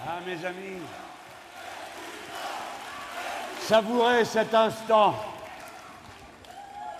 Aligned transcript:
Ah, 0.00 0.18
mes 0.26 0.44
amis, 0.44 0.80
savourez 3.60 4.24
cet 4.24 4.54
instant. 4.54 5.14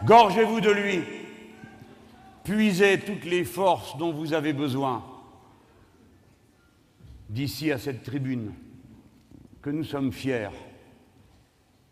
Gorgez-vous 0.05 0.61
de 0.61 0.71
lui. 0.71 1.03
Puisez 2.45 3.01
toutes 3.01 3.25
les 3.25 3.45
forces 3.45 3.97
dont 3.97 4.13
vous 4.13 4.33
avez 4.33 4.53
besoin. 4.53 5.05
D'ici 7.29 7.73
à 7.73 7.79
cette 7.79 8.05
tribune, 8.05 8.55
que 9.61 9.71
nous 9.71 9.85
sommes 9.85 10.13
fiers 10.13 10.51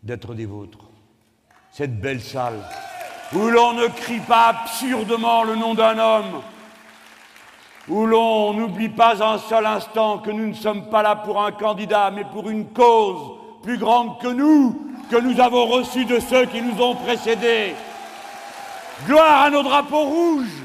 d'être 0.01 0.33
des 0.33 0.45
vôtres. 0.45 0.89
Cette 1.71 1.99
belle 1.99 2.21
salle 2.21 2.63
où 3.33 3.49
l'on 3.49 3.73
ne 3.73 3.87
crie 3.87 4.21
pas 4.21 4.47
absurdement 4.47 5.43
le 5.43 5.55
nom 5.55 5.73
d'un 5.73 5.97
homme, 5.99 6.41
où 7.87 8.05
l'on 8.05 8.53
n'oublie 8.53 8.89
pas 8.89 9.23
un 9.23 9.37
seul 9.37 9.65
instant 9.65 10.19
que 10.19 10.31
nous 10.31 10.47
ne 10.47 10.53
sommes 10.53 10.89
pas 10.89 11.03
là 11.03 11.15
pour 11.15 11.41
un 11.41 11.51
candidat, 11.51 12.11
mais 12.11 12.23
pour 12.25 12.49
une 12.49 12.67
cause 12.73 13.39
plus 13.61 13.77
grande 13.77 14.19
que 14.19 14.27
nous, 14.27 14.91
que 15.09 15.17
nous 15.17 15.39
avons 15.39 15.67
reçue 15.67 16.05
de 16.05 16.19
ceux 16.19 16.45
qui 16.45 16.61
nous 16.61 16.81
ont 16.81 16.95
précédés. 16.95 17.75
Gloire 19.05 19.43
à 19.43 19.49
nos 19.49 19.61
drapeaux 19.61 20.05
rouges. 20.05 20.63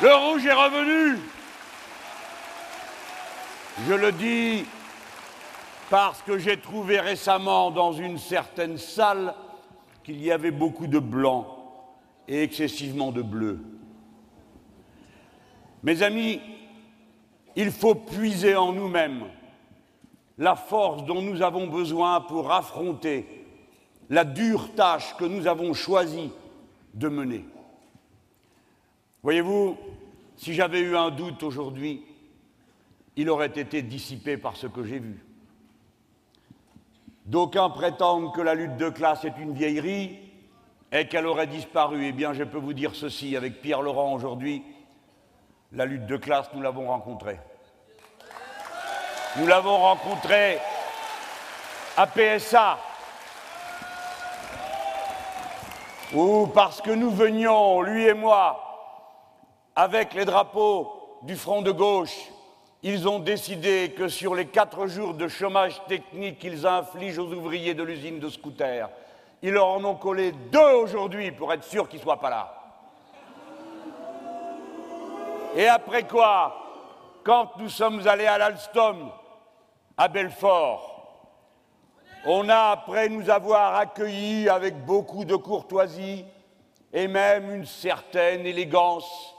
Le 0.00 0.14
rouge 0.14 0.46
est 0.46 0.52
revenu. 0.52 1.18
Je 3.86 3.94
le 3.94 4.12
dis 4.12 4.64
parce 5.90 6.22
que 6.22 6.38
j'ai 6.38 6.58
trouvé 6.58 7.00
récemment 7.00 7.70
dans 7.70 7.92
une 7.92 8.18
certaine 8.18 8.78
salle 8.78 9.34
qu'il 10.04 10.22
y 10.22 10.30
avait 10.30 10.50
beaucoup 10.50 10.86
de 10.86 10.98
blanc 10.98 11.46
et 12.28 12.42
excessivement 12.42 13.10
de 13.10 13.22
bleu. 13.22 13.60
Mes 15.82 16.02
amis, 16.02 16.40
il 17.56 17.70
faut 17.70 17.94
puiser 17.94 18.56
en 18.56 18.72
nous-mêmes 18.72 19.24
la 20.38 20.56
force 20.56 21.04
dont 21.04 21.22
nous 21.22 21.42
avons 21.42 21.66
besoin 21.66 22.20
pour 22.20 22.52
affronter 22.52 23.26
la 24.08 24.24
dure 24.24 24.74
tâche 24.74 25.16
que 25.16 25.24
nous 25.24 25.46
avons 25.46 25.74
choisi 25.74 26.30
de 26.94 27.08
mener. 27.08 27.44
Voyez-vous, 29.22 29.76
si 30.36 30.54
j'avais 30.54 30.80
eu 30.80 30.96
un 30.96 31.10
doute 31.10 31.42
aujourd'hui, 31.42 32.02
il 33.16 33.28
aurait 33.28 33.46
été 33.46 33.82
dissipé 33.82 34.36
par 34.36 34.56
ce 34.56 34.68
que 34.68 34.84
j'ai 34.84 35.00
vu. 35.00 35.24
D'aucuns 37.26 37.70
prétendent 37.70 38.32
que 38.32 38.40
la 38.40 38.54
lutte 38.54 38.76
de 38.76 38.88
classe 38.88 39.24
est 39.24 39.34
une 39.38 39.52
vieillerie 39.52 40.16
et 40.92 41.08
qu'elle 41.08 41.26
aurait 41.26 41.48
disparu. 41.48 42.06
Eh 42.06 42.12
bien, 42.12 42.32
je 42.32 42.44
peux 42.44 42.58
vous 42.58 42.72
dire 42.72 42.94
ceci 42.94 43.36
avec 43.36 43.60
Pierre 43.60 43.82
Laurent 43.82 44.14
aujourd'hui. 44.14 44.62
La 45.72 45.84
lutte 45.84 46.06
de 46.06 46.16
classe, 46.16 46.48
nous 46.54 46.62
l'avons 46.62 46.88
rencontrée. 46.88 47.38
Nous 49.36 49.46
l'avons 49.46 49.76
rencontrée 49.76 50.58
à 51.96 52.06
PSA, 52.06 52.78
ou 56.14 56.46
parce 56.46 56.80
que 56.80 56.90
nous 56.90 57.10
venions, 57.10 57.82
lui 57.82 58.06
et 58.06 58.14
moi, 58.14 58.64
avec 59.76 60.14
les 60.14 60.24
drapeaux 60.24 61.18
du 61.22 61.36
front 61.36 61.60
de 61.60 61.70
gauche, 61.70 62.16
ils 62.82 63.08
ont 63.08 63.18
décidé 63.18 63.94
que 63.96 64.08
sur 64.08 64.34
les 64.34 64.46
quatre 64.46 64.86
jours 64.86 65.14
de 65.14 65.28
chômage 65.28 65.84
technique 65.86 66.38
qu'ils 66.38 66.66
infligent 66.66 67.18
aux 67.18 67.32
ouvriers 67.32 67.74
de 67.74 67.82
l'usine 67.82 68.20
de 68.20 68.28
scooters, 68.28 68.88
ils 69.42 69.52
leur 69.52 69.66
en 69.66 69.84
ont 69.84 69.96
collé 69.96 70.32
deux 70.32 70.72
aujourd'hui 70.76 71.30
pour 71.30 71.52
être 71.52 71.64
sûr 71.64 71.88
qu'ils 71.88 71.98
ne 71.98 72.04
soient 72.04 72.20
pas 72.20 72.30
là. 72.30 72.57
Et 75.56 75.66
après 75.66 76.04
quoi, 76.04 76.54
quand 77.24 77.56
nous 77.58 77.68
sommes 77.68 78.06
allés 78.06 78.26
à 78.26 78.38
l'Alstom, 78.38 79.10
à 79.96 80.08
Belfort, 80.08 80.98
on 82.24 82.48
a, 82.48 82.70
après 82.70 83.08
nous 83.08 83.30
avoir 83.30 83.76
accueillis 83.76 84.48
avec 84.48 84.84
beaucoup 84.84 85.24
de 85.24 85.36
courtoisie 85.36 86.24
et 86.92 87.08
même 87.08 87.54
une 87.54 87.66
certaine 87.66 88.46
élégance, 88.46 89.34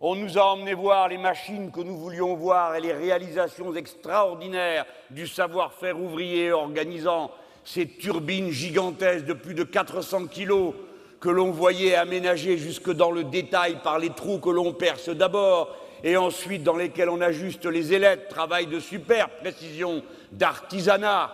on 0.00 0.14
nous 0.14 0.36
a 0.38 0.42
emmenés 0.42 0.74
voir 0.74 1.08
les 1.08 1.18
machines 1.18 1.70
que 1.70 1.80
nous 1.80 1.96
voulions 1.96 2.34
voir 2.34 2.74
et 2.74 2.80
les 2.80 2.92
réalisations 2.92 3.74
extraordinaires 3.74 4.84
du 5.10 5.26
savoir-faire 5.26 5.98
ouvrier 5.98 6.52
organisant 6.52 7.30
ces 7.64 7.88
turbines 7.88 8.50
gigantesques 8.50 9.24
de 9.24 9.32
plus 9.32 9.54
de 9.54 9.64
400 9.64 10.26
kilos 10.26 10.74
que 11.20 11.28
l'on 11.28 11.50
voyait 11.50 11.94
aménager 11.94 12.58
jusque 12.58 12.90
dans 12.90 13.10
le 13.10 13.24
détail 13.24 13.80
par 13.82 13.98
les 13.98 14.10
trous 14.10 14.38
que 14.38 14.50
l'on 14.50 14.72
perce 14.72 15.08
d'abord 15.08 15.76
et 16.04 16.16
ensuite 16.16 16.62
dans 16.62 16.76
lesquels 16.76 17.08
on 17.08 17.20
ajuste 17.20 17.66
les 17.66 17.92
ailettes, 17.92 18.28
travail 18.28 18.66
de 18.66 18.78
super 18.80 19.30
précision, 19.30 20.02
d'artisanat. 20.32 21.32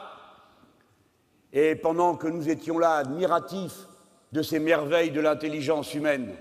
Et 1.52 1.74
pendant 1.74 2.14
que 2.14 2.28
nous 2.28 2.48
étions 2.48 2.78
là 2.78 2.94
admiratifs 2.94 3.86
de 4.32 4.42
ces 4.42 4.58
merveilles 4.58 5.10
de 5.10 5.20
l'intelligence 5.20 5.92
humaine, 5.94 6.34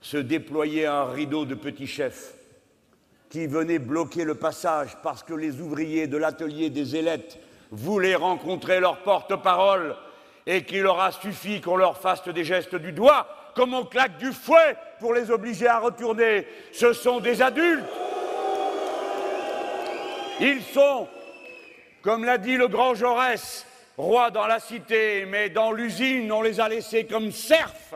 se 0.00 0.16
déployait 0.16 0.86
un 0.86 1.04
rideau 1.04 1.44
de 1.44 1.54
petits 1.54 1.86
chefs 1.86 2.34
qui 3.30 3.46
venaient 3.46 3.78
bloquer 3.78 4.24
le 4.24 4.34
passage 4.34 4.96
parce 5.02 5.22
que 5.22 5.34
les 5.34 5.60
ouvriers 5.60 6.06
de 6.06 6.16
l'atelier 6.16 6.70
des 6.70 6.96
ailettes 6.96 7.38
voulaient 7.70 8.14
rencontrer 8.14 8.80
leur 8.80 9.02
porte-parole 9.02 9.96
et 10.46 10.64
qu'il 10.64 10.82
leur 10.82 11.00
a 11.00 11.12
suffi 11.12 11.60
qu'on 11.60 11.76
leur 11.76 11.98
fasse 11.98 12.22
des 12.24 12.44
gestes 12.44 12.74
du 12.74 12.92
doigt 12.92 13.26
comme 13.54 13.74
on 13.74 13.84
claque 13.84 14.18
du 14.18 14.32
fouet 14.32 14.76
pour 14.98 15.14
les 15.14 15.30
obliger 15.30 15.68
à 15.68 15.78
retourner. 15.78 16.46
Ce 16.72 16.92
sont 16.92 17.20
des 17.20 17.40
adultes. 17.40 17.84
Ils 20.40 20.62
sont, 20.62 21.08
comme 22.02 22.24
l'a 22.24 22.38
dit 22.38 22.56
le 22.56 22.66
grand 22.66 22.94
Jaurès, 22.94 23.64
rois 23.96 24.30
dans 24.30 24.46
la 24.46 24.58
cité, 24.58 25.24
mais 25.26 25.48
dans 25.48 25.70
l'usine, 25.70 26.30
on 26.32 26.42
les 26.42 26.60
a 26.60 26.68
laissés 26.68 27.06
comme 27.06 27.30
serfs. 27.30 27.94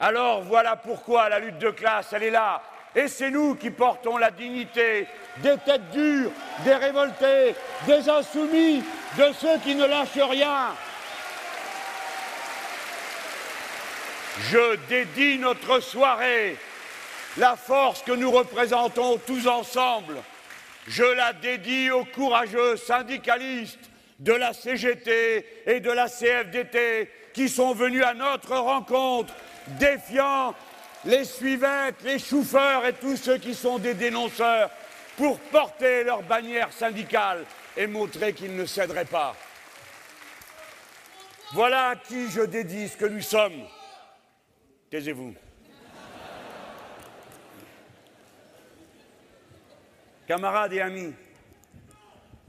Alors 0.00 0.42
voilà 0.42 0.74
pourquoi 0.74 1.28
la 1.28 1.38
lutte 1.38 1.58
de 1.58 1.70
classe, 1.70 2.12
elle 2.12 2.24
est 2.24 2.30
là. 2.30 2.60
Et 2.96 3.08
c'est 3.08 3.30
nous 3.30 3.54
qui 3.54 3.70
portons 3.70 4.18
la 4.18 4.30
dignité 4.30 5.06
des 5.38 5.56
têtes 5.64 5.90
dures, 5.90 6.30
des 6.64 6.74
révoltés, 6.74 7.54
des 7.86 8.08
insoumis, 8.08 8.82
de 9.16 9.32
ceux 9.32 9.58
qui 9.58 9.74
ne 9.74 9.86
lâchent 9.86 10.18
rien. 10.30 10.74
Je 14.38 14.76
dédie 14.88 15.38
notre 15.38 15.80
soirée, 15.80 16.56
la 17.36 17.56
force 17.56 18.02
que 18.02 18.12
nous 18.12 18.30
représentons 18.30 19.18
tous 19.18 19.46
ensemble. 19.46 20.16
Je 20.88 21.04
la 21.04 21.32
dédie 21.32 21.90
aux 21.90 22.04
courageux 22.04 22.76
syndicalistes 22.76 23.90
de 24.18 24.32
la 24.32 24.52
CGT 24.52 25.46
et 25.66 25.80
de 25.80 25.90
la 25.90 26.08
CFDT 26.08 27.10
qui 27.32 27.48
sont 27.48 27.74
venus 27.74 28.04
à 28.04 28.14
notre 28.14 28.56
rencontre 28.56 29.32
défiant 29.78 30.54
les 31.04 31.24
suivettes, 31.24 32.02
les 32.04 32.18
chauffeurs 32.18 32.86
et 32.86 32.92
tous 32.94 33.16
ceux 33.16 33.38
qui 33.38 33.54
sont 33.54 33.78
des 33.78 33.94
dénonceurs 33.94 34.70
pour 35.16 35.38
porter 35.38 36.04
leur 36.04 36.22
bannière 36.22 36.72
syndicale 36.72 37.44
et 37.76 37.86
montrer 37.86 38.32
qu'ils 38.32 38.56
ne 38.56 38.66
céderaient 38.66 39.04
pas. 39.04 39.34
Voilà 41.52 41.90
à 41.90 41.96
qui 41.96 42.30
je 42.30 42.40
dédie 42.40 42.88
ce 42.88 42.96
que 42.96 43.06
nous 43.06 43.20
sommes. 43.20 43.64
Taisez-vous. 44.94 45.34
Camarades 50.28 50.72
et 50.72 50.80
amis, 50.80 51.12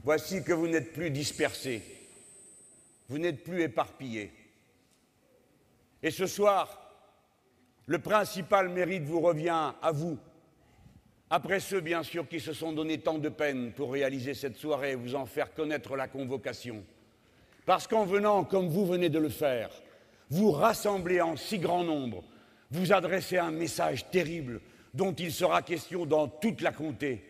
voici 0.04 0.44
que 0.44 0.52
vous 0.52 0.68
n'êtes 0.68 0.92
plus 0.92 1.10
dispersés, 1.10 1.82
vous 3.08 3.18
n'êtes 3.18 3.42
plus 3.42 3.62
éparpillés. 3.62 4.32
Et 6.04 6.12
ce 6.12 6.28
soir, 6.28 6.94
le 7.86 7.98
principal 7.98 8.68
mérite 8.68 9.02
vous 9.02 9.20
revient 9.20 9.72
à 9.82 9.90
vous. 9.90 10.16
Après 11.28 11.58
ceux, 11.58 11.80
bien 11.80 12.04
sûr, 12.04 12.28
qui 12.28 12.38
se 12.38 12.52
sont 12.52 12.72
donné 12.72 13.00
tant 13.00 13.18
de 13.18 13.28
peine 13.28 13.72
pour 13.72 13.90
réaliser 13.90 14.34
cette 14.34 14.56
soirée 14.56 14.92
et 14.92 14.94
vous 14.94 15.16
en 15.16 15.26
faire 15.26 15.52
connaître 15.52 15.96
la 15.96 16.06
convocation. 16.06 16.84
Parce 17.64 17.88
qu'en 17.88 18.04
venant, 18.04 18.44
comme 18.44 18.68
vous 18.68 18.86
venez 18.86 19.08
de 19.08 19.18
le 19.18 19.30
faire, 19.30 19.70
vous 20.30 20.52
rassemblez 20.52 21.20
en 21.20 21.36
si 21.36 21.58
grand 21.58 21.82
nombre, 21.82 22.22
vous 22.70 22.92
adressez 22.92 23.38
un 23.38 23.50
message 23.50 24.10
terrible 24.10 24.60
dont 24.94 25.12
il 25.12 25.32
sera 25.32 25.62
question 25.62 26.06
dans 26.06 26.28
toute 26.28 26.60
la 26.60 26.72
comté. 26.72 27.22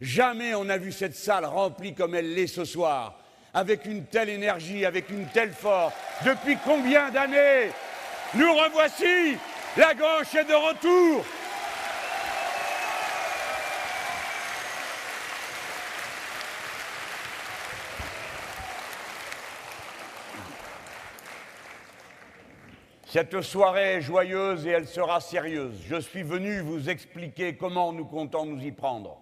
Jamais 0.00 0.54
on 0.54 0.64
n'a 0.64 0.78
vu 0.78 0.92
cette 0.92 1.14
salle 1.14 1.44
remplie 1.44 1.94
comme 1.94 2.14
elle 2.14 2.34
l'est 2.34 2.46
ce 2.46 2.64
soir, 2.64 3.18
avec 3.54 3.86
une 3.86 4.04
telle 4.04 4.28
énergie, 4.28 4.84
avec 4.84 5.08
une 5.10 5.26
telle 5.26 5.52
force. 5.52 5.94
Depuis 6.24 6.58
combien 6.64 7.10
d'années 7.10 7.70
Nous 8.34 8.52
revoici 8.52 9.38
la 9.76 9.92
gauche 9.92 10.34
est 10.34 10.44
de 10.44 10.54
retour. 10.54 11.24
Cette 23.14 23.42
soirée 23.42 23.94
est 23.94 24.00
joyeuse 24.00 24.66
et 24.66 24.70
elle 24.70 24.88
sera 24.88 25.20
sérieuse. 25.20 25.80
Je 25.86 26.00
suis 26.00 26.24
venu 26.24 26.58
vous 26.58 26.90
expliquer 26.90 27.54
comment 27.54 27.92
nous 27.92 28.06
comptons 28.06 28.44
nous 28.44 28.60
y 28.60 28.72
prendre. 28.72 29.20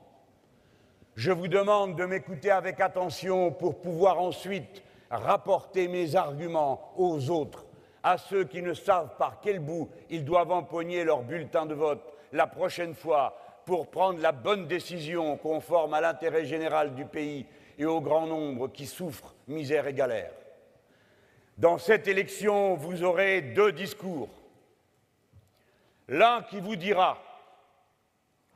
Je 1.15 1.31
vous 1.31 1.47
demande 1.47 1.95
de 1.99 2.07
m'écouter 2.07 2.51
avec 2.51 2.81
attention 2.81 3.51
pour 3.51 3.83
pouvoir 3.83 4.19
ensuite 4.19 4.83
rapporter 5.11 5.89
mes 5.89 6.17
arguments 6.17 6.95
aux 6.97 7.29
autres, 7.29 7.67
à 8.03 8.17
ceux 8.17 8.45
qui 8.45 8.63
ne 8.63 8.73
savent 8.73 9.15
par 9.19 9.41
quel 9.43 9.59
bout 9.59 9.91
ils 10.09 10.25
doivent 10.25 10.53
empoigner 10.53 11.05
leur 11.05 11.21
bulletin 11.21 11.67
de 11.67 11.75
vote 11.75 12.15
la 12.33 12.47
prochaine 12.47 12.95
fois 12.95 13.37
pour 13.67 13.89
prendre 13.89 14.23
la 14.23 14.33
bonne 14.33 14.67
décision 14.67 15.37
conforme 15.37 15.93
à 15.93 16.01
l'intérêt 16.01 16.47
général 16.47 16.95
du 16.95 17.05
pays 17.05 17.45
et 17.79 17.85
au 17.85 18.01
grand 18.01 18.27
nombre 18.27 18.69
qui 18.69 18.87
souffrent 18.87 19.35
misère 19.47 19.87
et 19.87 19.93
galère. 19.93 20.33
Dans 21.63 21.79
cette 21.79 22.09
élection, 22.09 22.75
vous 22.75 23.05
aurez 23.05 23.41
deux 23.41 23.71
discours. 23.71 24.29
L'un 26.09 26.43
qui 26.43 26.59
vous 26.59 26.75
dira 26.75 27.23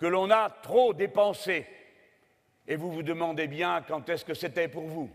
que 0.00 0.06
l'on 0.06 0.28
a 0.28 0.50
trop 0.50 0.92
dépensé, 0.92 1.68
et 2.66 2.74
vous 2.74 2.90
vous 2.90 3.04
demandez 3.04 3.46
bien 3.46 3.80
quand 3.86 4.08
est-ce 4.08 4.24
que 4.24 4.34
c'était 4.34 4.66
pour 4.66 4.88
vous. 4.88 5.08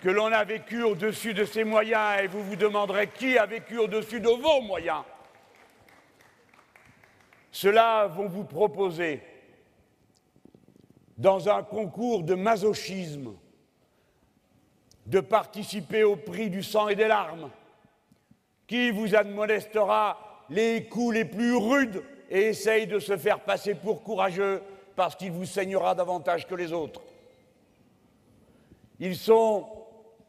Que 0.00 0.08
l'on 0.08 0.32
a 0.32 0.44
vécu 0.44 0.82
au-dessus 0.82 1.34
de 1.34 1.44
ses 1.44 1.64
moyens, 1.64 2.22
et 2.22 2.26
vous 2.26 2.42
vous 2.42 2.56
demanderez 2.56 3.08
qui 3.08 3.36
a 3.36 3.44
vécu 3.44 3.76
au-dessus 3.76 4.20
de 4.20 4.30
vos 4.30 4.62
moyens. 4.62 5.04
Ceux-là 7.52 8.06
vont 8.06 8.28
vous 8.28 8.44
proposer, 8.44 9.22
dans 11.18 11.50
un 11.50 11.62
concours 11.62 12.22
de 12.22 12.34
masochisme, 12.34 13.34
de 15.10 15.18
participer 15.18 16.04
au 16.04 16.14
prix 16.14 16.50
du 16.50 16.62
sang 16.62 16.88
et 16.88 16.94
des 16.94 17.08
larmes, 17.08 17.50
qui 18.68 18.92
vous 18.92 19.16
admonestera 19.16 20.44
les 20.48 20.84
coups 20.84 21.14
les 21.14 21.24
plus 21.24 21.56
rudes 21.56 22.02
et 22.30 22.42
essaye 22.42 22.86
de 22.86 23.00
se 23.00 23.16
faire 23.16 23.40
passer 23.40 23.74
pour 23.74 24.04
courageux 24.04 24.62
parce 24.94 25.16
qu'il 25.16 25.32
vous 25.32 25.46
saignera 25.46 25.96
davantage 25.96 26.46
que 26.46 26.54
les 26.54 26.72
autres. 26.72 27.02
Ils 29.00 29.16
sont, 29.16 29.66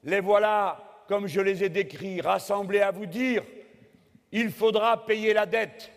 les 0.03 0.19
voilà, 0.19 0.83
comme 1.07 1.27
je 1.27 1.41
les 1.41 1.63
ai 1.63 1.69
décrits, 1.69 2.19
rassemblés 2.19 2.81
à 2.81 2.89
vous 2.89 3.05
dire 3.05 3.43
il 4.31 4.49
faudra 4.49 5.05
payer 5.05 5.33
la 5.33 5.45
dette, 5.45 5.91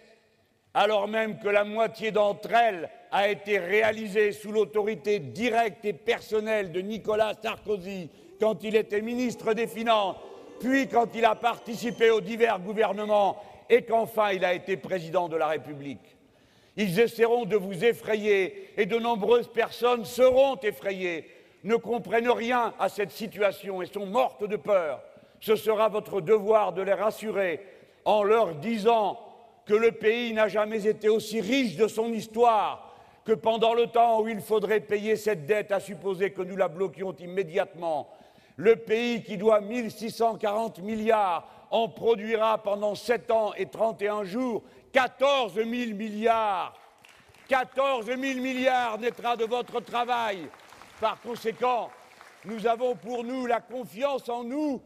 alors 0.75 1.09
même 1.09 1.39
que 1.39 1.49
la 1.49 1.65
moitié 1.65 2.11
d'entre 2.11 2.53
elles 2.53 2.91
a 3.13 3.29
été 3.29 3.59
réalisée 3.59 4.33
sous 4.33 4.53
l'autorité 4.53 5.21
directe 5.21 5.85
et 5.87 5.93
personnelle 5.95 6.71
de 6.73 6.81
Nicolas 6.81 7.33
Sarkozy 7.41 8.11
quand 8.41 8.63
il 8.63 8.77
était 8.77 9.01
ministre 9.01 9.55
des 9.55 9.67
Finances, 9.67 10.17
puis 10.61 10.89
quand 10.89 11.15
il 11.15 11.25
a 11.25 11.35
participé 11.35 12.11
aux 12.11 12.21
divers 12.21 12.61
gouvernements 12.61 13.37
et 13.69 13.83
qu'enfin 13.83 14.33
il 14.33 14.45
a 14.45 14.55
été 14.55 14.77
président 14.77 15.29
de 15.29 15.37
la 15.37 15.49
République. 15.49 16.17
Ils 16.77 16.99
essaieront 16.99 17.45
de 17.45 17.57
vous 17.57 17.85
effrayer 17.85 18.71
et 18.77 18.87
de 18.87 18.99
nombreuses 18.99 19.49
personnes 19.49 20.05
seront 20.05 20.57
effrayées, 20.57 21.31
ne 21.63 21.77
comprennent 21.77 22.31
rien 22.31 22.75
à 22.79 22.89
cette 22.89 23.13
situation 23.13 23.81
et 23.81 23.87
sont 23.87 24.07
mortes 24.07 24.45
de 24.45 24.57
peur. 24.57 25.01
Ce 25.41 25.57
sera 25.57 25.89
votre 25.89 26.21
devoir 26.21 26.73
de 26.73 26.83
les 26.83 26.95
rassurer 26.95 27.61
en 28.05 28.23
leur 28.23 28.55
disant 28.57 29.19
que 29.67 29.75
le 29.75 29.93
pays 29.93 30.33
n'a 30.33 30.49
jamais 30.49 30.87
été 30.87 31.09
aussi 31.09 31.41
riche 31.41 31.77
de 31.77 31.89
son 31.89 32.13
histoire, 32.13 32.95
que 33.25 33.33
pendant 33.33 33.73
le 33.73 33.87
temps 33.87 34.21
où 34.21 34.29
il 34.29 34.41
faudrait 34.41 34.81
payer 34.81 35.17
cette 35.17 35.47
dette, 35.47 35.73
à 35.73 35.81
supposer 35.81 36.31
que 36.31 36.43
nous 36.43 36.57
la 36.57 36.69
bloquions 36.69 37.15
immédiatement, 37.19 38.09
le 38.57 38.77
pays 38.77 39.23
qui 39.23 39.37
doit 39.37 39.61
1640 39.61 40.81
milliards 40.81 41.67
en 41.71 41.89
produira 41.89 42.63
pendant 42.63 42.95
7 42.95 43.31
ans 43.31 43.53
et 43.55 43.67
31 43.67 44.25
jours 44.25 44.63
14 44.93 45.55
000 45.55 45.67
milliards. 45.97 46.75
14 47.49 48.07
000 48.07 48.19
milliards 48.19 48.99
naîtra 48.99 49.37
de 49.37 49.45
votre 49.45 49.81
travail. 49.81 50.49
Par 51.01 51.21
conséquent, 51.21 51.91
nous 52.45 52.67
avons 52.67 52.95
pour 52.95 53.25
nous 53.25 53.47
la 53.47 53.61
confiance 53.61 54.29
en 54.29 54.45
nous 54.45 54.81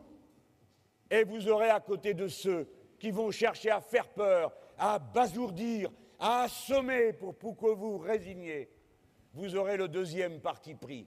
et 1.10 1.24
vous 1.24 1.48
aurez 1.48 1.70
à 1.70 1.80
côté 1.80 2.14
de 2.14 2.28
ceux 2.28 2.68
qui 2.98 3.10
vont 3.10 3.30
chercher 3.30 3.70
à 3.70 3.80
faire 3.80 4.08
peur, 4.08 4.52
à 4.78 4.98
basourdir, 4.98 5.90
à 6.18 6.42
assommer 6.42 7.12
pour, 7.12 7.34
pour 7.34 7.56
que 7.56 7.66
vous 7.66 7.98
résigniez. 7.98 8.68
Vous 9.34 9.54
aurez 9.54 9.76
le 9.76 9.88
deuxième 9.88 10.40
parti 10.40 10.74
pris. 10.74 11.06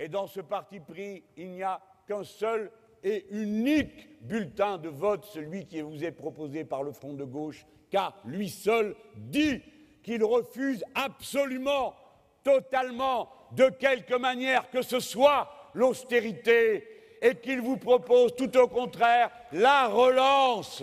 Et 0.00 0.08
dans 0.08 0.26
ce 0.26 0.40
parti 0.40 0.80
pris, 0.80 1.22
il 1.36 1.50
n'y 1.50 1.62
a 1.62 1.78
qu'un 2.08 2.24
seul 2.24 2.72
et 3.04 3.26
unique 3.30 4.22
bulletin 4.22 4.78
de 4.78 4.88
vote, 4.88 5.26
celui 5.26 5.66
qui 5.66 5.82
vous 5.82 6.02
est 6.02 6.10
proposé 6.10 6.64
par 6.64 6.82
le 6.82 6.90
Front 6.90 7.12
de 7.12 7.24
gauche, 7.24 7.66
car 7.90 8.16
lui 8.24 8.48
seul 8.48 8.96
dit 9.14 9.60
qu'il 10.02 10.24
refuse 10.24 10.82
absolument, 10.94 11.94
totalement, 12.42 13.30
de 13.52 13.68
quelque 13.68 14.14
manière 14.14 14.70
que 14.70 14.80
ce 14.80 15.00
soit, 15.00 15.70
l'austérité 15.74 17.18
et 17.20 17.34
qu'il 17.34 17.60
vous 17.60 17.76
propose 17.76 18.34
tout 18.34 18.56
au 18.56 18.68
contraire 18.68 19.30
la 19.52 19.88
relance. 19.88 20.82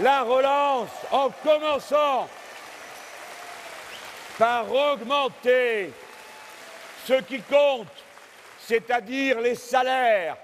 La 0.00 0.22
relance 0.22 0.90
en 1.10 1.28
commençant 1.42 2.28
par 4.38 4.72
augmenter 4.72 5.90
ce 7.04 7.14
qui 7.22 7.40
compte, 7.42 8.01
c'est-à-dire 8.66 9.40
les 9.40 9.54
salaires. 9.54 10.36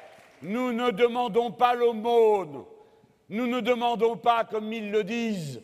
Nous 0.42 0.72
ne 0.72 0.90
demandons 0.90 1.50
pas 1.50 1.74
l'aumône, 1.74 2.64
nous 3.28 3.46
ne 3.46 3.60
demandons 3.60 4.16
pas, 4.16 4.44
comme 4.44 4.72
ils 4.72 4.90
le 4.90 5.04
disent, 5.04 5.60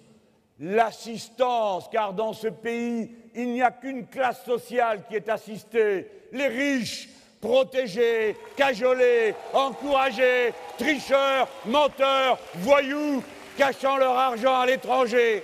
l'assistance, 0.58 1.88
car 1.90 2.12
dans 2.12 2.32
ce 2.32 2.48
pays, 2.48 3.10
il 3.34 3.52
n'y 3.52 3.62
a 3.62 3.70
qu'une 3.70 4.06
classe 4.06 4.44
sociale 4.44 5.02
qui 5.08 5.16
est 5.16 5.28
assistée, 5.28 6.08
les 6.32 6.48
riches, 6.48 7.08
protégés, 7.40 8.36
cajolés, 8.56 9.34
encouragés, 9.52 10.52
tricheurs, 10.78 11.48
menteurs, 11.66 12.38
voyous, 12.54 13.22
cachant 13.56 13.96
leur 13.96 14.16
argent 14.16 14.58
à 14.58 14.66
l'étranger, 14.66 15.42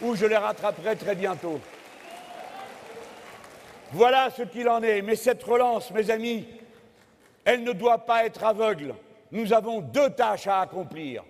où 0.00 0.16
je 0.16 0.26
les 0.26 0.36
rattraperai 0.36 0.96
très 0.96 1.14
bientôt. 1.14 1.60
Voilà 3.94 4.28
ce 4.36 4.42
qu'il 4.42 4.68
en 4.68 4.82
est. 4.82 5.02
Mais 5.02 5.14
cette 5.14 5.44
relance, 5.44 5.92
mes 5.92 6.10
amis, 6.10 6.44
elle 7.44 7.62
ne 7.62 7.70
doit 7.70 7.98
pas 7.98 8.26
être 8.26 8.42
aveugle. 8.42 8.92
Nous 9.30 9.52
avons 9.52 9.80
deux 9.82 10.10
tâches 10.10 10.48
à 10.48 10.62
accomplir. 10.62 11.22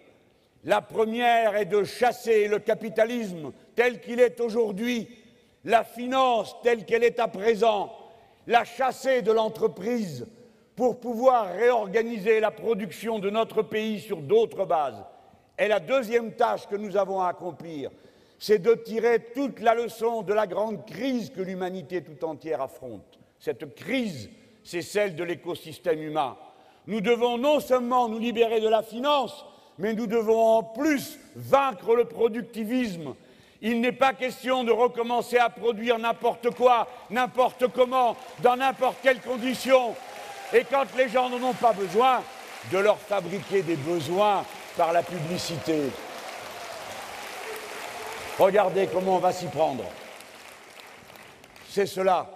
La 0.65 0.81
première 0.81 1.57
est 1.57 1.67
de 1.67 1.85
chasser 1.85 2.49
le 2.49 2.59
capitalisme 2.59 3.53
tel 3.77 4.01
qu'il 4.01 4.19
est 4.19 4.41
aujourd'hui, 4.41 5.11
la 5.67 5.85
finance 5.85 6.57
telle 6.63 6.87
qu'elle 6.87 7.05
est 7.05 7.21
à 7.21 7.29
présent, 7.29 7.93
la 8.47 8.65
chasser 8.65 9.21
de 9.21 9.33
l'entreprise 9.33 10.27
pour 10.75 11.01
pouvoir 11.01 11.53
réorganiser 11.53 12.41
la 12.41 12.51
production 12.51 13.19
de 13.19 13.29
notre 13.29 13.61
pays 13.61 14.01
sur 14.01 14.23
d'autres 14.23 14.65
bases. 14.65 15.05
Et 15.59 15.69
la 15.69 15.81
deuxième 15.81 16.33
tâche 16.33 16.67
que 16.67 16.77
nous 16.77 16.97
avons 16.97 17.21
à 17.21 17.29
accomplir, 17.29 17.91
c'est 18.47 18.59
de 18.59 18.75
tirer 18.75 19.21
toute 19.35 19.61
la 19.61 19.75
leçon 19.75 20.21
de 20.21 20.35
la 20.35 20.47
grande 20.47 20.85
crise 20.85 21.33
que 21.35 21.41
l'humanité 21.41 22.03
tout 22.03 22.27
entière 22.27 22.61
affronte. 22.61 23.19
Cette 23.39 23.75
crise, 23.75 24.29
c'est 24.63 24.83
celle 24.83 25.17
de 25.17 25.25
l'écosystème 25.25 26.03
humain. 26.03 26.37
Nous 26.87 27.01
devons 27.01 27.39
non 27.39 27.59
seulement 27.59 28.07
nous 28.07 28.19
libérer 28.19 28.61
de 28.61 28.69
la 28.69 28.83
finance, 28.83 29.47
mais 29.79 29.95
nous 29.95 30.07
devons 30.07 30.59
en 30.59 30.63
plus 30.63 31.19
vaincre 31.35 31.95
le 31.95 32.05
productivisme. 32.05 33.15
Il 33.63 33.81
n'est 33.81 33.93
pas 33.93 34.13
question 34.13 34.63
de 34.63 34.73
recommencer 34.73 35.39
à 35.39 35.49
produire 35.49 35.99
n'importe 35.99 36.51
quoi, 36.51 36.87
n'importe 37.09 37.69
comment, 37.69 38.15
dans 38.43 38.57
n'importe 38.57 38.99
quelle 39.03 39.23
condition. 39.23 39.95
Et 40.53 40.65
quand 40.71 40.85
les 40.99 41.09
gens 41.09 41.31
n'en 41.31 41.49
ont 41.49 41.55
pas 41.55 41.73
besoin, 41.73 42.23
de 42.71 42.77
leur 42.77 42.99
fabriquer 42.99 43.63
des 43.63 43.77
besoins 43.77 44.45
par 44.77 44.93
la 44.93 45.03
publicité. 45.03 45.85
Regardez 48.39 48.89
comment 48.93 49.15
on 49.15 49.21
va 49.21 49.31
s'y 49.31 49.47
prendre. 49.47 49.85
C'est 51.69 51.87
cela 51.87 52.29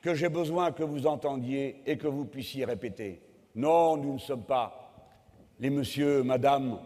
que 0.00 0.14
j'ai 0.14 0.28
besoin 0.28 0.70
que 0.70 0.84
vous 0.84 1.08
entendiez 1.08 1.82
et 1.84 1.98
que 1.98 2.06
vous 2.06 2.24
puissiez 2.24 2.64
répéter. 2.64 3.20
Non, 3.56 3.96
nous 3.96 4.14
ne 4.14 4.18
sommes 4.18 4.44
pas 4.44 4.92
les 5.58 5.68
messieurs, 5.68 6.22
madame, 6.22 6.78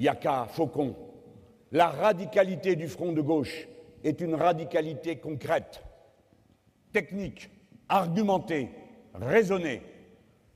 Yaka, 0.00 0.48
Faucon. 0.50 0.96
La 1.70 1.86
radicalité 1.86 2.74
du 2.74 2.88
front 2.88 3.12
de 3.12 3.20
gauche 3.20 3.68
est 4.02 4.20
une 4.20 4.34
radicalité 4.34 5.18
concrète, 5.18 5.80
technique, 6.92 7.48
argumentée, 7.88 8.70
raisonnée. 9.14 9.82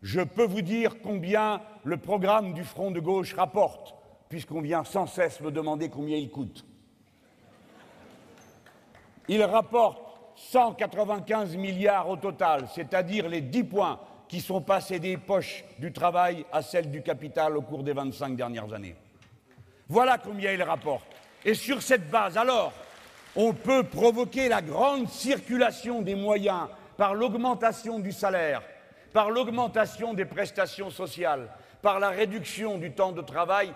Je 0.02 0.22
peux 0.22 0.46
vous 0.46 0.62
dire 0.62 1.00
combien 1.00 1.62
le 1.84 1.98
programme 1.98 2.52
du 2.52 2.64
front 2.64 2.90
de 2.90 2.98
gauche 2.98 3.34
rapporte, 3.34 3.94
puisqu'on 4.28 4.60
vient 4.60 4.82
sans 4.82 5.06
cesse 5.06 5.40
me 5.40 5.52
demander 5.52 5.88
combien 5.88 6.16
il 6.16 6.28
coûte. 6.28 6.66
Il 9.28 9.42
rapporte 9.42 10.00
195 10.36 11.56
milliards 11.56 12.08
au 12.08 12.16
total, 12.16 12.66
c'est-à-dire 12.74 13.28
les 13.28 13.40
10 13.40 13.64
points 13.64 14.00
qui 14.28 14.40
sont 14.40 14.62
passés 14.62 14.98
des 14.98 15.16
poches 15.16 15.64
du 15.78 15.92
travail 15.92 16.44
à 16.52 16.62
celles 16.62 16.90
du 16.90 17.02
capital 17.02 17.56
au 17.56 17.62
cours 17.62 17.82
des 17.82 17.92
25 17.92 18.34
dernières 18.34 18.72
années. 18.72 18.96
Voilà 19.88 20.18
combien 20.18 20.52
il 20.52 20.62
rapporte. 20.62 21.06
Et 21.44 21.54
sur 21.54 21.82
cette 21.82 22.10
base, 22.10 22.38
alors, 22.38 22.72
On 23.34 23.54
peut 23.54 23.82
provoquer 23.84 24.48
la 24.48 24.60
grande 24.60 25.08
circulation 25.08 26.02
des 26.02 26.14
moyens 26.14 26.68
par 26.98 27.14
l'augmentation 27.14 27.98
du 27.98 28.12
salaire, 28.12 28.62
par 29.12 29.30
l'augmentation 29.30 30.12
des 30.12 30.26
prestations 30.26 30.90
sociales, 30.90 31.48
par 31.80 31.98
la 31.98 32.10
réduction 32.10 32.76
du 32.76 32.92
temps 32.92 33.12
de 33.12 33.22
travail 33.22 33.72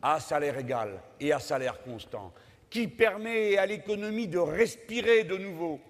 à 0.00 0.18
salaire 0.18 0.56
égal 0.56 0.98
et 1.20 1.30
à 1.30 1.38
salaire 1.38 1.82
constant, 1.82 2.32
qui 2.70 2.86
permet 2.86 3.58
à 3.58 3.66
l'économie 3.66 4.28
de 4.28 4.38
respirer 4.38 5.24
de 5.24 5.36
nouveau. 5.36 5.80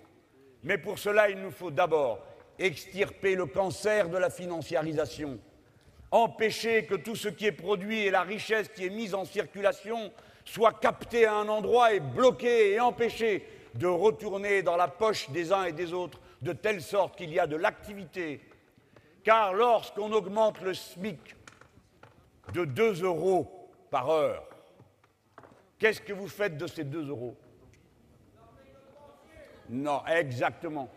Mais 0.63 0.79
pour 0.79 0.99
cela, 0.99 1.29
il 1.29 1.39
nous 1.39 1.51
faut 1.51 1.71
d'abord 1.71 2.25
extirper 2.59 3.35
le 3.35 3.47
cancer 3.47 4.09
de 4.09 4.19
la 4.19 4.31
financiarisation, 4.31 5.39
empêcher 6.11 6.85
que 6.85 6.95
tout 6.95 7.17
ce 7.17 7.29
qui 7.29 7.47
est 7.47 7.53
produit 7.53 8.01
et 8.01 8.11
la 8.11 8.23
richesse 8.23 8.69
qui 8.69 8.87
est 8.87 8.91
mise 8.91 9.15
en 9.15 9.25
circulation 9.25 10.13
soit 10.45 10.73
capté 10.73 11.27
à 11.27 11.35
un 11.35 11.49
endroit 11.49 11.95
et 11.95 12.01
bloqué 12.01 12.73
et 12.73 12.81
empêché 12.81 13.47
de 13.75 13.87
retourner 13.87 14.63
dans 14.63 14.77
la 14.77 14.89
poche 14.89 15.31
des 15.31 15.53
uns 15.53 15.65
et 15.65 15.73
des 15.73 15.93
autres, 15.93 16.21
de 16.43 16.53
telle 16.53 16.83
sorte 16.83 17.17
qu'il 17.17 17.31
y 17.31 17.39
a 17.39 17.47
de 17.47 17.57
l'activité. 17.57 18.41
Car 19.23 19.53
lorsqu'on 19.55 20.13
augmente 20.13 20.61
le 20.63 20.75
SMIC 20.75 21.37
de 22.53 22.65
2 22.65 23.05
euros 23.05 23.71
par 23.91 24.11
heure, 24.11 24.50
qu'est-ce 25.81 26.01
que 26.01 26.13
vous 26.13 26.29
faites 26.29 26.57
de 26.57 26.69
ces 26.69 26.85
2 26.85 27.09
euros? 27.09 27.37
Non, 29.69 30.05
exactement. 30.07 30.89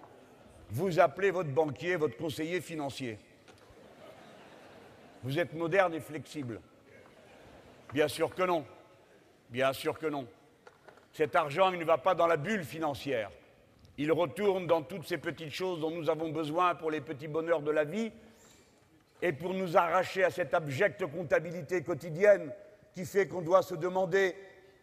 Vous 0.70 1.00
appelez 1.00 1.32
votre 1.32 1.50
banquier, 1.50 1.96
votre 1.96 2.18
conseiller 2.18 2.62
financier. 2.62 3.18
Vous 5.24 5.40
êtes 5.40 5.54
moderne 5.54 5.94
et 5.94 6.00
flexible. 6.00 6.60
Bien 7.94 8.08
sûr 8.08 8.36
que 8.36 8.44
non. 8.44 8.66
Bien 9.50 9.72
sûr 9.74 9.98
que 9.98 10.08
non. 10.08 10.28
Cet 11.14 11.36
argent, 11.36 11.72
il 11.72 11.80
ne 11.80 11.86
va 11.86 11.98
pas 11.98 12.16
dans 12.16 12.28
la 12.28 12.38
bulle 12.38 12.64
financière. 12.64 13.32
Il 13.98 14.12
retourne 14.12 14.66
dans 14.66 14.82
toutes 14.82 15.06
ces 15.06 15.20
petites 15.20 15.54
choses 15.54 15.80
dont 15.80 15.92
nous 15.92 16.10
avons 16.10 16.30
besoin 16.30 16.74
pour 16.74 16.90
les 16.90 17.02
petits 17.02 17.28
bonheurs 17.28 17.62
de 17.62 17.70
la 17.70 17.84
vie 17.84 18.12
et 19.22 19.32
pour 19.32 19.54
nous 19.54 19.78
arracher 19.78 20.24
à 20.24 20.32
cette 20.32 20.56
abjecte 20.56 21.06
comptabilité 21.06 21.84
quotidienne 21.84 22.52
qui 22.94 23.06
fait 23.06 23.28
qu'on 23.28 23.42
doit 23.42 23.62
se 23.62 23.76
demander 23.76 24.36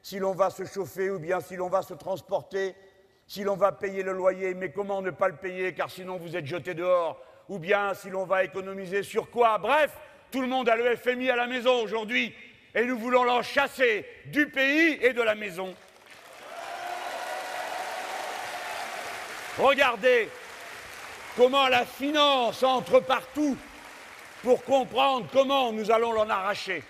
si 0.02 0.18
l'on 0.18 0.32
va 0.32 0.50
se 0.50 0.64
chauffer 0.64 1.10
ou 1.10 1.18
bien 1.18 1.40
si 1.40 1.56
l'on 1.56 1.68
va 1.68 1.82
se 1.82 1.94
transporter, 1.94 2.74
si 3.26 3.44
l'on 3.44 3.56
va 3.56 3.72
payer 3.72 4.02
le 4.02 4.12
loyer, 4.12 4.54
mais 4.54 4.72
comment 4.72 5.02
ne 5.02 5.10
pas 5.10 5.28
le 5.28 5.36
payer 5.36 5.72
car 5.74 5.90
sinon 5.90 6.16
vous 6.16 6.36
êtes 6.36 6.46
jeté 6.46 6.74
dehors, 6.74 7.20
ou 7.48 7.58
bien 7.58 7.94
si 7.94 8.10
l'on 8.10 8.24
va 8.24 8.44
économiser 8.44 9.02
sur 9.02 9.30
quoi? 9.30 9.58
Bref, 9.58 9.96
tout 10.30 10.40
le 10.40 10.46
monde 10.46 10.68
a 10.68 10.76
le 10.76 10.96
FMI 10.96 11.30
à 11.30 11.36
la 11.36 11.46
maison 11.46 11.82
aujourd'hui 11.82 12.34
et 12.74 12.84
nous 12.84 12.98
voulons 12.98 13.24
l'en 13.24 13.42
chasser 13.42 14.06
du 14.26 14.48
pays 14.48 14.98
et 15.02 15.12
de 15.12 15.22
la 15.22 15.34
maison. 15.34 15.74
Regardez 19.58 20.28
comment 21.36 21.68
la 21.68 21.84
finance 21.84 22.62
entre 22.62 23.00
partout 23.00 23.56
pour 24.42 24.64
comprendre 24.64 25.26
comment 25.32 25.72
nous 25.72 25.90
allons 25.90 26.12
l'en 26.12 26.30
arracher. 26.30 26.82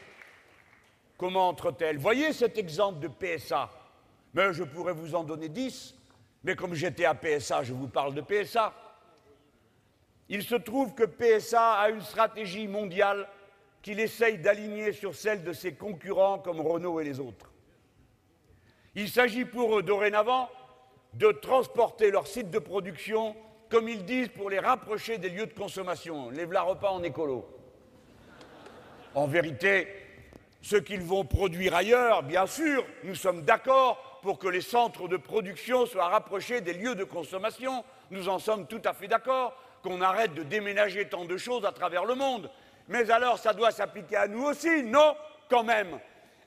Comment 1.20 1.50
entre-t-elle? 1.50 1.98
Voyez 1.98 2.32
cet 2.32 2.56
exemple 2.56 2.98
de 2.98 3.08
PSA. 3.08 3.68
Mais 4.32 4.54
je 4.54 4.64
pourrais 4.64 4.94
vous 4.94 5.14
en 5.14 5.22
donner 5.22 5.50
dix, 5.50 5.94
mais 6.42 6.56
comme 6.56 6.72
j'étais 6.72 7.04
à 7.04 7.14
PSA, 7.14 7.62
je 7.62 7.74
vous 7.74 7.88
parle 7.88 8.14
de 8.14 8.22
PSA. 8.22 8.72
Il 10.30 10.42
se 10.42 10.54
trouve 10.54 10.94
que 10.94 11.04
PSA 11.04 11.72
a 11.72 11.90
une 11.90 12.00
stratégie 12.00 12.66
mondiale 12.66 13.28
qu'il 13.82 14.00
essaye 14.00 14.38
d'aligner 14.38 14.94
sur 14.94 15.14
celle 15.14 15.44
de 15.44 15.52
ses 15.52 15.74
concurrents 15.74 16.38
comme 16.38 16.58
Renault 16.58 17.00
et 17.00 17.04
les 17.04 17.20
autres. 17.20 17.52
Il 18.94 19.10
s'agit 19.10 19.44
pour 19.44 19.78
eux 19.78 19.82
dorénavant 19.82 20.48
de 21.12 21.32
transporter 21.32 22.10
leurs 22.10 22.28
sites 22.28 22.50
de 22.50 22.58
production, 22.58 23.36
comme 23.68 23.90
ils 23.90 24.06
disent, 24.06 24.28
pour 24.28 24.48
les 24.48 24.58
rapprocher 24.58 25.18
des 25.18 25.28
lieux 25.28 25.46
de 25.46 25.52
consommation. 25.52 26.30
Les 26.30 26.46
v'là 26.46 26.62
repas 26.62 26.88
en 26.88 27.02
écolo. 27.02 27.46
En 29.14 29.26
vérité, 29.26 29.99
ce 30.62 30.76
qu'ils 30.76 31.02
vont 31.02 31.24
produire 31.24 31.74
ailleurs, 31.74 32.22
bien 32.22 32.46
sûr, 32.46 32.84
nous 33.04 33.14
sommes 33.14 33.42
d'accord 33.42 34.18
pour 34.22 34.38
que 34.38 34.48
les 34.48 34.60
centres 34.60 35.08
de 35.08 35.16
production 35.16 35.86
soient 35.86 36.08
rapprochés 36.08 36.60
des 36.60 36.74
lieux 36.74 36.94
de 36.94 37.04
consommation. 37.04 37.84
Nous 38.10 38.28
en 38.28 38.38
sommes 38.38 38.66
tout 38.66 38.82
à 38.84 38.92
fait 38.92 39.08
d'accord, 39.08 39.54
qu'on 39.82 40.02
arrête 40.02 40.34
de 40.34 40.42
déménager 40.42 41.08
tant 41.08 41.24
de 41.24 41.36
choses 41.36 41.64
à 41.64 41.72
travers 41.72 42.04
le 42.04 42.14
monde. 42.14 42.50
Mais 42.88 43.10
alors, 43.10 43.38
ça 43.38 43.54
doit 43.54 43.70
s'appliquer 43.70 44.16
à 44.16 44.28
nous 44.28 44.42
aussi 44.44 44.82
Non, 44.82 45.16
quand 45.48 45.64
même. 45.64 45.98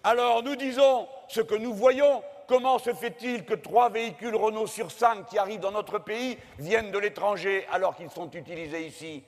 Alors, 0.03 0.43
nous 0.43 0.55
disons 0.55 1.08
ce 1.27 1.41
que 1.41 1.55
nous 1.55 1.74
voyons. 1.74 2.22
Comment 2.48 2.77
se 2.77 2.93
fait-il 2.93 3.46
que 3.46 3.53
trois 3.53 3.89
véhicules 3.89 4.36
Renault 4.36 4.67
sur 4.67 4.91
cinq 4.91 5.25
qui 5.27 5.38
arrivent 5.38 5.62
dans 5.62 5.72
notre 5.72 5.98
pays 5.98 6.38
viennent 6.60 6.91
de 6.91 7.00
l'étranger 7.00 7.65
alors 7.72 7.96
qu'ils 7.96 8.12
sont 8.12 8.29
utilisés 8.32 8.86
ici? 8.86 9.24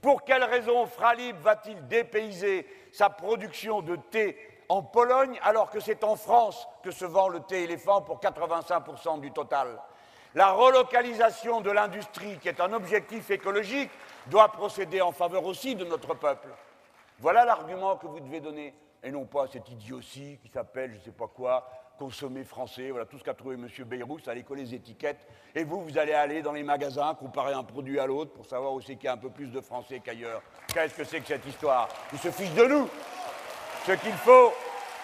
Pour 0.00 0.24
quelle 0.24 0.44
raison 0.44 0.86
Fralib 0.86 1.36
va-t-il 1.40 1.86
dépayser 1.86 2.66
sa 2.92 3.10
production 3.10 3.82
de 3.82 3.96
thé 3.96 4.36
en 4.68 4.82
Pologne 4.82 5.38
alors 5.42 5.70
que 5.70 5.80
c'est 5.80 6.04
en 6.04 6.16
France 6.16 6.66
que 6.82 6.90
se 6.90 7.04
vend 7.04 7.28
le 7.28 7.40
thé 7.40 7.64
éléphant 7.64 8.00
pour 8.00 8.20
85% 8.20 9.20
du 9.20 9.30
total? 9.30 9.78
La 10.34 10.52
relocalisation 10.52 11.60
de 11.60 11.70
l'industrie, 11.70 12.38
qui 12.38 12.48
est 12.48 12.60
un 12.60 12.72
objectif 12.72 13.30
écologique, 13.30 13.90
doit 14.26 14.48
procéder 14.48 15.00
en 15.00 15.10
faveur 15.10 15.44
aussi 15.44 15.74
de 15.74 15.84
notre 15.84 16.14
peuple. 16.14 16.48
Voilà 17.18 17.44
l'argument 17.44 17.96
que 17.96 18.06
vous 18.06 18.20
devez 18.20 18.40
donner, 18.40 18.72
et 19.02 19.10
non 19.10 19.24
pas 19.24 19.48
cette 19.48 19.68
idiotie 19.68 20.38
qui 20.40 20.48
s'appelle, 20.48 20.92
je 20.92 20.98
ne 20.98 21.02
sais 21.02 21.10
pas 21.10 21.26
quoi, 21.26 21.68
consommer 22.00 22.44
français, 22.44 22.90
voilà 22.90 23.04
tout 23.04 23.18
ce 23.18 23.24
qu'a 23.24 23.34
trouvé 23.34 23.56
M. 23.56 23.68
Bayrous, 23.84 24.20
allez 24.26 24.42
coller 24.42 24.62
les 24.62 24.74
étiquettes, 24.74 25.20
et 25.54 25.64
vous, 25.64 25.82
vous 25.82 25.98
allez 25.98 26.14
aller 26.14 26.40
dans 26.40 26.52
les 26.52 26.62
magasins, 26.62 27.14
comparer 27.14 27.52
un 27.52 27.62
produit 27.62 28.00
à 28.00 28.06
l'autre 28.06 28.32
pour 28.32 28.46
savoir 28.46 28.72
c'est 28.82 28.96
qu'il 28.96 29.04
y 29.04 29.08
a 29.08 29.12
un 29.12 29.18
peu 29.18 29.28
plus 29.28 29.48
de 29.48 29.60
français 29.60 30.00
qu'ailleurs. 30.02 30.40
Qu'est-ce 30.72 30.94
que 30.94 31.04
c'est 31.04 31.20
que 31.20 31.26
cette 31.26 31.44
histoire? 31.44 31.90
Ils 32.14 32.18
se 32.18 32.30
fichent 32.30 32.54
de 32.54 32.64
nous. 32.64 32.88
Ce 33.86 33.92
qu'il 33.92 34.14
faut, 34.14 34.54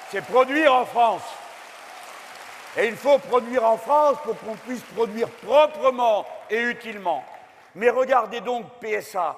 c'est 0.08 0.24
produire 0.24 0.72
en 0.72 0.86
France. 0.86 1.22
Et 2.78 2.86
il 2.86 2.96
faut 2.96 3.18
produire 3.18 3.64
en 3.64 3.76
France 3.76 4.16
pour 4.24 4.38
qu'on 4.38 4.54
puisse 4.54 4.82
produire 4.94 5.28
proprement 5.28 6.24
et 6.48 6.62
utilement. 6.62 7.22
Mais 7.74 7.90
regardez 7.90 8.40
donc 8.40 8.64
PSA. 8.80 9.36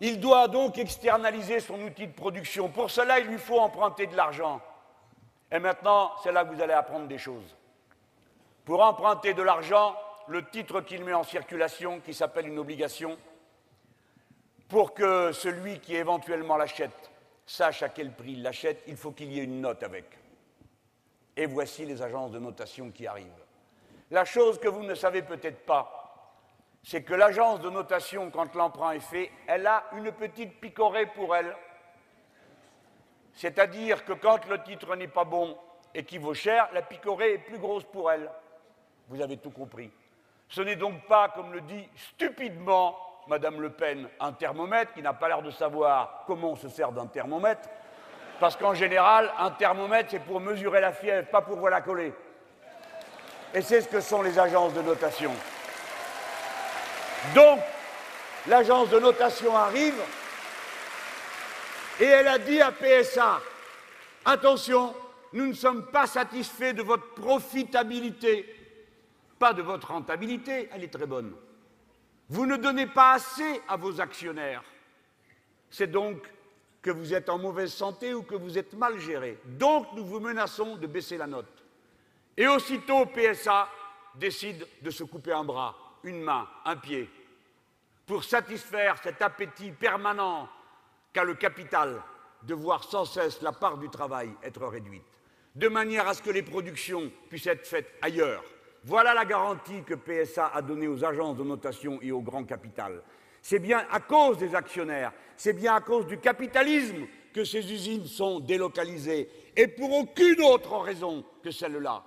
Il 0.00 0.20
doit 0.20 0.48
donc 0.48 0.76
externaliser 0.76 1.60
son 1.60 1.80
outil 1.80 2.08
de 2.08 2.12
production. 2.12 2.68
Pour 2.68 2.90
cela, 2.90 3.20
il 3.20 3.26
lui 3.26 3.38
faut 3.38 3.58
emprunter 3.58 4.06
de 4.06 4.16
l'argent. 4.16 4.60
Et 5.52 5.58
maintenant, 5.58 6.12
c'est 6.22 6.32
là 6.32 6.44
que 6.44 6.54
vous 6.54 6.62
allez 6.62 6.72
apprendre 6.72 7.06
des 7.06 7.18
choses. 7.18 7.56
Pour 8.64 8.82
emprunter 8.82 9.34
de 9.34 9.42
l'argent, 9.42 9.96
le 10.28 10.48
titre 10.48 10.80
qu'il 10.80 11.04
met 11.04 11.12
en 11.12 11.24
circulation, 11.24 12.00
qui 12.00 12.14
s'appelle 12.14 12.46
une 12.46 12.58
obligation, 12.58 13.18
pour 14.68 14.94
que 14.94 15.32
celui 15.32 15.80
qui 15.80 15.96
éventuellement 15.96 16.56
l'achète 16.56 17.10
sache 17.44 17.82
à 17.82 17.88
quel 17.88 18.12
prix 18.12 18.32
il 18.32 18.42
l'achète, 18.42 18.82
il 18.86 18.96
faut 18.96 19.10
qu'il 19.10 19.32
y 19.32 19.40
ait 19.40 19.44
une 19.44 19.60
note 19.60 19.82
avec. 19.82 20.04
Et 21.36 21.46
voici 21.46 21.84
les 21.84 22.00
agences 22.00 22.30
de 22.30 22.38
notation 22.38 22.90
qui 22.90 23.06
arrivent. 23.06 23.26
La 24.12 24.24
chose 24.24 24.60
que 24.60 24.68
vous 24.68 24.84
ne 24.84 24.94
savez 24.94 25.22
peut-être 25.22 25.64
pas, 25.66 26.00
c'est 26.82 27.02
que 27.02 27.14
l'agence 27.14 27.60
de 27.60 27.70
notation, 27.70 28.30
quand 28.30 28.54
l'emprunt 28.54 28.92
est 28.92 29.00
fait, 29.00 29.30
elle 29.46 29.66
a 29.66 29.84
une 29.96 30.12
petite 30.12 30.60
picorée 30.60 31.06
pour 31.06 31.34
elle. 31.34 31.54
C'est-à-dire 33.34 34.04
que 34.04 34.12
quand 34.12 34.46
le 34.48 34.62
titre 34.62 34.94
n'est 34.96 35.08
pas 35.08 35.24
bon 35.24 35.56
et 35.94 36.04
qu'il 36.04 36.20
vaut 36.20 36.34
cher, 36.34 36.68
la 36.72 36.82
picorée 36.82 37.34
est 37.34 37.38
plus 37.38 37.58
grosse 37.58 37.84
pour 37.84 38.10
elle. 38.10 38.30
Vous 39.08 39.20
avez 39.20 39.36
tout 39.36 39.50
compris. 39.50 39.90
Ce 40.48 40.60
n'est 40.60 40.76
donc 40.76 41.06
pas, 41.06 41.28
comme 41.28 41.52
le 41.52 41.60
dit 41.60 41.88
stupidement 41.94 42.96
Madame 43.28 43.60
Le 43.60 43.70
Pen, 43.70 44.08
un 44.18 44.32
thermomètre 44.32 44.92
qui 44.92 45.02
n'a 45.02 45.12
pas 45.12 45.28
l'air 45.28 45.42
de 45.42 45.50
savoir 45.50 46.24
comment 46.26 46.52
on 46.52 46.56
se 46.56 46.68
sert 46.68 46.90
d'un 46.90 47.06
thermomètre, 47.06 47.68
parce 48.40 48.56
qu'en 48.56 48.74
général, 48.74 49.30
un 49.38 49.50
thermomètre, 49.50 50.10
c'est 50.10 50.24
pour 50.24 50.40
mesurer 50.40 50.80
la 50.80 50.92
fièvre, 50.92 51.28
pas 51.28 51.42
pour 51.42 51.68
la 51.68 51.80
coller. 51.80 52.12
Et 53.54 53.62
c'est 53.62 53.82
ce 53.82 53.88
que 53.88 54.00
sont 54.00 54.22
les 54.22 54.38
agences 54.38 54.72
de 54.74 54.82
notation. 54.82 55.32
Donc, 57.34 57.60
l'agence 58.46 58.88
de 58.88 58.98
notation 58.98 59.56
arrive 59.56 60.00
et 62.00 62.04
elle 62.04 62.28
a 62.28 62.38
dit 62.38 62.60
à 62.60 62.72
PSA, 62.72 63.40
attention, 64.24 64.94
nous 65.32 65.46
ne 65.46 65.52
sommes 65.52 65.86
pas 65.86 66.06
satisfaits 66.06 66.72
de 66.72 66.82
votre 66.82 67.14
profitabilité, 67.14 68.56
pas 69.38 69.52
de 69.52 69.62
votre 69.62 69.88
rentabilité, 69.88 70.68
elle 70.72 70.84
est 70.84 70.92
très 70.92 71.06
bonne. 71.06 71.34
Vous 72.28 72.46
ne 72.46 72.56
donnez 72.56 72.86
pas 72.86 73.12
assez 73.12 73.60
à 73.68 73.76
vos 73.76 74.00
actionnaires. 74.00 74.62
C'est 75.68 75.90
donc 75.90 76.22
que 76.82 76.90
vous 76.90 77.12
êtes 77.12 77.28
en 77.28 77.38
mauvaise 77.38 77.72
santé 77.72 78.14
ou 78.14 78.22
que 78.22 78.34
vous 78.34 78.56
êtes 78.56 78.72
mal 78.72 78.98
géré. 78.98 79.38
Donc 79.44 79.88
nous 79.94 80.04
vous 80.04 80.20
menaçons 80.20 80.76
de 80.76 80.86
baisser 80.86 81.18
la 81.18 81.26
note. 81.26 81.64
Et 82.36 82.48
aussitôt 82.48 83.06
PSA 83.06 83.68
décide 84.14 84.66
de 84.80 84.90
se 84.90 85.04
couper 85.04 85.32
un 85.32 85.44
bras 85.44 85.76
une 86.02 86.22
main, 86.22 86.48
un 86.64 86.76
pied, 86.76 87.10
pour 88.06 88.24
satisfaire 88.24 88.96
cet 89.02 89.20
appétit 89.22 89.70
permanent 89.70 90.48
qu'a 91.12 91.24
le 91.24 91.34
capital 91.34 92.02
de 92.42 92.54
voir 92.54 92.84
sans 92.84 93.04
cesse 93.04 93.42
la 93.42 93.52
part 93.52 93.78
du 93.78 93.88
travail 93.88 94.30
être 94.42 94.66
réduite, 94.66 95.04
de 95.54 95.68
manière 95.68 96.08
à 96.08 96.14
ce 96.14 96.22
que 96.22 96.30
les 96.30 96.42
productions 96.42 97.10
puissent 97.28 97.46
être 97.46 97.66
faites 97.66 97.92
ailleurs, 98.02 98.42
Voilà 98.84 99.12
la 99.12 99.26
garantie 99.26 99.82
que 99.82 99.94
PSA 99.94 100.52
a 100.54 100.62
donnée 100.62 100.88
aux 100.88 101.04
agences 101.04 101.36
de 101.36 101.44
notation 101.44 101.98
et 102.00 102.12
au 102.12 102.22
grand 102.22 102.44
capital. 102.44 103.02
C'est 103.42 103.58
bien 103.58 103.86
à 103.90 104.00
cause 104.00 104.38
des 104.38 104.54
actionnaires, 104.54 105.12
c'est 105.36 105.52
bien 105.52 105.74
à 105.74 105.80
cause 105.80 106.06
du 106.06 106.18
capitalisme 106.18 107.06
que 107.34 107.44
ces 107.44 107.72
usines 107.72 108.06
sont 108.06 108.40
délocalisées, 108.40 109.28
et 109.56 109.68
pour 109.68 109.92
aucune 109.92 110.40
autre 110.42 110.78
raison 110.78 111.24
que 111.42 111.50
celle-là. 111.50 112.04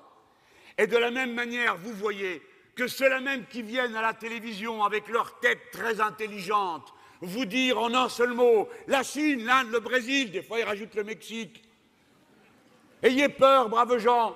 Et 0.77 0.87
de 0.87 0.97
la 0.97 1.11
même 1.11 1.33
manière, 1.33 1.77
vous 1.77 1.93
voyez 1.93 2.41
que 2.75 2.87
ceux-là 2.87 3.21
même 3.21 3.45
qui 3.45 3.61
viennent 3.61 3.95
à 3.95 4.01
la 4.01 4.13
télévision 4.13 4.83
avec 4.83 5.07
leur 5.07 5.39
tête 5.39 5.59
très 5.71 6.01
intelligente, 6.01 6.93
vous 7.23 7.45
dire 7.45 7.79
en 7.79 7.93
un 7.93 8.09
seul 8.09 8.33
mot, 8.33 8.69
la 8.87 9.03
Chine, 9.03 9.45
l'Inde, 9.45 9.71
le 9.71 9.79
Brésil, 9.79 10.31
des 10.31 10.43
fois 10.43 10.59
ils 10.59 10.65
rajoutent 10.65 10.95
le 10.95 11.03
Mexique. 11.03 11.63
Ayez 13.01 13.29
peur, 13.29 13.69
braves 13.69 13.97
gens, 13.97 14.35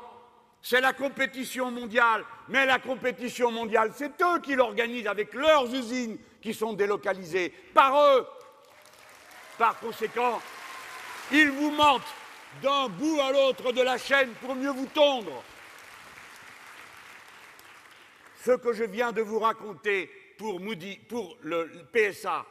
c'est 0.61 0.81
la 0.81 0.93
compétition 0.93 1.71
mondiale, 1.71 2.25
mais 2.49 2.65
la 2.65 2.79
compétition 2.79 3.51
mondiale, 3.51 3.91
c'est 3.95 4.21
eux 4.21 4.39
qui 4.41 4.55
l'organisent 4.55 5.07
avec 5.07 5.33
leurs 5.33 5.73
usines 5.73 6.17
qui 6.41 6.53
sont 6.53 6.73
délocalisées 6.73 7.53
par 7.73 7.97
eux. 7.97 8.27
Par 9.57 9.79
conséquent, 9.79 10.41
ils 11.31 11.49
vous 11.49 11.71
mentent 11.71 12.01
d'un 12.61 12.87
bout 12.89 13.19
à 13.21 13.31
l'autre 13.31 13.71
de 13.71 13.81
la 13.81 13.97
chaîne 13.97 14.31
pour 14.41 14.55
mieux 14.55 14.71
vous 14.71 14.87
tondre. 14.87 15.43
Ce 18.43 18.51
que 18.51 18.71
je 18.71 18.85
viens 18.85 19.11
de 19.11 19.21
vous 19.21 19.39
raconter 19.39 20.09
pour, 20.37 20.59
Moody, 20.59 20.97
pour 20.97 21.37
le 21.41 21.69
PSA, 21.91 22.45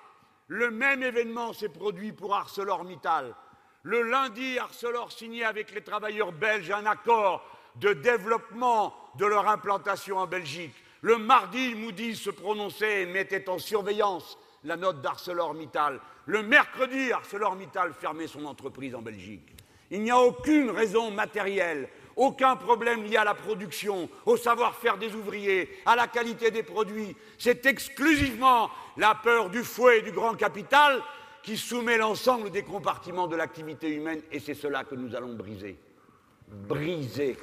le 0.49 0.71
même 0.71 1.03
événement 1.03 1.53
s'est 1.53 1.69
produit 1.69 2.13
pour 2.13 2.35
ArcelorMittal. 2.35 3.35
Le 3.83 4.03
lundi, 4.03 4.59
Arcelor 4.59 5.13
signait 5.13 5.45
avec 5.45 5.73
les 5.73 5.83
travailleurs 5.83 6.33
belges 6.33 6.71
un 6.71 6.87
accord 6.87 7.45
de 7.77 7.93
développement 7.93 8.95
de 9.19 9.27
leur 9.27 9.49
implantation 9.49 10.19
en 10.19 10.27
Belgique. 10.27 10.75
Le 11.03 11.19
mardi, 11.19 11.75
Moody 11.75 12.17
se 12.17 12.31
prononçait 12.31 13.03
et 13.03 13.07
mettait 13.07 13.49
en 13.49 13.59
surveillance 13.59 14.39
la 14.65 14.77
note 14.77 15.03
d'ArcelorMittal. 15.03 16.01
Le 16.27 16.43
mercredi, 16.43 17.13
ArcelorMittal 17.13 17.93
fermait 17.93 18.27
son 18.27 18.45
entreprise 18.45 18.95
en 18.95 19.03
Belgique. 19.03 19.57
Il 19.91 20.03
n'y 20.03 20.11
a 20.11 20.19
aucune 20.19 20.71
raison 20.71 21.13
matérielle, 21.13 21.89
aucun 22.17 22.57
problème 22.57 23.05
lié 23.05 23.17
à 23.19 23.25
la 23.25 23.35
production, 23.35 24.09
au 24.25 24.37
savoir-faire 24.37 24.97
des 24.97 25.15
ouvriers, 25.15 25.69
à 25.85 25.95
la 25.95 26.09
qualité 26.09 26.51
des 26.51 26.63
produits. 26.63 27.15
C'est 27.39 27.67
exclusivement 27.67 28.71
la 28.97 29.15
peur 29.15 29.51
du 29.51 29.63
fouet 29.63 29.99
et 29.99 30.03
du 30.03 30.13
grand 30.13 30.35
capital 30.35 31.03
qui 31.43 31.57
soumet 31.57 31.99
l'ensemble 31.99 32.51
des 32.51 32.63
compartiments 32.63 33.29
de 33.29 33.37
l'activité 33.37 33.91
humaine 33.95 34.23
et 34.33 34.41
c'est 34.41 34.55
cela 34.55 34.83
que 34.83 34.95
nous 34.95 35.15
allons 35.15 35.35
briser. 35.35 35.77
Briser. 36.49 37.37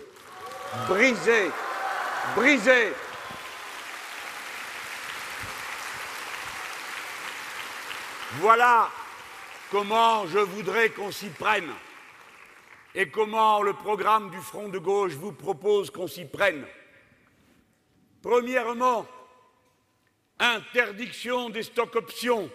Briser. 0.88 1.52
Briser. 2.36 2.94
Voilà 8.40 8.90
comment 9.72 10.26
je 10.28 10.40
voudrais 10.40 10.90
qu'on 10.90 11.12
s'y 11.12 11.30
prenne 11.30 11.70
et 12.96 13.10
comment 13.10 13.62
le 13.62 13.74
programme 13.74 14.30
du 14.30 14.38
Front 14.38 14.70
de 14.70 14.78
gauche 14.78 15.14
vous 15.14 15.32
propose 15.32 15.90
qu'on 15.90 16.08
s'y 16.08 16.26
prenne? 16.26 16.66
Premièrement, 18.22 19.06
interdiction 20.40 21.50
des 21.50 21.64
stocks 21.64 21.96
options. 21.96 22.50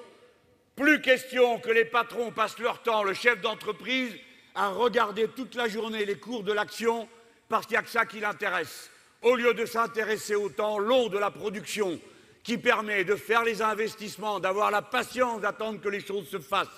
Plus 0.77 1.01
question 1.01 1.59
que 1.59 1.71
les 1.71 1.85
patrons 1.85 2.31
passent 2.31 2.59
leur 2.59 2.83
temps, 2.83 3.03
le 3.03 3.15
chef 3.15 3.41
d'entreprise, 3.41 4.15
à 4.55 4.69
regarder 4.69 5.29
toute 5.29 5.55
la 5.55 5.69
journée 5.69 6.05
les 6.05 6.19
cours 6.19 6.43
de 6.43 6.53
l'action 6.53 7.09
parce 7.49 7.67
qu'il 7.67 7.75
n'y 7.75 7.79
a 7.79 7.83
que 7.83 7.91
ça 7.91 8.07
qui 8.07 8.21
l'intéresse, 8.21 8.91
au 9.23 9.35
lieu 9.35 9.55
de 9.55 9.67
s'intéresser 9.67 10.35
au 10.35 10.49
temps 10.49 10.79
long 10.79 11.09
de 11.09 11.19
la 11.19 11.31
production 11.31 11.99
qui 12.43 12.59
permet 12.59 13.05
de 13.05 13.17
faire 13.17 13.43
les 13.43 13.63
investissements, 13.63 14.41
d'avoir 14.41 14.71
la 14.71 14.83
patience 14.83 15.41
d'attendre 15.41 15.81
que 15.81 15.89
les 15.89 16.01
choses 16.01 16.29
se 16.29 16.39
fassent, 16.39 16.69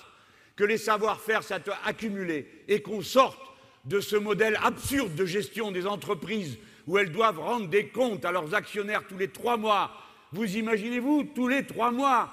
que 0.56 0.64
les 0.64 0.78
savoir-faire 0.78 1.42
accumulés 1.84 2.64
et 2.68 2.82
qu'on 2.82 3.02
sorte 3.02 3.49
de 3.84 4.00
ce 4.00 4.16
modèle 4.16 4.58
absurde 4.62 5.14
de 5.14 5.24
gestion 5.24 5.70
des 5.70 5.86
entreprises 5.86 6.58
où 6.86 6.98
elles 6.98 7.12
doivent 7.12 7.40
rendre 7.40 7.68
des 7.68 7.88
comptes 7.88 8.24
à 8.24 8.32
leurs 8.32 8.54
actionnaires 8.54 9.06
tous 9.08 9.16
les 9.16 9.28
trois 9.28 9.56
mois. 9.56 9.92
Vous 10.32 10.56
imaginez-vous, 10.56 11.30
tous 11.34 11.48
les 11.48 11.66
trois 11.66 11.90
mois, 11.90 12.32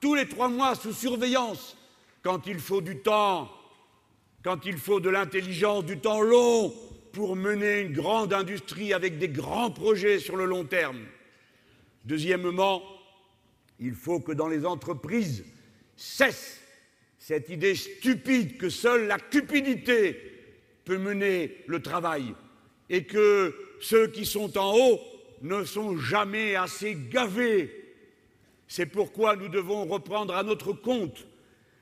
tous 0.00 0.14
les 0.14 0.28
trois 0.28 0.48
mois 0.48 0.74
sous 0.74 0.92
surveillance, 0.92 1.76
quand 2.22 2.46
il 2.46 2.58
faut 2.58 2.80
du 2.80 2.98
temps, 2.98 3.50
quand 4.42 4.64
il 4.64 4.78
faut 4.78 5.00
de 5.00 5.10
l'intelligence, 5.10 5.84
du 5.84 5.98
temps 5.98 6.20
long 6.20 6.72
pour 7.12 7.36
mener 7.36 7.80
une 7.80 7.92
grande 7.92 8.32
industrie 8.32 8.92
avec 8.92 9.18
des 9.18 9.28
grands 9.28 9.70
projets 9.70 10.18
sur 10.18 10.36
le 10.36 10.44
long 10.44 10.64
terme. 10.64 11.00
Deuxièmement, 12.04 12.82
il 13.78 13.94
faut 13.94 14.20
que 14.20 14.32
dans 14.32 14.48
les 14.48 14.64
entreprises 14.64 15.44
cesse 15.96 16.60
cette 17.18 17.50
idée 17.50 17.74
stupide 17.74 18.56
que 18.56 18.70
seule 18.70 19.06
la 19.06 19.18
cupidité 19.18 20.29
mener 20.96 21.56
le 21.66 21.80
travail 21.80 22.34
et 22.88 23.04
que 23.04 23.54
ceux 23.80 24.08
qui 24.08 24.26
sont 24.26 24.58
en 24.58 24.76
haut 24.76 25.00
ne 25.42 25.64
sont 25.64 25.96
jamais 25.96 26.56
assez 26.56 26.96
gavés. 27.10 27.94
C'est 28.68 28.86
pourquoi 28.86 29.36
nous 29.36 29.48
devons 29.48 29.86
reprendre 29.86 30.34
à 30.34 30.42
notre 30.42 30.72
compte 30.72 31.26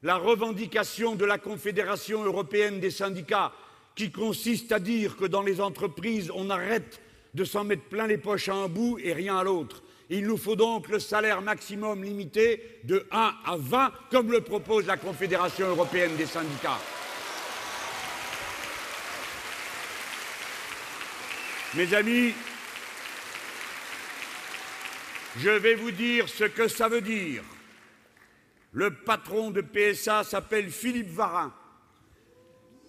la 0.03 0.16
revendication 0.16 1.16
de 1.16 1.25
la 1.25 1.38
Confédération 1.38 2.23
européenne 2.23 2.79
des 2.81 2.90
syndicats 2.90 3.53
qui 3.97 4.12
consiste 4.12 4.71
à 4.71 4.79
dire 4.79 5.16
que 5.16 5.25
dans 5.25 5.42
les 5.42 5.61
entreprises, 5.61 6.31
on 6.33 6.51
arrête 6.51 7.01
de 7.35 7.44
s'en 7.44 7.64
mettre 7.64 7.83
plein 7.83 8.07
les 8.07 8.18
poches 8.18 8.49
à 8.49 8.55
un 8.55 8.68
bout 8.68 8.99
et 9.03 9.12
rien 9.12 9.38
à 9.38 9.44
l'autre. 9.44 9.83
Il 10.09 10.27
nous 10.27 10.37
faut 10.37 10.57
donc 10.57 10.88
le 10.88 10.99
salaire 11.01 11.42
maximum 11.42 12.03
limité 12.03 12.81
de 12.85 13.07
1 13.11 13.35
à 13.44 13.57
20, 13.59 13.92
comme 14.11 14.33
le 14.33 14.40
propose 14.40 14.87
la 14.87 14.97
Confédération 14.97 15.68
européenne 15.68 16.16
des 16.16 16.27
syndicats. 16.27 16.79
Mes 21.74 21.92
amis, 21.92 22.33
je 25.37 25.50
vais 25.50 25.74
vous 25.74 25.90
dire 25.90 26.26
ce 26.26 26.44
que 26.44 26.66
ça 26.66 26.88
veut 26.88 27.02
dire. 27.02 27.42
Le 28.72 28.94
patron 28.94 29.50
de 29.50 29.61
PSA 29.61 30.24
s'appelle 30.24 30.70
Philippe 30.70 31.11
Varin. 31.11 31.52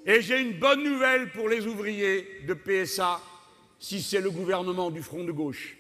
Et 0.06 0.22
j'ai 0.22 0.39
une 0.39 0.58
bonne 0.58 0.82
nouvelle 0.82 1.30
pour 1.32 1.50
les 1.50 1.68
ouvriers 1.68 2.42
de 2.48 2.54
PSA, 2.54 3.22
si 3.80 4.02
c'est 4.02 4.22
le 4.22 4.32
gouvernement 4.32 4.92
du 4.92 5.04
Front 5.04 5.26
de 5.26 5.34
gauche. 5.34 5.76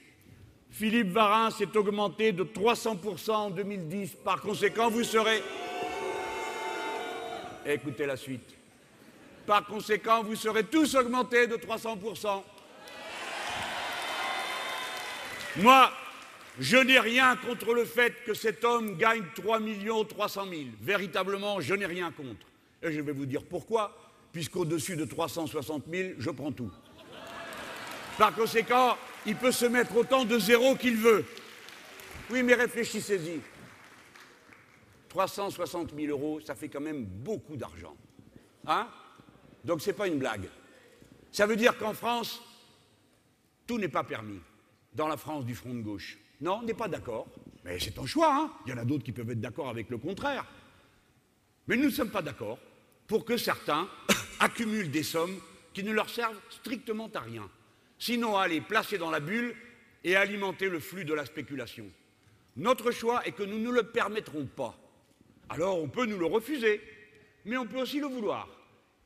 Philippe 0.69 1.11
Varin 1.11 1.51
s'est 1.51 1.77
augmenté 1.77 2.33
de 2.33 2.43
300% 2.43 3.31
en 3.31 3.49
2010. 3.49 4.17
Par 4.25 4.41
conséquent, 4.41 4.89
vous 4.89 5.05
serez... 5.05 5.41
Écoutez 7.65 8.05
la 8.05 8.17
suite. 8.17 8.55
Par 9.45 9.65
conséquent, 9.65 10.21
vous 10.21 10.35
serez 10.35 10.65
tous 10.65 10.95
augmentés 10.95 11.47
de 11.47 11.55
300%. 11.55 12.43
Moi, 15.57 15.91
je 16.59 16.77
n'ai 16.77 16.99
rien 16.99 17.35
contre 17.37 17.73
le 17.73 17.85
fait 17.85 18.13
que 18.25 18.33
cet 18.33 18.63
homme 18.63 18.97
gagne 18.97 19.23
3 19.35 19.59
300 20.07 20.45
000. 20.49 20.61
Véritablement, 20.81 21.61
je 21.61 21.73
n'ai 21.73 21.85
rien 21.85 22.11
contre. 22.11 22.45
Et 22.83 22.91
je 22.91 23.01
vais 23.01 23.11
vous 23.11 23.25
dire 23.25 23.43
pourquoi, 23.43 23.97
puisqu'au-dessus 24.31 24.95
de 24.95 25.05
360 25.05 25.85
000, 25.91 26.09
je 26.17 26.29
prends 26.29 26.51
tout. 26.51 26.71
Par 28.17 28.35
conséquent, 28.35 28.97
il 29.25 29.35
peut 29.35 29.51
se 29.51 29.65
mettre 29.65 29.95
autant 29.95 30.25
de 30.25 30.37
zéro 30.37 30.75
qu'il 30.75 30.97
veut. 30.97 31.25
Oui, 32.29 32.43
mais 32.43 32.53
réfléchissez-y. 32.53 33.39
360 35.09 35.93
000 35.95 36.07
euros, 36.07 36.39
ça 36.41 36.55
fait 36.55 36.69
quand 36.69 36.81
même 36.81 37.03
beaucoup 37.03 37.55
d'argent. 37.55 37.95
Hein? 38.67 38.87
Donc 39.63 39.81
ce 39.81 39.87
n'est 39.87 39.95
pas 39.95 40.07
une 40.07 40.19
blague. 40.19 40.47
Ça 41.31 41.45
veut 41.45 41.55
dire 41.55 41.77
qu'en 41.77 41.93
France, 41.93 42.41
tout 43.65 43.77
n'est 43.77 43.87
pas 43.87 44.03
permis 44.03 44.39
dans 44.99 45.07
la 45.07 45.15
France 45.15 45.45
du 45.45 45.55
front 45.55 45.73
de 45.73 45.81
gauche. 45.81 46.17
Non, 46.41 46.59
on 46.61 46.63
n'est 46.63 46.73
pas 46.73 46.89
d'accord. 46.89 47.25
Mais 47.63 47.79
c'est 47.79 47.97
un 47.97 48.05
choix. 48.05 48.35
Hein 48.35 48.51
Il 48.65 48.71
y 48.71 48.73
en 48.73 48.77
a 48.77 48.83
d'autres 48.83 49.05
qui 49.05 49.13
peuvent 49.13 49.29
être 49.29 49.39
d'accord 49.39 49.69
avec 49.69 49.89
le 49.89 49.97
contraire. 49.97 50.45
Mais 51.67 51.77
nous 51.77 51.85
ne 51.85 51.89
sommes 51.89 52.11
pas 52.11 52.21
d'accord 52.21 52.59
pour 53.07 53.23
que 53.23 53.37
certains 53.37 53.87
accumulent 54.41 54.91
des 54.91 55.03
sommes 55.03 55.39
qui 55.73 55.83
ne 55.83 55.93
leur 55.93 56.09
servent 56.09 56.39
strictement 56.49 57.09
à 57.15 57.21
rien, 57.21 57.49
sinon 57.97 58.35
à 58.35 58.49
les 58.49 58.59
placer 58.59 58.97
dans 58.97 59.09
la 59.09 59.21
bulle 59.21 59.55
et 60.03 60.17
alimenter 60.17 60.67
le 60.67 60.81
flux 60.81 61.05
de 61.05 61.13
la 61.13 61.25
spéculation. 61.25 61.85
Notre 62.57 62.91
choix 62.91 63.25
est 63.25 63.31
que 63.31 63.43
nous 63.43 63.59
ne 63.59 63.71
le 63.71 63.83
permettrons 63.83 64.47
pas. 64.47 64.77
Alors 65.47 65.81
on 65.81 65.87
peut 65.87 66.07
nous 66.07 66.17
le 66.17 66.25
refuser, 66.25 66.81
mais 67.45 67.55
on 67.55 67.65
peut 67.65 67.79
aussi 67.79 68.01
le 68.01 68.07
vouloir. 68.07 68.49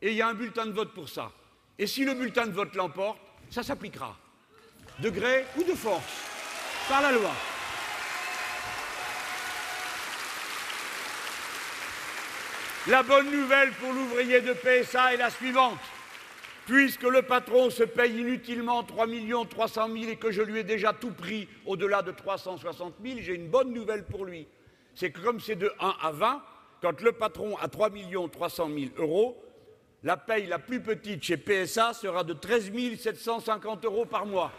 Et 0.01 0.09
il 0.09 0.15
y 0.15 0.23
a 0.23 0.27
un 0.27 0.33
bulletin 0.33 0.65
de 0.65 0.71
vote 0.71 0.93
pour 0.95 1.07
ça. 1.07 1.31
Et 1.77 1.85
si 1.85 2.03
le 2.03 2.15
bulletin 2.15 2.47
de 2.47 2.51
vote 2.51 2.73
l'emporte, 2.75 3.19
ça 3.51 3.61
s'appliquera 3.61 4.17
de 4.99 5.09
gré 5.09 5.45
ou 5.57 5.63
de 5.63 5.73
force, 5.73 6.03
par 6.87 7.01
la 7.01 7.11
loi. 7.11 7.31
La 12.87 13.01
bonne 13.01 13.31
nouvelle 13.31 13.71
pour 13.73 13.93
l'ouvrier 13.93 14.41
de 14.41 14.53
PSA 14.53 15.13
est 15.13 15.17
la 15.17 15.29
suivante. 15.29 15.79
puisque 16.65 17.03
le 17.03 17.21
patron 17.21 17.69
se 17.69 17.83
paye 17.83 18.19
inutilement 18.19 18.83
3 18.83 19.07
300 19.49 19.87
000 19.91 20.11
et 20.11 20.15
que 20.15 20.31
je 20.31 20.41
lui 20.41 20.59
ai 20.59 20.63
déjà 20.63 20.93
tout 20.93 21.11
pris 21.11 21.47
au-delà 21.65 22.01
de 22.01 22.11
360 22.11 22.95
000, 23.03 23.19
j'ai 23.21 23.35
une 23.35 23.49
bonne 23.49 23.73
nouvelle 23.73 24.05
pour 24.05 24.25
lui. 24.25 24.47
C'est 24.95 25.11
que 25.11 25.19
comme 25.19 25.39
c'est 25.39 25.55
de 25.55 25.71
1 25.79 25.95
à 26.01 26.11
20, 26.11 26.41
quand 26.81 27.01
le 27.01 27.11
patron 27.11 27.57
a 27.57 27.67
3 27.67 27.89
300 28.31 28.69
000 28.69 28.91
euros, 28.97 29.43
la 30.03 30.17
paye 30.17 30.47
la 30.47 30.59
plus 30.59 30.81
petite 30.81 31.23
chez 31.23 31.37
PSA 31.37 31.93
sera 31.93 32.23
de 32.23 32.33
13 32.33 32.71
750 32.97 33.85
euros 33.85 34.05
par 34.05 34.25
mois. 34.25 34.51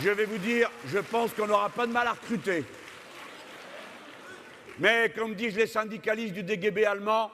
Je 0.00 0.10
vais 0.10 0.24
vous 0.24 0.38
dire, 0.38 0.70
je 0.86 0.98
pense 0.98 1.32
qu'on 1.32 1.46
n'aura 1.46 1.68
pas 1.68 1.86
de 1.86 1.92
mal 1.92 2.06
à 2.06 2.12
recruter. 2.12 2.64
Mais 4.78 5.12
comme 5.14 5.34
disent 5.34 5.56
les 5.56 5.66
syndicalistes 5.66 6.34
du 6.34 6.42
DGB 6.42 6.84
allemand, 6.86 7.30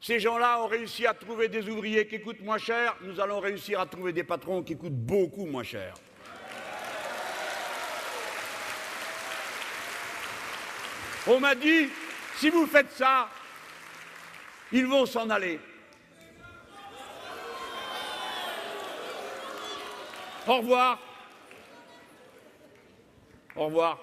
ces 0.00 0.18
gens-là 0.18 0.60
ont 0.60 0.66
réussi 0.66 1.06
à 1.06 1.14
trouver 1.14 1.48
des 1.48 1.68
ouvriers 1.68 2.08
qui 2.08 2.20
coûtent 2.20 2.42
moins 2.42 2.58
cher, 2.58 2.96
nous 3.02 3.20
allons 3.20 3.38
réussir 3.38 3.80
à 3.80 3.86
trouver 3.86 4.12
des 4.12 4.24
patrons 4.24 4.62
qui 4.62 4.76
coûtent 4.76 4.92
beaucoup 4.92 5.46
moins 5.46 5.62
cher. 5.62 5.94
On 11.28 11.38
m'a 11.38 11.54
dit, 11.54 11.88
si 12.36 12.50
vous 12.50 12.66
faites 12.66 12.90
ça, 12.90 13.28
ils 14.72 14.86
vont 14.86 15.06
s'en 15.06 15.30
aller. 15.30 15.60
Au 20.48 20.56
revoir. 20.56 20.98
Au 23.54 23.66
revoir. 23.66 23.98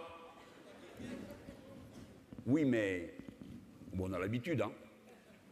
Oui, 2.45 2.65
mais 2.65 3.13
bon, 3.93 4.07
on 4.09 4.13
a 4.13 4.19
l'habitude. 4.19 4.61
Hein. 4.61 4.71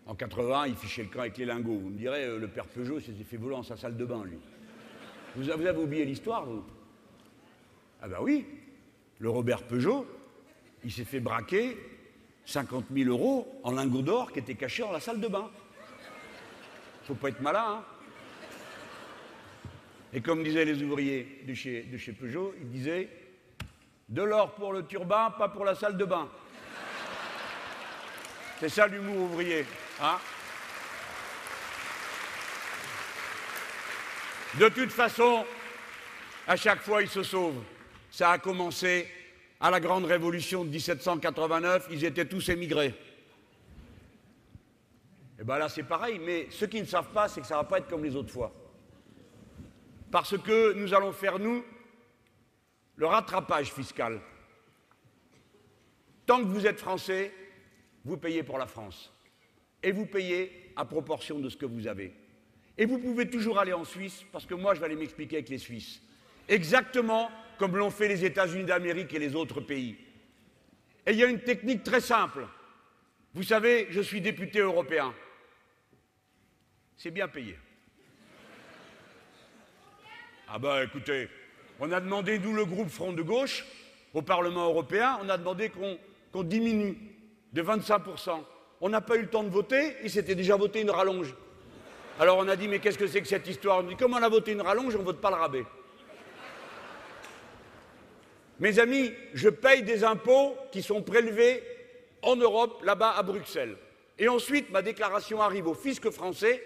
En 0.06 0.16
80, 0.16 0.68
il 0.68 0.76
fichait 0.76 1.04
le 1.04 1.10
camp 1.10 1.22
avec 1.22 1.38
les 1.38 1.46
lingots. 1.46 1.78
Vous 1.78 1.90
me 1.90 1.98
direz, 1.98 2.26
euh, 2.26 2.40
le 2.40 2.48
père 2.48 2.66
Peugeot 2.66 3.00
s'est 3.00 3.12
fait 3.28 3.38
voler 3.38 3.56
dans 3.56 3.64
sa 3.64 3.76
salle 3.76 3.98
de 3.98 4.06
bain, 4.06 4.24
lui. 4.24 4.38
Vous 5.36 5.50
avez, 5.50 5.70
oublié 5.72 6.06
l'histoire, 6.06 6.46
vous? 6.46 6.64
Ah 8.02 8.08
ben 8.08 8.18
oui, 8.22 8.46
le 9.20 9.30
Robert 9.30 9.64
Peugeot, 9.64 10.06
il 10.84 10.92
s'est 10.92 11.04
fait 11.04 11.20
braquer 11.20 11.78
50 12.46 12.86
000 12.94 13.10
euros 13.10 13.60
en 13.64 13.72
lingots 13.72 14.02
d'or 14.04 14.32
qui 14.32 14.40
étaient 14.40 14.56
cachés 14.56 14.84
dans 14.84 14.92
la 14.92 15.00
salle 15.00 15.20
de 15.20 15.28
bain. 15.28 15.50
Faut 17.04 17.16
pas 17.16 17.30
être 17.30 17.42
malin, 17.42 17.80
hein 17.80 17.84
Et 20.14 20.22
comme 20.22 20.44
disaient 20.44 20.66
les 20.66 20.82
ouvriers 20.84 21.44
de 21.48 21.54
chez, 21.54 21.84
de 21.84 21.98
chez 21.98 22.14
Peugeot, 22.14 22.54
ils 22.62 22.70
disaient 22.70 23.10
de 24.10 24.22
l'or 24.22 24.56
pour 24.56 24.74
le 24.74 24.86
turbin, 24.86 25.32
pas 25.32 25.50
pour 25.50 25.66
la 25.66 25.76
salle 25.76 25.98
de 25.98 26.06
bain. 26.06 26.30
C'est 28.60 28.70
ça 28.70 28.88
l'humour 28.88 29.32
ouvrier. 29.32 29.66
Hein 30.02 30.18
de 34.60 34.70
toute 34.70 34.92
façon, 34.92 35.46
à 36.48 36.56
chaque 36.56 36.82
fois, 36.82 37.02
ils 37.02 37.10
se 37.10 37.22
sauvent. 37.22 37.62
Ça 38.10 38.32
a 38.32 38.38
commencé 38.38 39.08
à 39.60 39.70
la 39.70 39.80
grande 39.80 40.06
révolution 40.06 40.64
de 40.64 40.70
1789, 40.70 41.88
ils 41.92 42.06
étaient 42.06 42.26
tous 42.26 42.50
émigrés. 42.50 42.94
Et 45.40 45.44
bien 45.44 45.58
là, 45.58 45.70
c'est 45.70 45.84
pareil, 45.84 46.20
mais 46.20 46.48
ceux 46.50 46.68
qui 46.68 46.80
ne 46.80 46.86
savent 46.86 47.12
pas, 47.12 47.28
c'est 47.28 47.42
que 47.42 47.48
ça 47.48 47.56
ne 47.56 47.60
va 47.60 47.66
pas 47.66 47.80
être 47.80 47.88
comme 47.88 48.04
les 48.04 48.16
autres 48.16 48.32
fois. 48.32 48.52
Parce 50.10 50.38
que 50.38 50.74
nous 50.74 50.94
allons 50.94 51.12
faire, 51.12 51.38
nous, 51.38 51.64
le 52.98 53.06
rattrapage 53.06 53.72
fiscal. 53.72 54.20
Tant 56.26 56.40
que 56.40 56.48
vous 56.48 56.68
êtes 56.68 56.80
français, 56.80 57.32
vous 58.04 58.18
payez 58.18 58.44
pour 58.44 58.58
la 58.58 58.68
France. 58.68 59.14
Et 59.82 59.92
vous 59.92 60.06
payez 60.06 60.74
à 60.76 60.84
proportion 60.84 61.40
de 61.40 61.48
ce 61.48 61.56
que 61.56 61.66
vous 61.66 61.88
avez. 61.88 62.14
Et 62.78 62.86
vous 62.86 63.00
pouvez 63.00 63.30
toujours 63.30 63.60
aller 63.60 63.74
en 63.74 63.86
Suisse, 63.86 64.24
parce 64.32 64.46
que 64.46 64.54
moi, 64.54 64.76
je 64.76 64.80
vais 64.80 64.88
aller 64.88 64.96
m'expliquer 64.96 65.38
avec 65.38 65.50
les 65.50 65.58
Suisses. 65.58 66.02
Exactement 66.48 67.32
comme 67.58 67.76
l'ont 67.76 67.90
fait 67.90 68.08
les 68.08 68.26
États-Unis 68.26 68.66
d'Amérique 68.66 69.14
et 69.14 69.20
les 69.20 69.36
autres 69.36 69.62
pays. 69.62 69.98
Et 71.06 71.12
il 71.12 71.18
y 71.18 71.24
a 71.24 71.28
une 71.28 71.42
technique 71.42 71.84
très 71.84 72.02
simple. 72.02 72.46
Vous 73.34 73.44
savez, 73.44 73.88
je 73.90 74.02
suis 74.02 74.22
député 74.22 74.60
européen. 74.60 75.14
C'est 76.98 77.12
bien 77.12 77.28
payé. 77.28 77.58
Ah 80.48 80.60
ben 80.60 80.84
écoutez, 80.84 81.30
on 81.80 81.92
a 81.92 82.00
demandé, 82.00 82.40
nous 82.40 82.54
le 82.54 82.66
groupe 82.66 82.90
Front 82.90 83.14
de 83.14 83.22
Gauche, 83.22 83.66
au 84.14 84.22
Parlement 84.22 84.66
européen, 84.66 85.20
on 85.24 85.30
a 85.30 85.38
demandé 85.38 85.70
qu'on 85.70 86.44
diminue 86.44 86.98
de 87.54 87.62
25%. 87.62 88.40
On 88.82 88.90
n'a 88.90 89.02
pas 89.02 89.16
eu 89.16 89.22
le 89.22 89.30
temps 89.30 89.44
de 89.44 89.50
voter, 89.50 89.96
il 90.04 90.10
s'était 90.10 90.36
déjà 90.36 90.56
voté 90.56 90.82
une 90.82 90.92
rallonge. 90.92 91.36
Alors 92.20 92.38
on 92.38 92.48
a 92.48 92.56
dit, 92.56 92.68
mais 92.68 92.80
qu'est-ce 92.80 92.98
que 92.98 93.08
c'est 93.08 93.22
que 93.22 93.28
cette 93.28 93.48
histoire? 93.48 93.80
On 93.80 93.84
dit, 93.84 93.96
comme 93.96 94.14
on 94.14 94.24
a 94.24 94.30
voté 94.30 94.54
une 94.54 94.62
rallonge, 94.62 94.96
on 94.96 95.00
ne 95.00 95.06
vote 95.06 95.22
pas 95.22 95.30
le 95.30 95.36
rabais. 95.36 95.66
Mes 98.60 98.80
amis, 98.80 99.12
je 99.34 99.50
paye 99.50 99.84
des 99.84 100.04
impôts 100.04 100.56
qui 100.72 100.82
sont 100.82 101.04
prélevés 101.04 101.62
en 102.24 102.36
Europe, 102.36 102.82
là-bas 102.84 103.14
à 103.16 103.22
Bruxelles. 103.22 103.78
Et 104.18 104.28
ensuite, 104.28 104.72
ma 104.72 104.82
déclaration 104.82 105.42
arrive 105.44 105.68
au 105.68 105.76
fisc 105.76 106.10
français, 106.10 106.64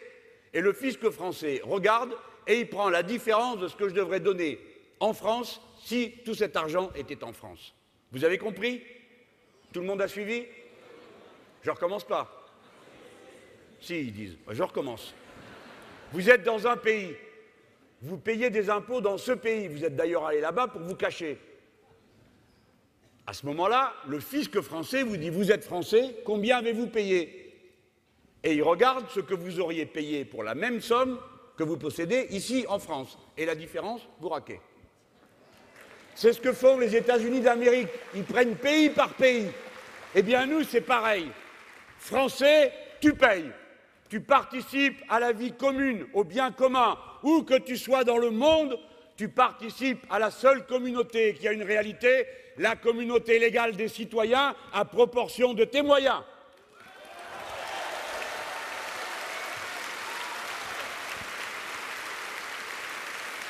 et 0.53 0.61
le 0.61 0.71
fisc 0.71 1.09
français 1.09 1.61
regarde 1.63 2.11
et 2.47 2.59
il 2.59 2.69
prend 2.69 2.89
la 2.89 3.03
différence 3.03 3.59
de 3.59 3.67
ce 3.67 3.75
que 3.75 3.89
je 3.89 3.93
devrais 3.93 4.19
donner 4.19 4.59
en 5.01 5.13
France 5.13 5.59
si 5.83 6.13
tout 6.23 6.35
cet 6.35 6.55
argent 6.55 6.91
était 6.95 7.23
en 7.23 7.33
France. 7.33 7.73
Vous 8.11 8.23
avez 8.23 8.37
compris? 8.37 8.81
Tout 9.73 9.81
le 9.81 9.87
monde 9.87 10.01
a 10.01 10.07
suivi? 10.07 10.45
Je 11.63 11.71
recommence 11.71 12.05
pas. 12.05 12.47
Si, 13.81 13.99
ils 13.99 14.13
disent, 14.13 14.37
je 14.49 14.63
recommence. 14.63 15.13
Vous 16.13 16.29
êtes 16.29 16.43
dans 16.43 16.67
un 16.67 16.77
pays, 16.77 17.15
vous 18.01 18.17
payez 18.17 18.49
des 18.49 18.69
impôts 18.69 19.01
dans 19.01 19.17
ce 19.17 19.31
pays, 19.31 19.67
vous 19.67 19.83
êtes 19.83 19.95
d'ailleurs 19.95 20.25
allé 20.25 20.39
là-bas 20.39 20.67
pour 20.67 20.81
vous 20.81 20.95
cacher. 20.95 21.37
À 23.25 23.33
ce 23.33 23.45
moment-là, 23.47 23.93
le 24.07 24.19
fisc 24.19 24.59
français 24.61 25.03
vous 25.03 25.17
dit, 25.17 25.29
vous 25.29 25.51
êtes 25.51 25.63
français, 25.63 26.17
combien 26.25 26.57
avez-vous 26.57 26.87
payé? 26.87 27.53
Et 28.43 28.53
il 28.53 28.63
regarde 28.63 29.07
ce 29.09 29.19
que 29.19 29.33
vous 29.33 29.59
auriez 29.59 29.85
payé 29.85 30.25
pour 30.25 30.43
la 30.43 30.53
même 30.53 30.81
somme 30.81 31.19
que 31.57 31.63
vous 31.63 31.77
possédez 31.77 32.27
ici 32.31 32.65
en 32.67 32.79
France. 32.79 33.17
Et 33.37 33.45
la 33.45 33.55
différence, 33.55 34.01
vous 34.19 34.29
raquez. 34.29 34.59
C'est 36.15 36.33
ce 36.33 36.41
que 36.41 36.53
font 36.53 36.77
les 36.77 36.95
États-Unis 36.95 37.41
d'Amérique. 37.41 37.89
Ils 38.13 38.23
prennent 38.23 38.55
pays 38.55 38.89
par 38.89 39.09
pays. 39.09 39.49
Eh 40.13 40.21
bien, 40.21 40.45
nous, 40.45 40.63
c'est 40.63 40.81
pareil. 40.81 41.31
Français, 41.97 42.73
tu 42.99 43.13
payes. 43.13 43.51
Tu 44.09 44.19
participes 44.19 45.01
à 45.09 45.19
la 45.19 45.31
vie 45.31 45.53
commune, 45.53 46.05
au 46.13 46.23
bien 46.23 46.51
commun. 46.51 46.97
Où 47.23 47.43
que 47.43 47.57
tu 47.57 47.77
sois 47.77 48.03
dans 48.03 48.17
le 48.17 48.29
monde, 48.29 48.77
tu 49.15 49.29
participes 49.29 50.05
à 50.09 50.19
la 50.19 50.31
seule 50.31 50.65
communauté 50.65 51.33
qui 51.33 51.47
a 51.47 51.53
une 51.53 51.63
réalité, 51.63 52.25
la 52.57 52.75
communauté 52.75 53.39
légale 53.39 53.75
des 53.75 53.87
citoyens 53.87 54.55
à 54.73 54.83
proportion 54.83 55.53
de 55.53 55.63
tes 55.63 55.81
moyens. 55.81 56.21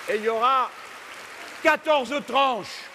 Et 0.10 0.18
il 0.18 0.24
y 0.24 0.30
aura 0.30 0.70
14 1.64 2.26
tranches. 2.26 2.90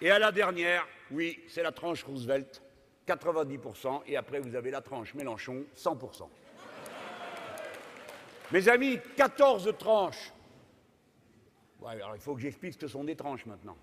Et 0.00 0.10
à 0.10 0.18
la 0.18 0.30
dernière, 0.30 0.86
oui, 1.10 1.42
c'est 1.48 1.62
la 1.62 1.72
tranche 1.72 2.04
Roosevelt, 2.04 2.62
90%, 3.06 4.02
et 4.06 4.16
après 4.16 4.38
vous 4.38 4.54
avez 4.54 4.70
la 4.70 4.82
tranche 4.82 5.14
Mélenchon, 5.14 5.64
100%. 5.76 6.28
Mes 8.50 8.68
amis, 8.68 8.98
14 9.16 9.74
tranches. 9.78 10.32
il 11.82 12.20
faut 12.20 12.34
que 12.34 12.40
j'explique 12.40 12.74
ce 12.74 12.78
que 12.78 12.88
sont 12.88 13.04
des 13.04 13.16
tranches 13.16 13.46
maintenant. 13.46 13.76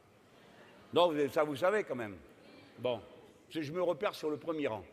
Non, 0.94 1.12
ça 1.32 1.44
vous 1.44 1.56
savez 1.56 1.84
quand 1.84 1.96
même. 1.96 2.16
Bon, 2.78 3.02
je 3.50 3.72
me 3.72 3.82
repère 3.82 4.14
sur 4.14 4.30
le 4.30 4.38
premier 4.38 4.68
rang. 4.68 4.86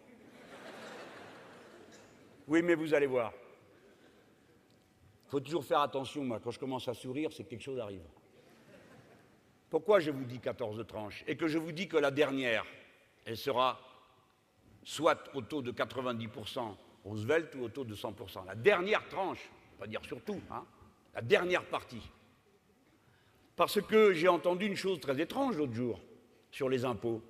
Oui, 2.49 2.63
mais 2.63 2.75
vous 2.75 2.93
allez 2.95 3.07
voir. 3.07 3.33
Faut 5.33 5.41
toujours 5.41 5.65
faire 5.65 5.81
attention, 5.81 6.23
moi, 6.25 6.41
quand 6.45 6.51
je 6.51 6.59
commence 6.59 6.87
à 6.89 6.93
sourire, 6.93 7.31
c'est 7.33 7.45
que 7.45 7.49
quelque 7.49 7.63
chose 7.63 7.81
arrive. 7.81 8.05
Pourquoi 9.71 9.99
je 9.99 10.11
vous 10.11 10.25
dis 10.25 10.39
14 10.39 10.87
tranches 10.87 11.25
Et 11.27 11.39
que 11.39 11.49
je 11.49 11.57
vous 11.57 11.73
dis 11.73 11.89
que 11.89 11.97
la 11.97 12.11
dernière, 12.11 12.67
elle 13.25 13.39
sera 13.39 13.81
soit 14.85 15.35
au 15.35 15.41
taux 15.41 15.63
de 15.63 15.73
90% 15.73 16.75
Roosevelt 17.07 17.55
ou 17.55 17.63
au 17.63 17.71
taux 17.71 17.85
de 17.85 17.95
100%. 17.95 18.45
La 18.47 18.55
dernière 18.55 19.09
tranche, 19.09 19.49
pas 19.79 19.87
dire 19.87 20.05
surtout, 20.05 20.39
hein, 20.51 20.67
la 21.15 21.23
dernière 21.23 21.65
partie. 21.65 22.11
Parce 23.57 23.81
que 23.81 24.13
j'ai 24.13 24.29
entendu 24.29 24.67
une 24.67 24.77
chose 24.77 25.01
très 25.01 25.19
étrange 25.19 25.57
l'autre 25.57 25.73
jour 25.73 25.99
sur 26.51 26.69
les 26.69 26.85
impôts. 26.85 27.23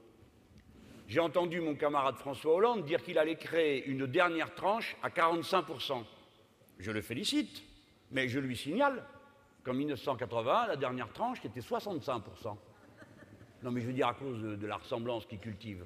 J'ai 1.07 1.21
entendu 1.21 1.61
mon 1.61 1.77
camarade 1.77 2.17
François 2.17 2.53
Hollande 2.53 2.85
dire 2.85 3.01
qu'il 3.05 3.17
allait 3.17 3.37
créer 3.37 3.87
une 3.87 4.09
dernière 4.09 4.57
tranche 4.57 4.97
à 5.05 5.09
45%. 5.09 6.03
Je 6.81 6.91
le 6.91 7.01
félicite, 7.01 7.63
mais 8.13 8.29
je 8.29 8.39
lui 8.39 8.57
signale 8.57 9.05
qu'en 9.65 9.75
1980, 9.75 10.67
la 10.69 10.77
dernière 10.77 11.13
tranche 11.13 11.45
était 11.45 11.61
65%. 11.61 12.57
Non 13.63 13.71
mais 13.71 13.81
je 13.81 13.87
veux 13.87 13.93
dire 13.93 14.09
à 14.09 14.15
cause 14.15 14.41
de, 14.43 14.57
de 14.57 14.67
la 14.67 14.77
ressemblance 14.77 15.27
qu'il 15.27 15.39
cultive. 15.39 15.85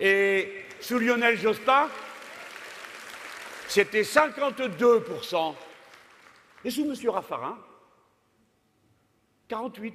Et 0.00 0.64
sous 0.80 0.98
Lionel 0.98 1.36
Jospin, 1.38 1.88
c'était 3.68 4.02
52%. 4.02 5.54
Et 6.64 6.70
sous 6.70 6.84
M. 6.84 7.10
Raffarin, 7.10 7.58
48%. 9.48 9.92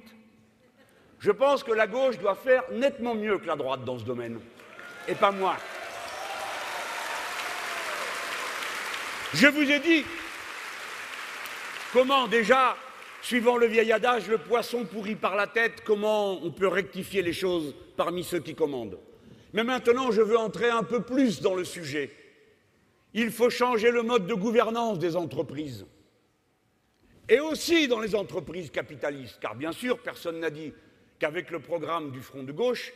Je 1.18 1.30
pense 1.30 1.62
que 1.62 1.70
la 1.70 1.86
gauche 1.86 2.18
doit 2.18 2.34
faire 2.34 2.64
nettement 2.72 3.14
mieux 3.14 3.38
que 3.38 3.46
la 3.46 3.54
droite 3.54 3.84
dans 3.84 3.96
ce 3.96 4.04
domaine, 4.04 4.40
et 5.06 5.14
pas 5.14 5.30
moins. 5.30 5.56
Je 9.34 9.46
vous 9.46 9.70
ai 9.70 9.80
dit 9.80 10.04
comment 11.92 12.28
déjà, 12.28 12.76
suivant 13.22 13.56
le 13.56 13.66
vieil 13.66 13.90
adage, 13.90 14.28
le 14.28 14.36
poisson 14.36 14.84
pourrit 14.84 15.14
par 15.14 15.36
la 15.36 15.46
tête, 15.46 15.82
comment 15.84 16.44
on 16.44 16.50
peut 16.50 16.68
rectifier 16.68 17.22
les 17.22 17.32
choses 17.32 17.74
parmi 17.96 18.24
ceux 18.24 18.40
qui 18.40 18.54
commandent. 18.54 18.98
Mais 19.54 19.64
maintenant, 19.64 20.10
je 20.10 20.20
veux 20.20 20.36
entrer 20.36 20.68
un 20.68 20.82
peu 20.82 21.02
plus 21.02 21.40
dans 21.40 21.54
le 21.54 21.64
sujet. 21.64 22.10
Il 23.14 23.30
faut 23.30 23.48
changer 23.48 23.90
le 23.90 24.02
mode 24.02 24.26
de 24.26 24.34
gouvernance 24.34 24.98
des 24.98 25.16
entreprises. 25.16 25.86
Et 27.28 27.40
aussi 27.40 27.88
dans 27.88 28.00
les 28.00 28.14
entreprises 28.14 28.70
capitalistes, 28.70 29.38
car 29.40 29.54
bien 29.54 29.72
sûr, 29.72 29.98
personne 29.98 30.40
n'a 30.40 30.50
dit 30.50 30.74
qu'avec 31.18 31.50
le 31.50 31.60
programme 31.60 32.10
du 32.10 32.20
Front 32.20 32.42
de 32.42 32.52
gauche, 32.52 32.92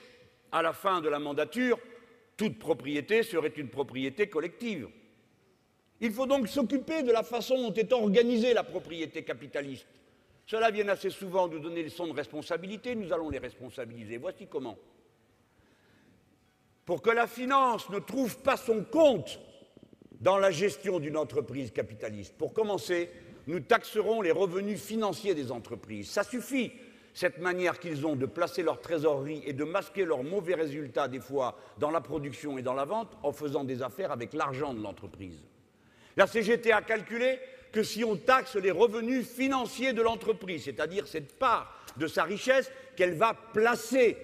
à 0.53 0.61
la 0.61 0.75
fin 0.75 1.01
de 1.01 1.09
la 1.09 1.19
mandature, 1.19 1.79
toute 2.37 2.59
propriété 2.59 3.23
serait 3.23 3.53
une 3.57 3.69
propriété 3.69 4.29
collective. 4.29 4.89
Il 6.01 6.13
faut 6.13 6.27
donc 6.27 6.49
s'occuper 6.49 7.03
de 7.03 7.13
la 7.13 7.23
façon 7.23 7.57
dont 7.57 7.73
est 7.73 7.93
organisée 7.93 8.53
la 8.53 8.65
propriété 8.65 9.25
capitaliste. 9.25 9.87
Cela 10.47 10.71
vient 10.71 10.89
assez 10.89 11.11
souvent 11.11 11.49
nous 11.49 11.59
donner 11.59 11.77
des 11.77 11.85
leçons 11.85 12.07
de 12.07 12.13
responsabilité, 12.13 12.95
nous 12.95 13.13
allons 13.13 13.31
les 13.31 13.39
responsabiliser. 13.39 14.19
Voici 14.19 14.47
comment. 14.47 14.77
Pour 16.85 17.03
que 17.03 17.11
la 17.11 17.27
finance 17.27 17.91
ne 17.91 17.99
trouve 17.99 18.39
pas 18.39 18.57
son 18.57 18.85
compte 18.85 19.41
dans 20.21 20.39
la 20.39 20.51
gestion 20.51 21.01
d'une 21.01 21.17
entreprise 21.17 21.73
capitaliste, 21.73 22.35
pour 22.39 22.53
commencer, 22.53 23.11
nous 23.49 23.61
taxerons 23.61 24.23
les 24.23 24.31
revenus 24.31 24.81
financiers 24.81 25.35
des 25.35 25.51
entreprises. 25.51 26.11
Ça 26.11 26.23
suffit, 26.23 26.73
cette 27.13 27.39
manière 27.39 27.81
qu'ils 27.81 28.07
ont 28.07 28.15
de 28.15 28.27
placer 28.27 28.63
leur 28.63 28.81
trésorerie 28.81 29.43
et 29.47 29.53
de 29.53 29.65
masquer 29.65 30.05
leurs 30.05 30.23
mauvais 30.23 30.55
résultats, 30.55 31.09
des 31.09 31.21
fois, 31.21 31.57
dans 31.79 31.91
la 31.91 32.01
production 32.01 32.59
et 32.59 32.63
dans 32.63 32.75
la 32.75 32.85
vente, 32.85 33.17
en 33.23 33.33
faisant 33.33 33.65
des 33.65 33.83
affaires 33.83 34.13
avec 34.13 34.33
l'argent 34.33 34.75
de 34.75 34.83
l'entreprise. 34.83 35.43
La 36.17 36.27
CGT 36.27 36.73
a 36.73 36.83
calculé 36.83 37.39
que 37.73 37.83
si 37.83 38.05
on 38.05 38.17
taxe 38.17 38.57
les 38.57 38.71
revenus 38.71 39.27
financiers 39.27 39.93
de 39.93 40.03
l'entreprise, 40.03 40.65
c'est-à-dire 40.65 41.07
cette 41.07 41.39
part 41.39 41.85
de 41.97 42.07
sa 42.07 42.25
richesse 42.25 42.71
qu'elle 42.97 43.15
va 43.15 43.35
placer, 43.35 44.17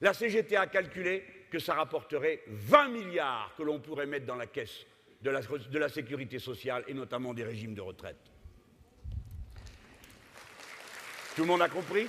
la 0.00 0.14
CGT 0.14 0.56
a 0.56 0.66
calculé 0.66 1.24
que 1.50 1.58
ça 1.58 1.74
rapporterait 1.74 2.42
20 2.46 2.88
milliards 2.88 3.52
que 3.56 3.62
l'on 3.62 3.78
pourrait 3.78 4.06
mettre 4.06 4.24
dans 4.24 4.36
la 4.36 4.46
caisse 4.46 4.86
de 5.20 5.78
la, 5.78 5.88
sécurité 5.88 6.38
sociale 6.38 6.84
et 6.88 6.94
notamment 6.94 7.34
des 7.34 7.44
régimes 7.44 7.74
de 7.74 7.80
retraite. 7.80 8.16
Tout 11.36 11.42
le 11.42 11.48
monde 11.48 11.62
a 11.62 11.68
compris? 11.68 12.08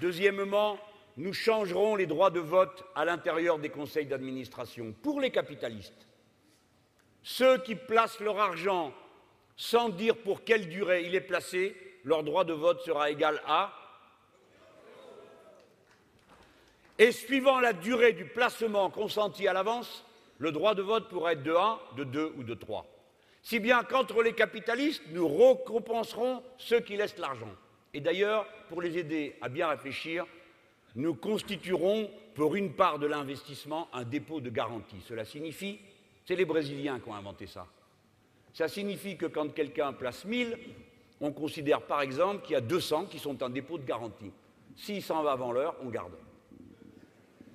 Deuxièmement, 0.00 0.78
nous 1.16 1.32
changerons 1.32 1.96
les 1.96 2.06
droits 2.06 2.30
de 2.30 2.40
vote 2.40 2.84
à 2.94 3.04
l'intérieur 3.04 3.58
des 3.58 3.68
conseils 3.68 4.06
d'administration 4.06 4.94
pour 5.02 5.20
les 5.20 5.30
capitalistes. 5.30 6.08
Ceux 7.22 7.58
qui 7.58 7.74
placent 7.74 8.20
leur 8.20 8.38
argent 8.38 8.92
sans 9.56 9.90
dire 9.90 10.16
pour 10.16 10.44
quelle 10.44 10.68
durée 10.68 11.04
il 11.04 11.14
est 11.14 11.20
placé, 11.20 11.76
leur 12.04 12.24
droit 12.24 12.44
de 12.44 12.52
vote 12.52 12.80
sera 12.80 13.10
égal 13.10 13.40
à 13.46 13.72
et 16.98 17.10
suivant 17.10 17.58
la 17.58 17.72
durée 17.72 18.12
du 18.12 18.26
placement 18.26 18.90
consenti 18.90 19.48
à 19.48 19.52
l'avance, 19.52 20.04
le 20.38 20.52
droit 20.52 20.74
de 20.74 20.82
vote 20.82 21.08
pourra 21.08 21.32
être 21.32 21.42
de 21.42 21.52
1, 21.52 21.78
de 21.96 22.04
2 22.04 22.34
ou 22.36 22.44
de 22.44 22.54
3. 22.54 22.86
Si 23.42 23.58
bien 23.58 23.82
qu'entre 23.82 24.22
les 24.22 24.34
capitalistes, 24.34 25.02
nous 25.10 25.26
récompenserons 25.26 26.42
ceux 26.58 26.80
qui 26.80 26.96
laissent 26.96 27.18
l'argent. 27.18 27.50
Et 27.92 28.00
d'ailleurs, 28.00 28.46
pour 28.68 28.82
les 28.82 28.98
aider 28.98 29.36
à 29.40 29.48
bien 29.48 29.68
réfléchir, 29.68 30.26
nous 30.94 31.14
constituerons 31.14 32.10
pour 32.34 32.54
une 32.54 32.72
part 32.72 32.98
de 32.98 33.06
l'investissement 33.06 33.88
un 33.92 34.04
dépôt 34.04 34.40
de 34.40 34.50
garantie. 34.50 35.02
Cela 35.06 35.24
signifie, 35.24 35.78
c'est 36.24 36.36
les 36.36 36.44
Brésiliens 36.44 37.00
qui 37.00 37.08
ont 37.08 37.14
inventé 37.14 37.46
ça. 37.46 37.66
Ça 38.52 38.68
signifie 38.68 39.16
que 39.16 39.26
quand 39.26 39.54
quelqu'un 39.54 39.92
place 39.92 40.24
1000, 40.24 40.58
on 41.20 41.32
considère 41.32 41.82
par 41.82 42.02
exemple 42.02 42.42
qu'il 42.42 42.52
y 42.52 42.56
a 42.56 42.60
200 42.60 43.06
qui 43.06 43.18
sont 43.18 43.42
un 43.42 43.50
dépôt 43.50 43.78
de 43.78 43.84
garantie. 43.84 44.32
S'il 44.76 45.02
s'en 45.02 45.22
va 45.22 45.32
avant 45.32 45.52
l'heure, 45.52 45.76
on 45.82 45.88
garde. 45.88 46.12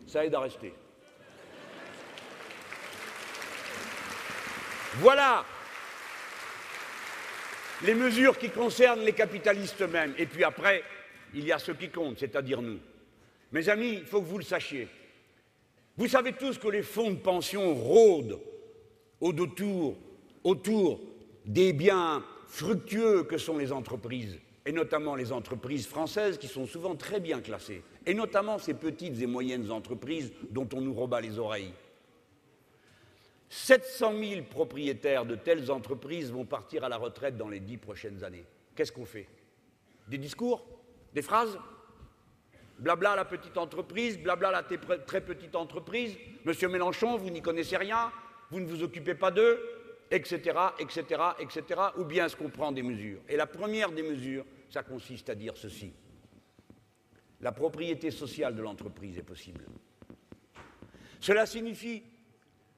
Ça 0.08 0.26
aide 0.26 0.34
à 0.36 0.40
rester. 0.40 0.74
Voilà 4.96 5.46
les 7.84 7.94
mesures 7.94 8.38
qui 8.38 8.50
concernent 8.50 9.02
les 9.02 9.14
capitalistes 9.14 9.82
eux-mêmes. 9.82 10.16
Et 10.18 10.26
puis 10.26 10.44
après, 10.44 10.84
il 11.34 11.46
y 11.46 11.52
a 11.52 11.60
ce 11.60 11.72
qui 11.72 11.90
compte, 11.90 12.20
c'est-à-dire 12.20 12.62
nous. 12.62 12.80
Mes 13.52 13.70
amis, 13.70 13.94
il 13.94 14.06
faut 14.06 14.22
que 14.22 14.28
vous 14.28 14.38
le 14.38 14.44
sachiez. 14.44 14.88
Vous 15.96 16.08
savez 16.08 16.34
tous 16.34 16.58
que 16.58 16.68
les 16.68 16.84
fonds 16.84 17.12
de 17.12 17.18
pension 17.18 17.74
rôdent 17.74 18.40
autour, 19.20 19.98
autour 20.44 21.00
des 21.46 21.74
biens 21.74 22.24
fructueux 22.48 23.24
que 23.24 23.38
sont 23.38 23.58
les 23.58 23.72
entreprises, 23.72 24.40
et 24.66 24.72
notamment 24.72 25.16
les 25.16 25.32
entreprises 25.32 25.88
françaises 25.88 26.38
qui 26.38 26.48
sont 26.48 26.66
souvent 26.66 26.96
très 26.96 27.20
bien 27.20 27.42
classées, 27.42 27.82
et 28.06 28.14
notamment 28.14 28.60
ces 28.60 28.74
petites 28.74 29.22
et 29.22 29.26
moyennes 29.26 29.72
entreprises 29.72 30.32
dont 30.52 30.68
on 30.74 30.82
nous 30.82 30.94
rebat 30.94 31.22
les 31.22 31.40
oreilles. 31.40 31.74
700 33.50 34.14
000 34.20 34.42
propriétaires 34.44 35.26
de 35.26 35.36
telles 35.36 35.72
entreprises 35.72 36.32
vont 36.32 36.46
partir 36.46 36.84
à 36.84 36.90
la 36.90 36.98
retraite 36.98 37.38
dans 37.38 37.50
les 37.50 37.62
dix 37.62 37.78
prochaines 37.78 38.24
années. 38.24 38.46
Qu'est-ce 38.76 38.92
qu'on 38.92 39.06
fait? 39.06 39.28
Des 40.08 40.18
discours? 40.18 40.66
Des 41.14 41.22
phrases? 41.22 41.58
Blabla 42.80 43.16
la 43.16 43.26
petite 43.26 43.58
entreprise, 43.58 44.20
blabla 44.20 44.52
la 44.52 44.64
très 44.64 45.22
petite 45.22 45.56
entreprise. 45.56 46.16
Monsieur 46.46 46.70
Mélenchon, 46.70 47.18
vous 47.18 47.30
n'y 47.30 47.42
connaissez 47.42 47.78
rien, 47.78 48.12
vous 48.52 48.60
ne 48.60 48.68
vous 48.68 48.84
occupez 48.84 49.16
pas 49.16 49.32
d'eux, 49.32 49.60
etc., 50.12 50.58
etc., 50.80 51.22
etc. 51.40 51.82
Ou 51.98 52.06
bien 52.06 52.26
est-ce 52.26 52.36
qu'on 52.36 52.50
prend 52.50 52.72
des 52.72 52.84
mesures? 52.84 53.20
Et 53.28 53.36
la 53.36 53.48
première 53.48 53.92
des 53.92 54.04
mesures, 54.04 54.46
ça 54.70 54.84
consiste 54.84 55.30
à 55.30 55.36
dire 55.36 55.58
ceci. 55.58 55.92
La 57.42 57.52
propriété 57.52 58.12
sociale 58.12 58.56
de 58.56 58.62
l'entreprise 58.62 59.18
est 59.18 59.24
possible. 59.24 59.66
Cela 61.20 61.46
signifie 61.46 62.04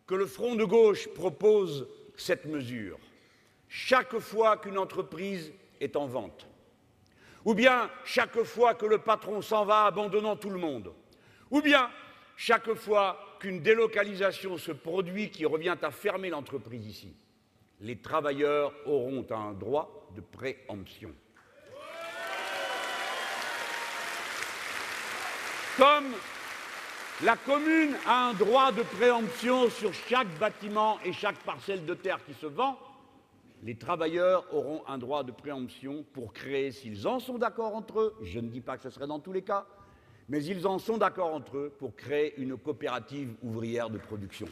que 0.08 0.16
le 0.16 0.26
Front 0.26 0.56
de 0.56 0.64
gauche 0.64 1.08
propose 1.10 1.88
cette 2.16 2.46
mesure. 2.46 2.98
Chaque 3.68 4.18
fois 4.18 4.58
qu'une 4.58 4.78
entreprise 4.78 5.54
est 5.80 5.96
en 5.96 6.08
vente, 6.08 6.49
ou 7.50 7.56
bien 7.56 7.90
chaque 8.06 8.44
fois 8.44 8.76
que 8.76 8.86
le 8.86 9.00
patron 9.00 9.42
s'en 9.42 9.66
va 9.66 9.86
abandonnant 9.86 10.36
tout 10.36 10.52
le 10.52 10.60
monde, 10.60 10.94
ou 11.50 11.64
bien 11.64 11.90
chaque 12.38 12.72
fois 12.76 13.38
qu'une 13.40 13.64
délocalisation 13.64 14.60
se 14.60 14.72
produit 14.72 15.32
qui 15.32 15.48
revient 15.48 15.76
à 15.82 15.90
fermer 15.90 16.30
l'entreprise 16.30 16.86
ici, 16.86 17.12
les 17.80 17.98
travailleurs 17.98 18.72
auront 18.86 19.26
un 19.32 19.54
droit 19.54 20.12
de 20.16 20.22
préemption. 20.22 21.12
Comme 25.76 26.14
la 27.24 27.36
commune 27.36 27.96
a 28.06 28.28
un 28.28 28.34
droit 28.36 28.72
de 28.72 28.84
préemption 28.84 29.72
sur 29.72 29.92
chaque 30.08 30.30
bâtiment 30.38 31.00
et 31.04 31.14
chaque 31.14 31.40
parcelle 31.40 31.84
de 31.84 31.96
terre 31.96 32.24
qui 32.28 32.36
se 32.36 32.46
vend, 32.46 32.78
les 33.64 33.76
travailleurs 33.76 34.46
auront 34.54 34.84
un 34.88 34.98
droit 34.98 35.24
de 35.24 35.32
préemption 35.32 36.06
pour 36.14 36.34
créer, 36.34 36.72
s'ils 36.72 37.08
en 37.08 37.20
sont 37.20 37.38
d'accord 37.38 37.76
entre 37.76 38.00
eux, 38.00 38.16
je 38.24 38.40
ne 38.40 38.48
dis 38.48 38.62
pas 38.62 38.78
que 38.78 38.84
ce 38.84 38.90
serait 38.90 39.08
dans 39.08 39.20
tous 39.20 39.34
les 39.34 39.42
cas, 39.42 39.66
mais 40.30 40.44
ils 40.44 40.66
en 40.66 40.80
sont 40.80 40.98
d'accord 40.98 41.34
entre 41.34 41.58
eux 41.58 41.74
pour 41.78 41.96
créer 41.96 42.40
une 42.40 42.58
coopérative 42.58 43.34
ouvrière 43.44 43.90
de 43.90 43.98
production. 43.98 44.48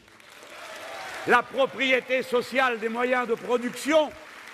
La 1.28 1.44
propriété 1.44 2.22
sociale 2.24 2.80
des 2.80 2.90
moyens 2.90 3.28
de 3.28 3.36
production, 3.36 4.10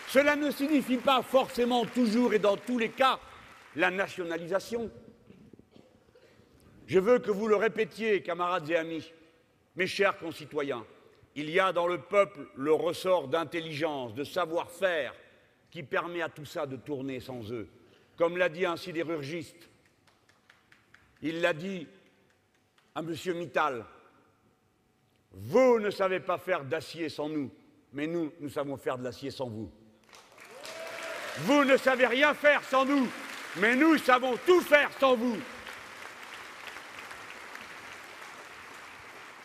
cela 0.10 0.36
ne 0.36 0.52
signifie 0.52 0.98
pas 0.98 1.22
forcément 1.22 1.86
toujours 1.86 2.34
et 2.34 2.40
dans 2.40 2.58
tous 2.58 2.78
les 2.78 2.90
cas 2.90 3.20
la 3.76 3.90
nationalisation. 3.90 4.92
Je 6.86 7.00
veux 7.00 7.20
que 7.20 7.32
vous 7.32 7.48
le 7.48 7.56
répétiez, 7.56 8.22
camarades 8.22 8.70
et 8.70 8.76
amis, 8.76 9.12
mes 9.76 9.88
chers 9.88 10.18
concitoyens. 10.18 10.86
Il 11.36 11.50
y 11.50 11.60
a 11.60 11.74
dans 11.74 11.88
le 11.88 12.00
peuple 12.00 12.48
le 12.56 12.74
ressort 12.74 13.28
d'intelligence, 13.28 14.14
de 14.14 14.24
savoir-faire 14.24 15.14
qui 15.72 15.82
permet 15.82 16.22
à 16.22 16.30
tout 16.30 16.46
ça 16.46 16.66
de 16.66 16.76
tourner 16.76 17.20
sans 17.20 17.52
eux. 17.52 17.68
Comme 18.16 18.38
l'a 18.38 18.50
dit 18.50 18.66
un 18.66 18.78
sidérurgiste, 18.78 19.70
il 21.22 21.42
l'a 21.42 21.54
dit 21.54 21.88
à 22.94 23.00
M. 23.00 23.16
Mittal, 23.36 23.86
vous 25.32 25.80
ne 25.80 25.90
savez 25.90 26.20
pas 26.20 26.38
faire 26.38 26.64
d'acier 26.64 27.10
sans 27.10 27.28
nous, 27.28 27.50
mais 27.92 28.06
nous, 28.06 28.32
nous 28.40 28.50
savons 28.50 28.78
faire 28.78 29.00
de 29.00 29.04
l'acier 29.04 29.32
sans 29.32 29.50
vous. 29.50 29.72
Vous 31.40 31.66
ne 31.66 31.78
savez 31.78 32.06
rien 32.06 32.36
faire 32.36 32.64
sans 32.64 32.86
nous, 32.86 33.08
mais 33.58 33.76
nous 33.76 33.98
savons 33.98 34.38
tout 34.46 34.62
faire 34.62 34.92
sans 35.00 35.16
vous. 35.16 35.38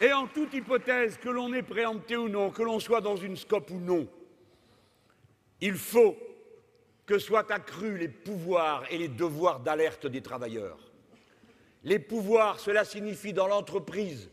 Et 0.00 0.12
en 0.12 0.26
toute 0.26 0.54
hypothèse, 0.54 1.18
que 1.18 1.28
l'on 1.28 1.52
ait 1.52 1.62
préempté 1.62 2.16
ou 2.16 2.28
non, 2.28 2.50
que 2.50 2.62
l'on 2.62 2.78
soit 2.78 3.00
dans 3.00 3.16
une 3.16 3.36
scope 3.36 3.70
ou 3.70 3.80
non, 3.80 4.06
il 5.60 5.74
faut 5.74 6.16
que 7.04 7.18
soient 7.18 7.50
accrus 7.50 7.98
les 7.98 8.08
pouvoirs 8.08 8.84
et 8.90 8.98
les 8.98 9.08
devoirs 9.08 9.60
d'alerte 9.60 10.06
des 10.06 10.20
travailleurs. 10.20 10.78
Les 11.82 11.98
pouvoirs, 11.98 12.60
cela 12.60 12.84
signifie 12.84 13.32
dans 13.32 13.48
l'entreprise 13.48 14.30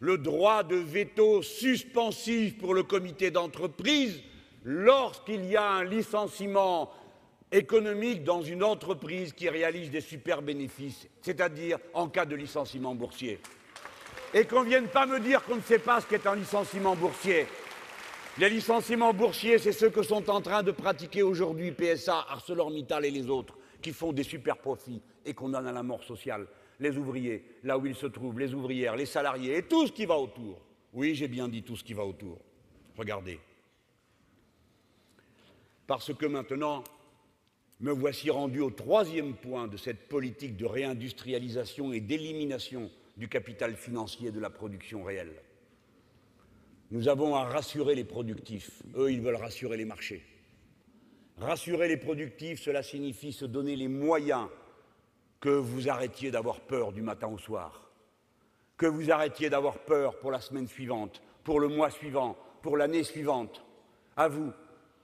le 0.00 0.18
droit 0.18 0.62
de 0.62 0.76
veto 0.76 1.42
suspensif 1.42 2.58
pour 2.58 2.74
le 2.74 2.82
comité 2.82 3.30
d'entreprise 3.30 4.22
lorsqu'il 4.64 5.44
y 5.44 5.56
a 5.56 5.70
un 5.70 5.84
licenciement 5.84 6.90
économique 7.52 8.24
dans 8.24 8.42
une 8.42 8.64
entreprise 8.64 9.32
qui 9.32 9.48
réalise 9.48 9.90
des 9.90 10.00
super 10.00 10.42
bénéfices, 10.42 11.08
c'est-à-dire 11.22 11.78
en 11.94 12.08
cas 12.08 12.26
de 12.26 12.34
licenciement 12.34 12.94
boursier. 12.94 13.38
Et 14.36 14.44
qu'on 14.44 14.64
ne 14.64 14.68
vienne 14.68 14.88
pas 14.88 15.06
me 15.06 15.18
dire 15.18 15.42
qu'on 15.44 15.56
ne 15.56 15.62
sait 15.62 15.78
pas 15.78 15.98
ce 15.98 16.06
qu'est 16.06 16.26
un 16.26 16.34
licenciement 16.34 16.94
boursier. 16.94 17.46
Les 18.36 18.50
licenciements 18.50 19.14
boursiers, 19.14 19.58
c'est 19.58 19.72
ce 19.72 19.86
que 19.86 20.02
sont 20.02 20.28
en 20.28 20.42
train 20.42 20.62
de 20.62 20.72
pratiquer 20.72 21.22
aujourd'hui 21.22 21.72
PSA, 21.72 22.26
ArcelorMittal 22.28 23.06
et 23.06 23.10
les 23.10 23.30
autres, 23.30 23.56
qui 23.80 23.94
font 23.94 24.12
des 24.12 24.24
super 24.24 24.58
profits 24.58 25.00
et 25.24 25.32
qu'on 25.32 25.54
en 25.54 25.64
a 25.64 25.72
la 25.72 25.82
mort 25.82 26.04
sociale. 26.04 26.46
Les 26.80 26.98
ouvriers, 26.98 27.46
là 27.62 27.78
où 27.78 27.86
ils 27.86 27.94
se 27.94 28.04
trouvent, 28.04 28.38
les 28.38 28.52
ouvrières, 28.52 28.94
les 28.94 29.06
salariés 29.06 29.56
et 29.56 29.62
tout 29.62 29.86
ce 29.86 29.92
qui 29.92 30.04
va 30.04 30.18
autour. 30.18 30.60
Oui, 30.92 31.14
j'ai 31.14 31.28
bien 31.28 31.48
dit 31.48 31.62
tout 31.62 31.76
ce 31.76 31.82
qui 31.82 31.94
va 31.94 32.04
autour. 32.04 32.38
Regardez. 32.94 33.40
Parce 35.86 36.12
que 36.12 36.26
maintenant, 36.26 36.84
me 37.80 37.90
voici 37.90 38.28
rendu 38.28 38.60
au 38.60 38.70
troisième 38.70 39.32
point 39.32 39.66
de 39.66 39.78
cette 39.78 40.08
politique 40.08 40.58
de 40.58 40.66
réindustrialisation 40.66 41.94
et 41.94 42.00
d'élimination 42.00 42.90
du 43.16 43.28
capital 43.28 43.76
financier 43.76 44.30
de 44.30 44.40
la 44.40 44.50
production 44.50 45.02
réelle. 45.02 45.42
Nous 46.90 47.08
avons 47.08 47.34
à 47.34 47.44
rassurer 47.44 47.94
les 47.94 48.04
productifs. 48.04 48.82
Eux, 48.96 49.10
ils 49.10 49.20
veulent 49.20 49.36
rassurer 49.36 49.76
les 49.76 49.84
marchés. 49.84 50.24
Rassurer 51.38 51.88
les 51.88 51.96
productifs, 51.96 52.62
cela 52.62 52.82
signifie 52.82 53.32
se 53.32 53.44
donner 53.44 53.76
les 53.76 53.88
moyens 53.88 54.48
que 55.40 55.48
vous 55.50 55.88
arrêtiez 55.88 56.30
d'avoir 56.30 56.60
peur 56.60 56.92
du 56.92 57.02
matin 57.02 57.28
au 57.28 57.38
soir, 57.38 57.90
que 58.76 58.86
vous 58.86 59.10
arrêtiez 59.10 59.50
d'avoir 59.50 59.78
peur 59.80 60.18
pour 60.18 60.30
la 60.30 60.40
semaine 60.40 60.68
suivante, 60.68 61.22
pour 61.44 61.60
le 61.60 61.68
mois 61.68 61.90
suivant, 61.90 62.36
pour 62.62 62.76
l'année 62.76 63.04
suivante. 63.04 63.64
À 64.16 64.28
vous, 64.28 64.52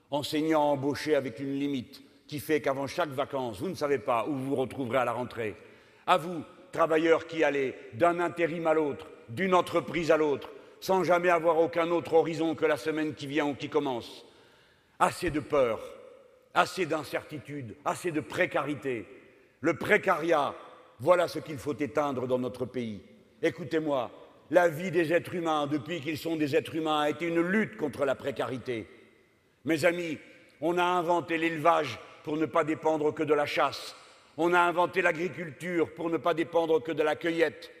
enseignants 0.09 0.71
embauchés 0.71 1.15
avec 1.15 1.39
une 1.39 1.53
limite, 1.59 2.01
qui 2.27 2.39
fait 2.39 2.61
qu'avant 2.61 2.87
chaque 2.87 3.09
vacances, 3.09 3.59
vous 3.59 3.69
ne 3.69 3.75
savez 3.75 3.99
pas 3.99 4.25
où 4.27 4.33
vous 4.33 4.45
vous 4.45 4.55
retrouverez 4.55 4.97
à 4.97 5.05
la 5.05 5.11
rentrée. 5.11 5.55
À 6.07 6.17
vous, 6.17 6.43
travailleurs 6.73 7.27
qui 7.27 7.45
allez 7.45 7.75
d'un 7.93 8.19
intérim 8.19 8.67
à 8.67 8.73
l'autre, 8.73 9.07
d'une 9.29 9.53
entreprise 9.53 10.11
à 10.11 10.17
l'autre, 10.17 10.49
sans 10.81 11.05
jamais 11.05 11.29
avoir 11.29 11.59
aucun 11.59 11.89
autre 11.91 12.13
horizon 12.13 12.55
que 12.55 12.65
la 12.65 12.75
semaine 12.75 13.13
qui 13.13 13.27
vient 13.27 13.45
ou 13.45 13.53
qui 13.53 13.69
commence. 13.69 14.25
Assez 14.99 15.29
de 15.29 15.39
peur, 15.39 15.79
assez 16.53 16.85
d'incertitude, 16.85 17.75
assez 17.85 18.11
de 18.11 18.19
précarité. 18.19 19.05
Le 19.61 19.75
précariat, 19.75 20.53
voilà 20.99 21.29
ce 21.29 21.39
qu'il 21.39 21.57
faut 21.57 21.77
éteindre 21.79 22.27
dans 22.27 22.39
notre 22.39 22.65
pays. 22.65 23.01
Écoutez-moi, 23.41 24.11
la 24.51 24.67
vie 24.67 24.91
des 24.91 25.13
êtres 25.13 25.35
humains, 25.35 25.67
depuis 25.67 26.01
qu'ils 26.01 26.17
sont 26.17 26.35
des 26.35 26.55
êtres 26.55 26.75
humains, 26.75 27.01
a 27.01 27.09
été 27.09 27.27
une 27.27 27.41
lutte 27.41 27.77
contre 27.77 28.03
la 28.03 28.15
précarité. 28.15 28.87
Mes 29.63 29.85
amis, 29.85 30.17
on 30.59 30.77
a 30.77 30.83
inventé 30.83 31.37
l'élevage 31.37 31.99
pour 32.23 32.35
ne 32.35 32.45
pas 32.45 32.63
dépendre 32.63 33.13
que 33.13 33.23
de 33.23 33.33
la 33.33 33.45
chasse. 33.45 33.95
On 34.37 34.53
a 34.53 34.59
inventé 34.59 35.01
l'agriculture 35.01 35.93
pour 35.93 36.09
ne 36.09 36.17
pas 36.17 36.33
dépendre 36.33 36.81
que 36.81 36.91
de 36.91 37.03
la 37.03 37.15
cueillette. 37.15 37.71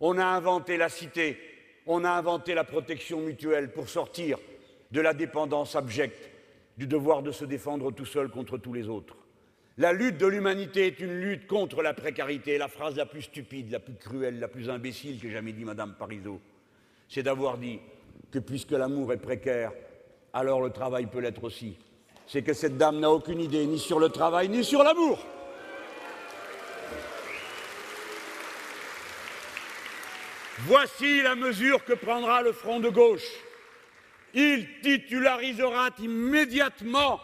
On 0.00 0.18
a 0.18 0.24
inventé 0.24 0.76
la 0.76 0.88
cité. 0.88 1.38
On 1.86 2.04
a 2.04 2.10
inventé 2.10 2.54
la 2.54 2.64
protection 2.64 3.20
mutuelle 3.20 3.72
pour 3.72 3.88
sortir 3.88 4.38
de 4.90 5.00
la 5.00 5.14
dépendance 5.14 5.76
abjecte, 5.76 6.30
du 6.76 6.86
devoir 6.86 7.22
de 7.22 7.30
se 7.30 7.44
défendre 7.44 7.92
tout 7.92 8.04
seul 8.04 8.28
contre 8.28 8.58
tous 8.58 8.72
les 8.72 8.88
autres. 8.88 9.16
La 9.76 9.92
lutte 9.92 10.18
de 10.18 10.26
l'humanité 10.26 10.88
est 10.88 11.00
une 11.00 11.20
lutte 11.20 11.46
contre 11.46 11.82
la 11.82 11.94
précarité. 11.94 12.58
La 12.58 12.68
phrase 12.68 12.96
la 12.96 13.06
plus 13.06 13.22
stupide, 13.22 13.70
la 13.70 13.78
plus 13.78 13.94
cruelle, 13.94 14.40
la 14.40 14.48
plus 14.48 14.68
imbécile 14.68 15.20
que 15.20 15.30
jamais 15.30 15.52
dit 15.52 15.64
Madame 15.64 15.94
Parisot, 15.94 16.40
c'est 17.08 17.22
d'avoir 17.22 17.58
dit 17.58 17.78
que 18.32 18.40
puisque 18.40 18.72
l'amour 18.72 19.12
est 19.12 19.18
précaire, 19.18 19.72
alors 20.32 20.60
le 20.60 20.70
travail 20.70 21.06
peut 21.06 21.20
l'être 21.20 21.44
aussi 21.44 21.78
c'est 22.28 22.42
que 22.42 22.52
cette 22.52 22.76
dame 22.76 23.00
n'a 23.00 23.10
aucune 23.10 23.40
idée 23.40 23.64
ni 23.66 23.78
sur 23.78 23.98
le 23.98 24.10
travail 24.10 24.48
ni 24.48 24.62
sur 24.62 24.82
l'amour. 24.82 25.18
Voici 30.66 31.22
la 31.22 31.34
mesure 31.34 31.84
que 31.84 31.94
prendra 31.94 32.42
le 32.42 32.52
front 32.52 32.80
de 32.80 32.90
gauche. 32.90 33.28
Il 34.34 34.80
titularisera 34.82 35.90
immédiatement 36.00 37.20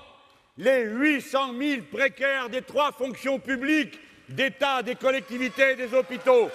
les 0.56 0.84
800 0.84 1.52
000 1.58 1.82
précaires 1.92 2.48
des 2.48 2.62
trois 2.62 2.92
fonctions 2.92 3.38
publiques 3.38 3.98
d'État, 4.28 4.82
des 4.82 4.94
collectivités 4.94 5.72
et 5.72 5.76
des 5.76 5.92
hôpitaux. 5.92 6.48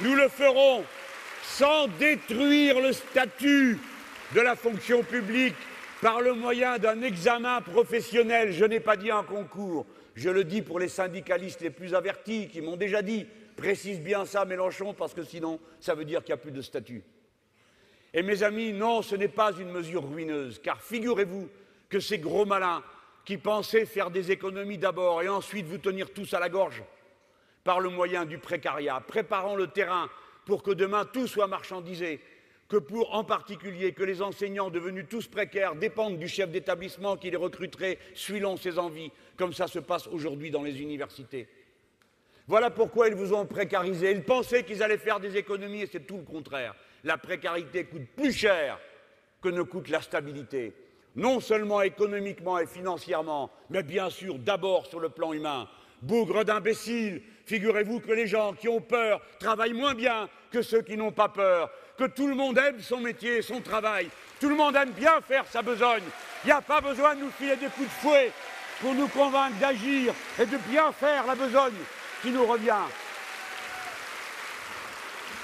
Nous 0.00 0.14
le 0.14 0.28
ferons 0.28 0.84
sans 1.42 1.88
détruire 1.98 2.80
le 2.80 2.92
statut 2.92 3.78
de 4.34 4.40
la 4.40 4.56
fonction 4.56 5.02
publique 5.02 5.56
par 6.02 6.20
le 6.20 6.34
moyen 6.34 6.78
d'un 6.78 7.00
examen 7.00 7.60
professionnel, 7.60 8.52
je 8.52 8.64
n'ai 8.64 8.80
pas 8.80 8.96
dit 8.96 9.12
un 9.12 9.22
concours, 9.22 9.86
je 10.16 10.30
le 10.30 10.42
dis 10.42 10.60
pour 10.60 10.80
les 10.80 10.88
syndicalistes 10.88 11.60
les 11.60 11.70
plus 11.70 11.94
avertis 11.94 12.48
qui 12.48 12.60
m'ont 12.60 12.76
déjà 12.76 13.02
dit 13.02 13.24
précise 13.56 14.00
bien 14.00 14.26
ça 14.26 14.44
Mélenchon 14.44 14.94
parce 14.94 15.14
que 15.14 15.22
sinon 15.22 15.60
ça 15.78 15.94
veut 15.94 16.04
dire 16.04 16.24
qu'il 16.24 16.34
n'y 16.34 16.40
a 16.40 16.42
plus 16.42 16.50
de 16.50 16.60
statut. 16.60 17.04
Et 18.12 18.22
mes 18.22 18.42
amis, 18.42 18.72
non, 18.72 19.00
ce 19.00 19.14
n'est 19.14 19.28
pas 19.28 19.52
une 19.52 19.70
mesure 19.70 20.06
ruineuse, 20.10 20.60
car 20.60 20.82
figurez-vous 20.82 21.48
que 21.88 22.00
ces 22.00 22.18
gros 22.18 22.44
malins 22.44 22.82
qui 23.24 23.38
pensaient 23.38 23.86
faire 23.86 24.10
des 24.10 24.32
économies 24.32 24.78
d'abord 24.78 25.22
et 25.22 25.28
ensuite 25.28 25.66
vous 25.66 25.78
tenir 25.78 26.12
tous 26.12 26.34
à 26.34 26.40
la 26.40 26.48
gorge 26.48 26.82
par 27.62 27.78
le 27.78 27.90
moyen 27.90 28.24
du 28.24 28.38
précariat, 28.38 29.00
préparant 29.06 29.54
le 29.54 29.68
terrain 29.68 30.10
pour 30.46 30.64
que 30.64 30.72
demain 30.72 31.04
tout 31.04 31.28
soit 31.28 31.46
marchandisé, 31.46 32.20
que 32.72 32.78
pour 32.78 33.14
en 33.14 33.22
particulier 33.22 33.92
que 33.92 34.02
les 34.02 34.22
enseignants 34.22 34.70
devenus 34.70 35.04
tous 35.06 35.26
précaires 35.28 35.74
dépendent 35.74 36.16
du 36.16 36.26
chef 36.26 36.50
d'établissement 36.50 37.18
qui 37.18 37.30
les 37.30 37.36
recruterait 37.36 37.98
suivant 38.14 38.56
ses 38.56 38.78
envies, 38.78 39.12
comme 39.36 39.52
ça 39.52 39.66
se 39.66 39.78
passe 39.78 40.06
aujourd'hui 40.06 40.50
dans 40.50 40.62
les 40.62 40.80
universités. 40.80 41.48
Voilà 42.46 42.70
pourquoi 42.70 43.08
ils 43.08 43.14
vous 43.14 43.34
ont 43.34 43.44
précarisé. 43.44 44.10
Ils 44.12 44.24
pensaient 44.24 44.62
qu'ils 44.64 44.82
allaient 44.82 44.96
faire 44.96 45.20
des 45.20 45.36
économies 45.36 45.82
et 45.82 45.86
c'est 45.86 46.06
tout 46.06 46.16
le 46.16 46.22
contraire. 46.22 46.74
La 47.04 47.18
précarité 47.18 47.84
coûte 47.84 48.06
plus 48.16 48.32
cher 48.32 48.80
que 49.42 49.50
ne 49.50 49.60
coûte 49.60 49.90
la 49.90 50.00
stabilité, 50.00 50.72
non 51.14 51.40
seulement 51.40 51.82
économiquement 51.82 52.58
et 52.58 52.66
financièrement, 52.66 53.50
mais 53.68 53.82
bien 53.82 54.08
sûr 54.08 54.38
d'abord 54.38 54.86
sur 54.86 54.98
le 54.98 55.10
plan 55.10 55.34
humain. 55.34 55.68
Bougre 56.00 56.42
d'imbéciles, 56.46 57.20
figurez-vous 57.44 58.00
que 58.00 58.12
les 58.12 58.26
gens 58.26 58.54
qui 58.54 58.68
ont 58.68 58.80
peur 58.80 59.20
travaillent 59.38 59.74
moins 59.74 59.94
bien 59.94 60.30
que 60.50 60.62
ceux 60.62 60.80
qui 60.80 60.96
n'ont 60.96 61.12
pas 61.12 61.28
peur 61.28 61.70
que 61.96 62.04
tout 62.04 62.26
le 62.26 62.34
monde 62.34 62.58
aime 62.58 62.80
son 62.80 63.00
métier, 63.00 63.42
son 63.42 63.60
travail. 63.60 64.08
Tout 64.40 64.48
le 64.48 64.54
monde 64.54 64.76
aime 64.76 64.90
bien 64.90 65.20
faire 65.20 65.46
sa 65.46 65.62
besogne. 65.62 66.02
Il 66.44 66.48
n'y 66.48 66.52
a 66.52 66.60
pas 66.60 66.80
besoin 66.80 67.14
de 67.14 67.20
nous 67.20 67.30
filer 67.30 67.56
des 67.56 67.66
coups 67.66 67.86
de 67.86 68.00
fouet 68.00 68.32
pour 68.80 68.94
nous 68.94 69.08
convaincre 69.08 69.58
d'agir 69.58 70.12
et 70.40 70.46
de 70.46 70.56
bien 70.68 70.90
faire 70.92 71.26
la 71.26 71.34
besogne 71.34 71.72
qui 72.22 72.30
nous 72.30 72.44
revient. 72.44 72.72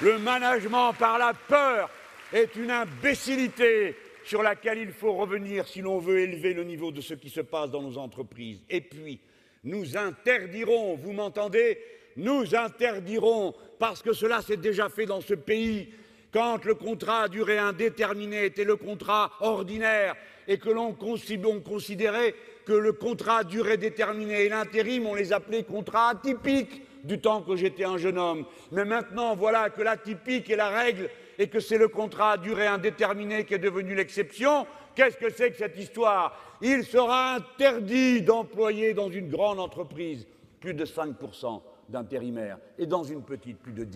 Le 0.01 0.17
management 0.17 0.93
par 0.93 1.17
la 1.17 1.33
peur 1.33 1.89
est 2.31 2.55
une 2.55 2.71
imbécilité 2.71 3.95
sur 4.23 4.43
laquelle 4.43 4.77
il 4.77 4.91
faut 4.91 5.13
revenir 5.13 5.67
si 5.67 5.81
l'on 5.81 5.99
veut 5.99 6.19
élever 6.19 6.53
le 6.53 6.63
niveau 6.63 6.91
de 6.91 7.01
ce 7.01 7.13
qui 7.13 7.29
se 7.29 7.41
passe 7.41 7.71
dans 7.71 7.81
nos 7.81 7.97
entreprises. 7.97 8.61
Et 8.69 8.81
puis, 8.81 9.19
nous 9.63 9.97
interdirons, 9.97 10.95
vous 10.95 11.11
m'entendez, 11.11 11.79
nous 12.15 12.55
interdirons, 12.55 13.53
parce 13.77 14.01
que 14.01 14.13
cela 14.13 14.41
s'est 14.41 14.57
déjà 14.57 14.89
fait 14.89 15.05
dans 15.05 15.21
ce 15.21 15.33
pays, 15.33 15.89
quand 16.31 16.65
le 16.65 16.75
contrat 16.75 17.23
à 17.23 17.27
durée 17.27 17.57
indéterminée 17.57 18.45
était 18.45 18.63
le 18.63 18.75
contrat 18.75 19.31
ordinaire 19.39 20.15
et 20.47 20.57
que 20.57 20.69
l'on 20.69 20.93
considérait 20.93 22.35
que 22.65 22.73
le 22.73 22.93
contrat 22.93 23.39
à 23.39 23.43
durée 23.43 23.77
déterminée 23.77 24.45
et 24.45 24.49
l'intérim, 24.49 25.07
on 25.07 25.15
les 25.15 25.33
appelait 25.33 25.63
contrats 25.63 26.09
atypiques 26.09 26.83
du 27.03 27.19
temps 27.19 27.41
que 27.41 27.55
j'étais 27.55 27.85
un 27.85 27.97
jeune 27.97 28.17
homme. 28.17 28.45
Mais 28.71 28.85
maintenant, 28.85 29.35
voilà 29.35 29.69
que 29.69 29.81
l'atypique 29.81 30.49
est 30.49 30.55
la 30.55 30.69
règle 30.69 31.09
et 31.37 31.47
que 31.47 31.59
c'est 31.59 31.77
le 31.77 31.87
contrat 31.87 32.33
à 32.33 32.37
durée 32.37 32.67
indéterminée 32.67 33.45
qui 33.45 33.53
est 33.53 33.59
devenu 33.59 33.95
l'exception. 33.95 34.67
Qu'est-ce 34.95 35.17
que 35.17 35.31
c'est 35.31 35.51
que 35.51 35.57
cette 35.57 35.77
histoire? 35.77 36.37
Il 36.61 36.83
sera 36.83 37.35
interdit 37.35 38.21
d'employer 38.21 38.93
dans 38.93 39.09
une 39.09 39.29
grande 39.29 39.59
entreprise 39.59 40.27
plus 40.59 40.73
de 40.73 40.85
5% 40.85 41.61
d'intérimaires 41.87 42.57
et 42.77 42.85
dans 42.85 43.03
une 43.03 43.23
petite 43.23 43.57
plus 43.59 43.71
de 43.71 43.85
10%. 43.85 43.87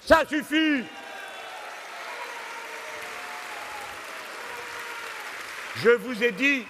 Ça 0.00 0.22
suffit 0.28 0.82
Je 5.76 5.90
vous 5.90 6.22
ai 6.22 6.32
dit 6.32 6.64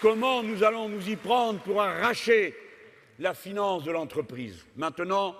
comment 0.00 0.42
nous 0.42 0.64
allons 0.64 0.88
nous 0.88 1.08
y 1.08 1.16
prendre 1.16 1.60
pour 1.60 1.80
arracher 1.80 2.54
la 3.18 3.34
finance 3.34 3.84
de 3.84 3.92
l'entreprise. 3.92 4.64
Maintenant, 4.76 5.36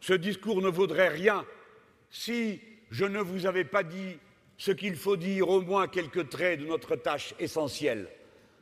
Ce 0.00 0.14
discours 0.14 0.62
ne 0.62 0.68
vaudrait 0.68 1.08
rien 1.08 1.44
si 2.10 2.60
je 2.90 3.04
ne 3.04 3.20
vous 3.20 3.46
avais 3.46 3.64
pas 3.64 3.82
dit 3.82 4.18
ce 4.56 4.72
qu'il 4.72 4.96
faut 4.96 5.16
dire, 5.16 5.48
au 5.48 5.60
moins 5.60 5.88
quelques 5.88 6.28
traits 6.28 6.60
de 6.60 6.66
notre 6.66 6.96
tâche 6.96 7.34
essentielle. 7.38 8.08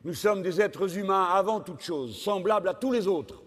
Nous 0.04 0.14
sommes 0.14 0.42
des 0.42 0.60
êtres 0.60 0.98
humains 0.98 1.24
avant 1.32 1.60
toute 1.60 1.82
chose, 1.82 2.20
semblables 2.20 2.68
à 2.68 2.74
tous 2.74 2.92
les 2.92 3.06
autres. 3.06 3.42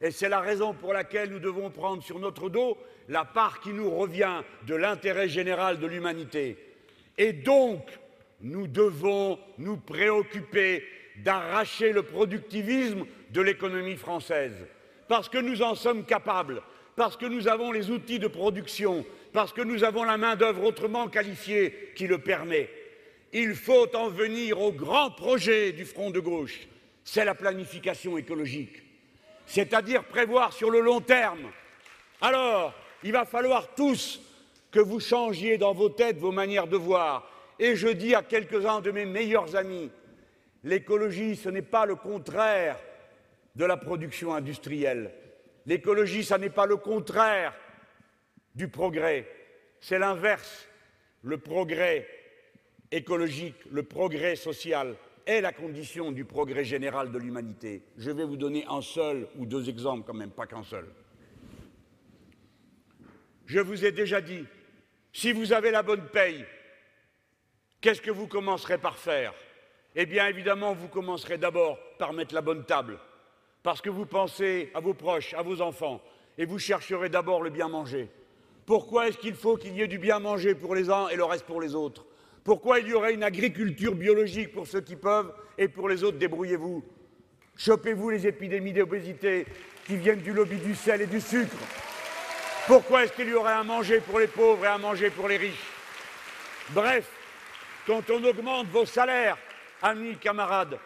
Et 0.00 0.10
c'est 0.10 0.28
la 0.28 0.40
raison 0.40 0.74
pour 0.74 0.92
laquelle 0.92 1.30
nous 1.30 1.38
devons 1.38 1.70
prendre 1.70 2.02
sur 2.02 2.18
notre 2.18 2.48
dos 2.48 2.76
la 3.08 3.24
part 3.24 3.60
qui 3.60 3.70
nous 3.70 3.90
revient 3.90 4.42
de 4.66 4.74
l'intérêt 4.74 5.28
général 5.28 5.78
de 5.78 5.86
l'humanité. 5.86 6.58
Et 7.16 7.32
donc, 7.32 7.82
nous 8.40 8.66
devons 8.66 9.38
nous 9.58 9.76
préoccuper 9.76 10.84
d'arracher 11.16 11.92
le 11.92 12.02
productivisme 12.02 13.06
de 13.30 13.40
l'économie 13.40 13.96
française, 13.96 14.54
parce 15.08 15.28
que 15.28 15.38
nous 15.38 15.62
en 15.62 15.74
sommes 15.74 16.04
capables, 16.04 16.62
parce 16.94 17.16
que 17.16 17.26
nous 17.26 17.48
avons 17.48 17.72
les 17.72 17.90
outils 17.90 18.18
de 18.18 18.28
production, 18.28 19.04
parce 19.32 19.52
que 19.52 19.62
nous 19.62 19.84
avons 19.84 20.04
la 20.04 20.16
main-d'œuvre 20.16 20.64
autrement 20.64 21.08
qualifiée 21.08 21.92
qui 21.94 22.06
le 22.06 22.18
permet. 22.18 22.70
Il 23.32 23.54
faut 23.54 23.94
en 23.94 24.08
venir 24.08 24.60
au 24.60 24.72
grand 24.72 25.10
projet 25.10 25.72
du 25.72 25.84
front 25.84 26.10
de 26.10 26.20
gauche, 26.20 26.66
c'est 27.04 27.24
la 27.24 27.34
planification 27.34 28.18
écologique, 28.18 28.82
c'est-à-dire 29.46 30.04
prévoir 30.04 30.52
sur 30.52 30.70
le 30.70 30.80
long 30.80 31.00
terme. 31.00 31.50
Alors, 32.20 32.74
il 33.02 33.12
va 33.12 33.24
falloir 33.24 33.74
tous 33.74 34.20
que 34.70 34.80
vous 34.80 35.00
changiez 35.00 35.58
dans 35.58 35.72
vos 35.72 35.88
têtes 35.88 36.18
vos 36.18 36.32
manières 36.32 36.66
de 36.66 36.76
voir. 36.76 37.30
Et 37.58 37.76
je 37.76 37.88
dis 37.88 38.14
à 38.14 38.22
quelques-uns 38.22 38.80
de 38.80 38.90
mes 38.90 39.06
meilleurs 39.06 39.56
amis, 39.56 39.90
l'écologie, 40.64 41.36
ce 41.36 41.48
n'est 41.48 41.62
pas 41.62 41.86
le 41.86 41.96
contraire 41.96 42.78
de 43.54 43.64
la 43.64 43.76
production 43.76 44.34
industrielle. 44.34 45.12
L'écologie, 45.64 46.24
ce 46.24 46.34
n'est 46.34 46.50
pas 46.50 46.66
le 46.66 46.76
contraire 46.76 47.54
du 48.54 48.68
progrès. 48.68 49.26
C'est 49.80 49.98
l'inverse. 49.98 50.68
Le 51.22 51.38
progrès 51.38 52.06
écologique, 52.90 53.56
le 53.70 53.82
progrès 53.82 54.36
social 54.36 54.94
est 55.26 55.40
la 55.40 55.52
condition 55.52 56.12
du 56.12 56.24
progrès 56.24 56.64
général 56.64 57.10
de 57.10 57.18
l'humanité. 57.18 57.82
Je 57.96 58.10
vais 58.10 58.24
vous 58.24 58.36
donner 58.36 58.64
un 58.68 58.80
seul 58.80 59.26
ou 59.36 59.44
deux 59.44 59.68
exemples 59.68 60.04
quand 60.06 60.14
même, 60.14 60.30
pas 60.30 60.46
qu'un 60.46 60.62
seul. 60.62 60.86
Je 63.46 63.58
vous 63.58 63.84
ai 63.84 63.92
déjà 63.92 64.20
dit, 64.20 64.44
si 65.12 65.32
vous 65.32 65.52
avez 65.52 65.70
la 65.70 65.82
bonne 65.82 66.06
paye, 66.08 66.44
qu'est-ce 67.80 68.00
que 68.00 68.10
vous 68.10 68.26
commencerez 68.26 68.78
par 68.78 68.96
faire? 68.96 69.32
Eh 69.94 70.06
bien, 70.06 70.26
évidemment, 70.26 70.74
vous 70.74 70.88
commencerez 70.88 71.38
d'abord 71.38 71.78
par 71.98 72.12
mettre 72.12 72.34
la 72.34 72.42
bonne 72.42 72.64
table, 72.64 72.98
parce 73.62 73.80
que 73.80 73.90
vous 73.90 74.06
pensez 74.06 74.70
à 74.74 74.80
vos 74.80 74.94
proches, 74.94 75.34
à 75.34 75.42
vos 75.42 75.60
enfants, 75.60 76.02
et 76.38 76.44
vous 76.44 76.58
chercherez 76.58 77.08
d'abord 77.08 77.42
le 77.42 77.50
bien 77.50 77.68
manger. 77.68 78.10
Pourquoi 78.66 79.08
est-ce 79.08 79.18
qu'il 79.18 79.34
faut 79.34 79.56
qu'il 79.56 79.74
y 79.74 79.82
ait 79.82 79.86
du 79.86 79.98
bien 79.98 80.18
manger 80.18 80.54
pour 80.54 80.74
les 80.74 80.90
uns 80.90 81.08
et 81.08 81.16
le 81.16 81.24
reste 81.24 81.46
pour 81.46 81.60
les 81.60 81.74
autres? 81.74 82.04
Pourquoi 82.44 82.80
il 82.80 82.88
y 82.88 82.94
aurait 82.94 83.14
une 83.14 83.24
agriculture 83.24 83.94
biologique 83.94 84.52
pour 84.52 84.66
ceux 84.66 84.80
qui 84.80 84.96
peuvent 84.96 85.32
et 85.56 85.68
pour 85.68 85.88
les 85.88 86.04
autres, 86.04 86.18
débrouillez-vous. 86.18 86.84
Chopez-vous 87.56 88.10
les 88.10 88.26
épidémies 88.26 88.72
d'obésité 88.72 89.46
qui 89.86 89.96
viennent 89.96 90.20
du 90.20 90.32
lobby 90.32 90.58
du 90.58 90.74
sel 90.74 91.00
et 91.00 91.06
du 91.06 91.20
sucre. 91.20 91.56
Pourquoi 92.66 93.04
est-ce 93.04 93.12
qu'il 93.12 93.28
y 93.28 93.34
aurait 93.34 93.52
à 93.52 93.62
manger 93.62 94.00
pour 94.00 94.18
les 94.18 94.26
pauvres 94.26 94.64
et 94.64 94.68
à 94.68 94.78
manger 94.78 95.10
pour 95.10 95.28
les 95.28 95.38
riches? 95.38 95.66
Bref, 96.70 97.08
quand 97.86 98.10
on 98.10 98.24
augmente 98.24 98.66
vos 98.66 98.84
salaires, 98.84 99.38
amis, 99.80 100.16
camarades, 100.16 100.78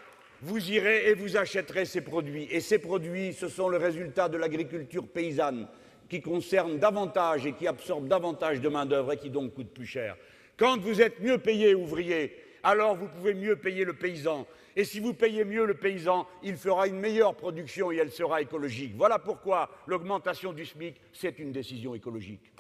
vous 0.42 0.70
irez 0.70 1.08
et 1.08 1.14
vous 1.14 1.36
achèterez 1.36 1.86
ces 1.86 2.02
produits. 2.02 2.46
Et 2.50 2.60
ces 2.60 2.78
produits, 2.78 3.32
ce 3.32 3.48
sont 3.48 3.68
le 3.68 3.78
résultat 3.78 4.28
de 4.28 4.36
l'agriculture 4.36 5.08
paysanne 5.08 5.66
qui 6.08 6.20
concerne 6.20 6.78
davantage 6.78 7.46
et 7.46 7.52
qui 7.52 7.66
absorbe 7.66 8.08
davantage 8.08 8.60
de 8.60 8.68
main-d'œuvre 8.68 9.12
et 9.12 9.16
qui 9.16 9.30
donc 9.30 9.54
coûte 9.54 9.72
plus 9.72 9.86
cher. 9.86 10.16
Quand 10.56 10.78
vous 10.78 11.00
êtes 11.00 11.20
mieux 11.20 11.38
payé 11.38 11.74
ouvrier, 11.74 12.36
alors 12.62 12.96
vous 12.96 13.08
pouvez 13.08 13.32
mieux 13.32 13.56
payer 13.56 13.84
le 13.84 13.94
paysan. 13.94 14.46
Et 14.76 14.84
si 14.84 15.00
vous 15.00 15.14
payez 15.14 15.44
mieux 15.44 15.64
le 15.64 15.74
paysan, 15.74 16.26
il 16.42 16.56
fera 16.56 16.86
une 16.86 16.98
meilleure 16.98 17.34
production 17.34 17.90
et 17.90 17.96
elle 17.96 18.10
sera 18.10 18.42
écologique. 18.42 18.92
Voilà 18.96 19.18
pourquoi 19.18 19.70
l'augmentation 19.86 20.52
du 20.52 20.66
SMIC, 20.66 20.96
c'est 21.12 21.38
une 21.38 21.52
décision 21.52 21.94
écologique. 21.94 22.52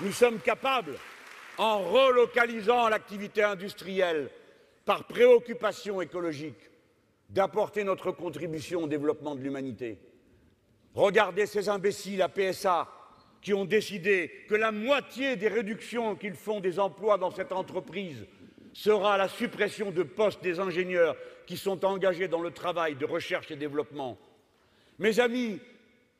Nous 0.00 0.12
sommes 0.12 0.40
capables, 0.40 0.98
en 1.56 1.78
relocalisant 1.78 2.88
l'activité 2.88 3.42
industrielle, 3.44 4.28
par 4.84 5.04
préoccupation 5.04 6.00
écologique, 6.00 6.70
d'apporter 7.30 7.84
notre 7.84 8.10
contribution 8.10 8.84
au 8.84 8.88
développement 8.88 9.34
de 9.34 9.40
l'humanité. 9.40 9.98
Regardez 10.94 11.46
ces 11.46 11.68
imbéciles 11.68 12.22
à 12.22 12.28
PSA 12.28 12.88
qui 13.40 13.54
ont 13.54 13.64
décidé 13.64 14.30
que 14.48 14.54
la 14.54 14.72
moitié 14.72 15.36
des 15.36 15.48
réductions 15.48 16.16
qu'ils 16.16 16.34
font 16.34 16.60
des 16.60 16.78
emplois 16.80 17.16
dans 17.16 17.30
cette 17.30 17.52
entreprise 17.52 18.26
sera 18.72 19.16
la 19.16 19.28
suppression 19.28 19.90
de 19.90 20.02
postes 20.02 20.42
des 20.42 20.58
ingénieurs 20.58 21.16
qui 21.46 21.56
sont 21.56 21.84
engagés 21.84 22.26
dans 22.26 22.40
le 22.40 22.50
travail 22.50 22.96
de 22.96 23.04
recherche 23.04 23.50
et 23.50 23.56
développement. 23.56 24.18
Mes 24.98 25.20
amis, 25.20 25.60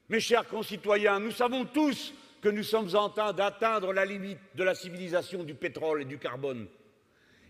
mes 0.09 0.21
chers 0.21 0.47
concitoyens, 0.47 1.19
nous 1.19 1.33
savons 1.33 1.65
tous 1.65 2.15
que 2.45 2.51
nous 2.51 2.63
sommes 2.63 2.95
en 2.95 3.09
train 3.09 3.33
d'atteindre 3.33 3.95
la 3.95 4.05
limite 4.05 4.39
de 4.55 4.65
la 4.65 4.75
civilisation 4.75 5.45
du 5.45 5.55
pétrole 5.55 6.03
et 6.03 6.05
du 6.05 6.19
carbone. 6.19 6.67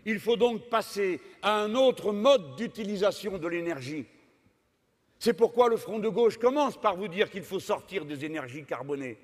Il 0.05 0.21
faut 0.21 0.37
donc 0.37 0.69
passer 0.69 1.19
à 1.41 1.59
un 1.59 1.75
autre 1.75 2.13
mode 2.13 2.55
d'utilisation 2.55 3.37
de 3.37 3.47
l'énergie. 3.49 4.05
C'est 5.19 5.33
pourquoi 5.33 5.67
le 5.67 5.75
Front 5.75 5.99
de 5.99 6.07
gauche 6.07 6.37
commence 6.37 6.79
par 6.79 6.95
vous 6.95 7.09
dire 7.09 7.29
qu'il 7.29 7.43
faut 7.43 7.59
sortir 7.59 8.05
des 8.05 8.23
énergies 8.23 8.63
carbonées. 8.63 9.17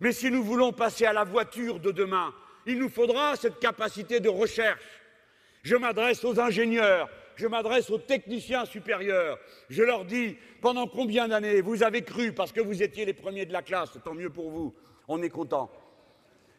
Mais 0.00 0.12
si 0.12 0.30
nous 0.30 0.42
voulons 0.42 0.72
passer 0.72 1.04
à 1.04 1.12
la 1.12 1.24
voiture 1.24 1.78
de 1.78 1.90
demain, 1.90 2.32
il 2.64 2.78
nous 2.78 2.88
faudra 2.88 3.36
cette 3.36 3.58
capacité 3.58 4.18
de 4.18 4.30
recherche. 4.30 5.02
Je 5.62 5.76
m'adresse 5.76 6.24
aux 6.24 6.40
ingénieurs, 6.40 7.10
je 7.36 7.46
m'adresse 7.46 7.90
aux 7.90 7.98
techniciens 7.98 8.64
supérieurs. 8.64 9.38
Je 9.68 9.82
leur 9.82 10.04
dis, 10.04 10.36
pendant 10.60 10.88
combien 10.88 11.28
d'années 11.28 11.60
vous 11.60 11.82
avez 11.82 12.02
cru, 12.02 12.32
parce 12.32 12.52
que 12.52 12.60
vous 12.60 12.82
étiez 12.82 13.04
les 13.04 13.14
premiers 13.14 13.46
de 13.46 13.52
la 13.52 13.62
classe, 13.62 13.90
tant 14.04 14.14
mieux 14.14 14.30
pour 14.30 14.50
vous, 14.50 14.74
on 15.06 15.22
est 15.22 15.30
content 15.30 15.70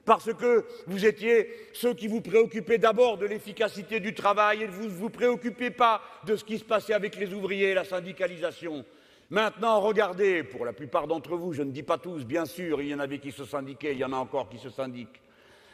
parce 0.08 0.34
que 0.34 0.64
vous 0.88 1.06
étiez 1.06 1.50
ceux 1.74 1.94
qui 1.94 2.08
vous 2.08 2.22
préoccupaient 2.22 2.78
d'abord 2.78 3.18
de 3.18 3.26
l'efficacité 3.26 4.00
du 4.00 4.14
travail 4.14 4.64
et 4.64 4.68
vous 4.68 4.86
ne 4.86 4.90
vous 4.90 5.10
préoccupiez 5.10 5.70
pas 5.70 6.02
de 6.26 6.38
ce 6.38 6.46
qui 6.46 6.58
se 6.58 6.64
passait 6.64 6.94
avec 6.94 7.18
les 7.18 7.34
ouvriers 7.34 7.74
la 7.74 7.84
syndicalisation. 7.84 8.86
Maintenant, 9.30 9.82
regardez, 9.82 10.44
pour 10.44 10.64
la 10.64 10.72
plupart 10.72 11.08
d'entre 11.08 11.36
vous, 11.36 11.52
je 11.52 11.62
ne 11.62 11.72
dis 11.72 11.84
pas 11.84 11.98
tous, 11.98 12.24
bien 12.24 12.46
sûr, 12.46 12.82
il 12.82 12.88
y 12.88 12.96
en 12.96 13.00
avait 13.00 13.20
qui 13.20 13.34
se 13.34 13.44
syndiquaient, 13.44 13.92
il 13.92 13.98
y 13.98 14.06
en 14.06 14.14
a 14.14 14.16
encore 14.16 14.48
qui 14.48 14.58
se 14.58 14.70
syndiquent. 14.70 15.22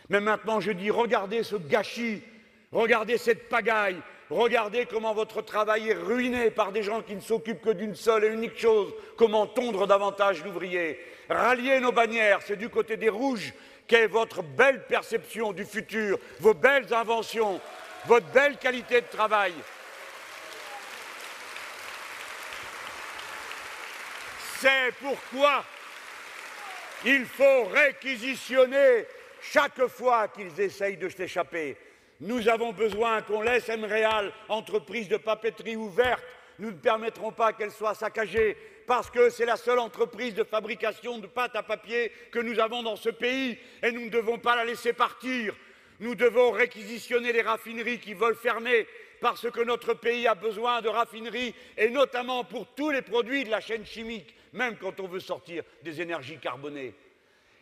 Mais 0.10 0.20
maintenant, 0.20 0.60
je 0.60 0.72
dis, 0.72 0.90
regardez 0.90 1.44
ce 1.44 1.56
gâchis, 1.56 2.24
regardez 2.72 3.20
cette 3.20 3.48
pagaille, 3.50 4.02
regardez 4.30 4.86
comment 4.86 5.14
votre 5.14 5.42
travail 5.42 5.90
est 5.90 5.94
ruiné 5.94 6.50
par 6.50 6.72
des 6.72 6.84
gens 6.84 7.02
qui 7.02 7.16
ne 7.16 7.22
s'occupent 7.22 7.62
que 7.62 7.70
d'une 7.70 7.96
seule 7.96 8.26
et 8.26 8.30
unique 8.30 8.60
chose, 8.60 8.94
comment 9.18 9.48
tondre 9.48 9.88
davantage 9.88 10.44
l'ouvrier. 10.44 11.00
Ralliez 11.30 11.80
nos 11.80 11.92
bannières, 11.92 12.40
c'est 12.46 12.58
du 12.58 12.70
côté 12.70 12.98
des 12.98 13.10
rouges 13.10 13.54
qu'est 13.88 14.08
votre 14.08 14.42
belle 14.42 14.86
perception 14.86 15.54
du 15.54 15.66
futur, 15.66 16.20
vos 16.40 16.54
belles 16.54 16.94
inventions, 16.94 17.60
votre 18.06 18.28
belle 18.28 18.58
qualité 18.58 19.02
de 19.02 19.08
travail. 19.08 19.54
C'est 24.60 24.94
pourquoi 25.02 25.66
il 27.06 27.26
faut 27.26 27.66
réquisitionner 27.66 29.06
chaque 29.42 29.88
fois 29.88 30.30
qu'ils 30.30 30.58
essayent 30.60 30.98
de 30.98 31.10
s'échapper. 31.10 31.76
Nous 32.24 32.48
avons 32.48 32.72
besoin 32.72 33.22
qu'on 33.22 33.42
laisse 33.42 33.68
MREAL, 33.68 34.32
entreprise 34.48 35.10
de 35.10 35.18
papeterie 35.18 35.76
ouverte. 35.76 36.24
Nous 36.58 36.72
ne 36.72 36.78
permettrons 36.78 37.34
pas 37.34 37.52
qu'elle 37.52 37.70
soit 37.70 37.96
saccagée 37.96 38.56
parce 38.88 39.10
que 39.10 39.30
c'est 39.30 39.46
la 39.46 39.58
seule 39.58 39.80
entreprise 39.80 40.34
de 40.34 40.46
fabrication 40.46 41.18
de 41.18 41.28
pâte 41.28 41.58
à 41.58 41.64
papier 41.64 42.14
que 42.32 42.40
nous 42.40 42.62
avons 42.62 42.82
dans 42.82 42.96
ce 42.96 43.10
pays 43.10 43.60
et 43.82 43.92
nous 43.92 44.06
ne 44.06 44.10
devons 44.10 44.40
pas 44.40 44.56
la 44.56 44.64
laisser 44.64 44.94
partir. 44.94 45.54
Nous 46.00 46.16
devons 46.16 46.52
réquisitionner 46.52 47.34
les 47.34 47.42
raffineries 47.42 48.00
qui 48.00 48.14
veulent 48.14 48.38
fermer 48.38 48.88
parce 49.20 49.52
que 49.52 49.62
notre 49.62 49.94
pays 49.94 50.26
a 50.26 50.34
besoin 50.36 50.82
de 50.82 50.88
raffineries 50.88 51.54
et 51.78 51.90
notamment 51.90 52.46
pour 52.46 52.68
tous 52.68 52.90
les 52.90 53.02
produits 53.02 53.44
de 53.44 53.52
la 53.52 53.60
chaîne 53.60 53.86
chimique, 53.86 54.34
même 54.54 54.78
quand 54.78 54.98
on 55.02 55.10
veut 55.10 55.20
sortir 55.20 55.64
des 55.82 56.00
énergies 56.00 56.40
carbonées. 56.40 56.96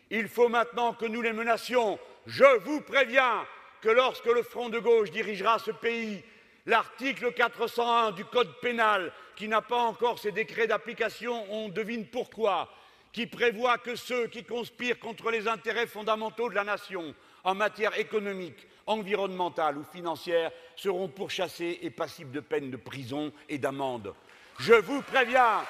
Il 0.08 0.28
faut 0.28 0.48
maintenant 0.48 0.94
que 0.94 1.06
nous 1.06 1.20
les 1.20 1.32
menacions. 1.32 1.98
Je 2.26 2.58
vous 2.60 2.80
préviens 2.80 3.44
que 3.82 3.88
lorsque 3.90 4.26
le 4.26 4.42
Front 4.42 4.68
de 4.68 4.78
gauche 4.78 5.10
dirigera 5.10 5.58
ce 5.58 5.72
pays, 5.72 6.22
l'article 6.66 7.32
401 7.32 8.12
du 8.12 8.24
Code 8.24 8.60
pénal 8.60 9.12
qui 9.36 9.48
n'a 9.48 9.60
pas 9.60 9.82
encore 9.82 10.18
ses 10.20 10.32
décrets 10.32 10.68
d'application, 10.68 11.44
on 11.52 11.68
devine 11.68 12.06
pourquoi, 12.06 12.72
qui 13.12 13.26
prévoit 13.26 13.78
que 13.78 13.96
ceux 13.96 14.28
qui 14.28 14.44
conspirent 14.44 15.00
contre 15.00 15.30
les 15.30 15.48
intérêts 15.48 15.88
fondamentaux 15.88 16.48
de 16.48 16.54
la 16.54 16.64
nation 16.64 17.12
en 17.44 17.54
matière 17.54 17.98
économique, 17.98 18.68
environnementales 18.86 19.76
ou 19.76 19.84
financières 19.84 20.52
seront 20.76 21.08
pourchassés 21.08 21.80
et 21.82 21.90
passibles 21.90 22.30
de 22.30 22.40
peine 22.40 22.70
de 22.70 22.76
prison 22.76 23.32
et 23.48 23.58
d'amende. 23.58 24.14
Je 24.60 24.74
vous 24.74 25.02
préviens, 25.02 25.64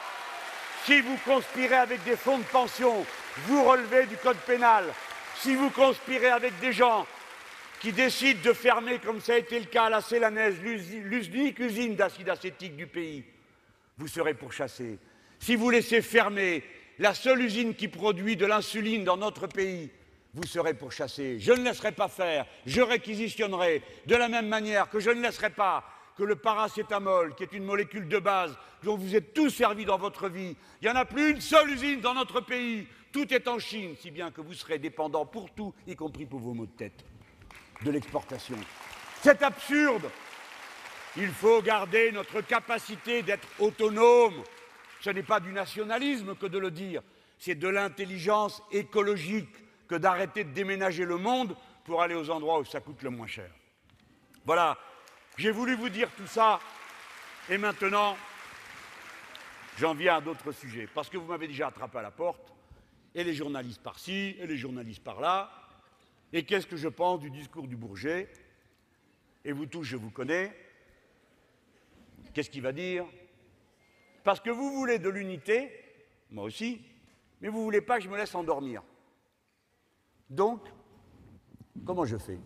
si 0.85 1.01
vous 1.01 1.17
conspirez 1.25 1.77
avec 1.77 2.05
des 2.05 2.17
fonds 2.17 2.39
de 2.39 2.45
pension, 2.45 3.07
vous 3.47 3.65
relevez 3.65 4.05
du 4.07 4.17
code 4.19 4.37
pénal. 4.39 4.85
Si 5.37 5.55
vous 5.55 5.71
conspirez 5.71 6.29
avec 6.29 6.59
des 6.61 6.73
gens 6.73 7.07
qui 7.83 7.93
décident 7.93 8.41
de 8.45 8.53
fermer, 8.53 9.01
comme 9.01 9.21
ça 9.21 9.35
a 9.35 9.39
été 9.39 9.59
le 9.59 9.67
cas 9.67 9.87
à 9.87 9.91
la 9.91 10.01
Célanaise, 10.01 10.55
l'unique 10.63 11.59
usine 11.59 11.97
d'acide 11.97 12.29
acétique 12.29 12.77
du 12.77 12.87
pays, 12.87 13.25
vous 13.99 14.07
serez 14.07 14.35
pourchassé. 14.35 15.01
Si 15.41 15.57
vous 15.57 15.69
laissez 15.69 16.01
fermer 16.01 16.63
la 17.01 17.13
seule 17.13 17.43
usine 17.43 17.75
qui 17.75 17.89
produit 17.89 18.37
de 18.37 18.47
l'insuline 18.47 19.03
dans 19.03 19.17
notre 19.17 19.49
pays, 19.49 19.91
vous 20.33 20.45
serez 20.45 20.75
pourchassé. 20.75 21.41
Je 21.41 21.53
ne 21.53 21.65
laisserai 21.65 21.91
pas 21.91 22.07
faire, 22.07 22.47
je 22.67 22.81
réquisitionnerai 22.81 23.83
de 24.07 24.15
la 24.15 24.29
même 24.29 24.47
manière 24.47 24.89
que 24.89 25.01
je 25.01 25.11
ne 25.11 25.21
laisserai 25.21 25.51
pas 25.51 25.85
que 26.17 26.23
le 26.23 26.37
paracétamol, 26.37 27.35
qui 27.35 27.43
est 27.43 27.53
une 27.53 27.65
molécule 27.65 28.07
de 28.07 28.19
base 28.21 28.57
dont 28.85 28.97
vous 28.97 29.17
êtes 29.17 29.35
tous 29.35 29.51
servis 29.51 29.87
dans 29.87 29.99
votre 29.99 30.29
vie, 30.29 30.57
il 30.81 30.85
n'y 30.85 30.91
en 30.91 30.95
a 30.95 31.05
plus 31.05 31.33
une 31.33 31.41
seule 31.41 31.71
usine 31.71 32.01
dans 32.01 32.15
notre 32.15 32.41
pays. 32.41 32.87
Tout 33.11 33.35
est 33.35 33.49
en 33.49 33.59
Chine, 33.59 33.97
si 33.99 34.13
bien 34.13 34.31
que 34.31 34.41
vous 34.41 34.55
serez 34.55 34.79
dépendant 34.79 35.27
pour 35.27 35.51
tout, 35.53 35.75
y 35.89 35.97
compris 35.97 36.27
pour 36.27 36.39
vos 36.39 36.55
maux 36.55 36.67
de 36.67 36.71
tête, 36.71 37.05
de 37.85 37.91
l'exportation. 37.91 38.57
C'est 39.23 39.43
absurde. 39.43 40.11
Il 41.17 41.29
faut 41.29 41.61
garder 41.63 42.11
notre 42.13 42.41
capacité 42.41 43.23
d'être 43.23 43.47
autonome. 43.59 44.43
Ce 45.01 45.11
n'est 45.11 45.23
pas 45.23 45.41
du 45.41 45.53
nationalisme 45.53 46.35
que 46.35 46.47
de 46.47 46.59
le 46.59 46.71
dire, 46.71 47.03
c'est 47.39 47.55
de 47.55 47.69
l'intelligence 47.69 48.63
écologique 48.71 49.55
que 49.89 49.97
d'arrêter 49.97 50.45
de 50.45 50.53
déménager 50.53 51.05
le 51.05 51.17
monde 51.19 51.57
pour 51.85 52.03
aller 52.03 52.15
aux 52.15 52.31
endroits 52.31 52.61
où 52.61 52.65
ça 52.65 52.81
coûte 52.81 53.03
le 53.03 53.11
moins 53.11 53.27
cher. 53.27 53.51
Voilà, 54.45 54.79
j'ai 55.37 55.51
voulu 55.51 55.75
vous 55.75 55.89
dire 55.89 56.09
tout 56.17 56.27
ça, 56.27 56.61
et 57.49 57.59
maintenant, 57.59 58.17
j'en 59.79 59.95
viens 59.95 60.17
à 60.17 60.21
d'autres 60.21 60.53
sujets, 60.53 60.89
parce 60.93 61.09
que 61.09 61.17
vous 61.17 61.27
m'avez 61.27 61.49
déjà 61.49 61.69
attrapé 61.69 61.99
à 61.99 62.03
la 62.03 62.11
porte, 62.11 62.53
et 63.15 63.25
les 63.25 63.35
journalistes 63.35 63.83
par-ci, 63.83 64.37
et 64.39 64.47
les 64.47 64.57
journalistes 64.57 65.03
par-là, 65.03 65.51
et 66.33 66.45
qu'est-ce 66.45 66.67
que 66.67 66.77
je 66.77 66.89
pense 66.89 67.21
du 67.21 67.31
discours 67.31 67.67
du 67.67 67.77
Bourget? 67.77 68.29
Et 69.45 69.53
vous 69.53 69.67
tous, 69.67 69.83
je 69.83 69.97
vous 69.97 70.11
connais. 70.11 70.53
Qu'est-ce 72.33 72.51
qu'il 72.51 72.63
va 72.63 72.73
dire? 72.73 73.07
Parce 74.25 74.41
que 74.41 74.51
vous 74.51 74.73
voulez 74.73 74.99
de 74.99 75.09
l'unité, 75.09 75.71
moi 76.31 76.45
aussi, 76.45 76.81
mais 77.41 77.49
vous 77.49 77.59
ne 77.59 77.65
voulez 77.65 77.81
pas 77.81 77.99
que 77.99 78.05
je 78.05 78.09
me 78.09 78.17
laisse 78.17 78.35
endormir. 78.35 78.83
Donc, 80.31 80.61
comment 81.85 82.05
je 82.05 82.17
fais? 82.17 82.39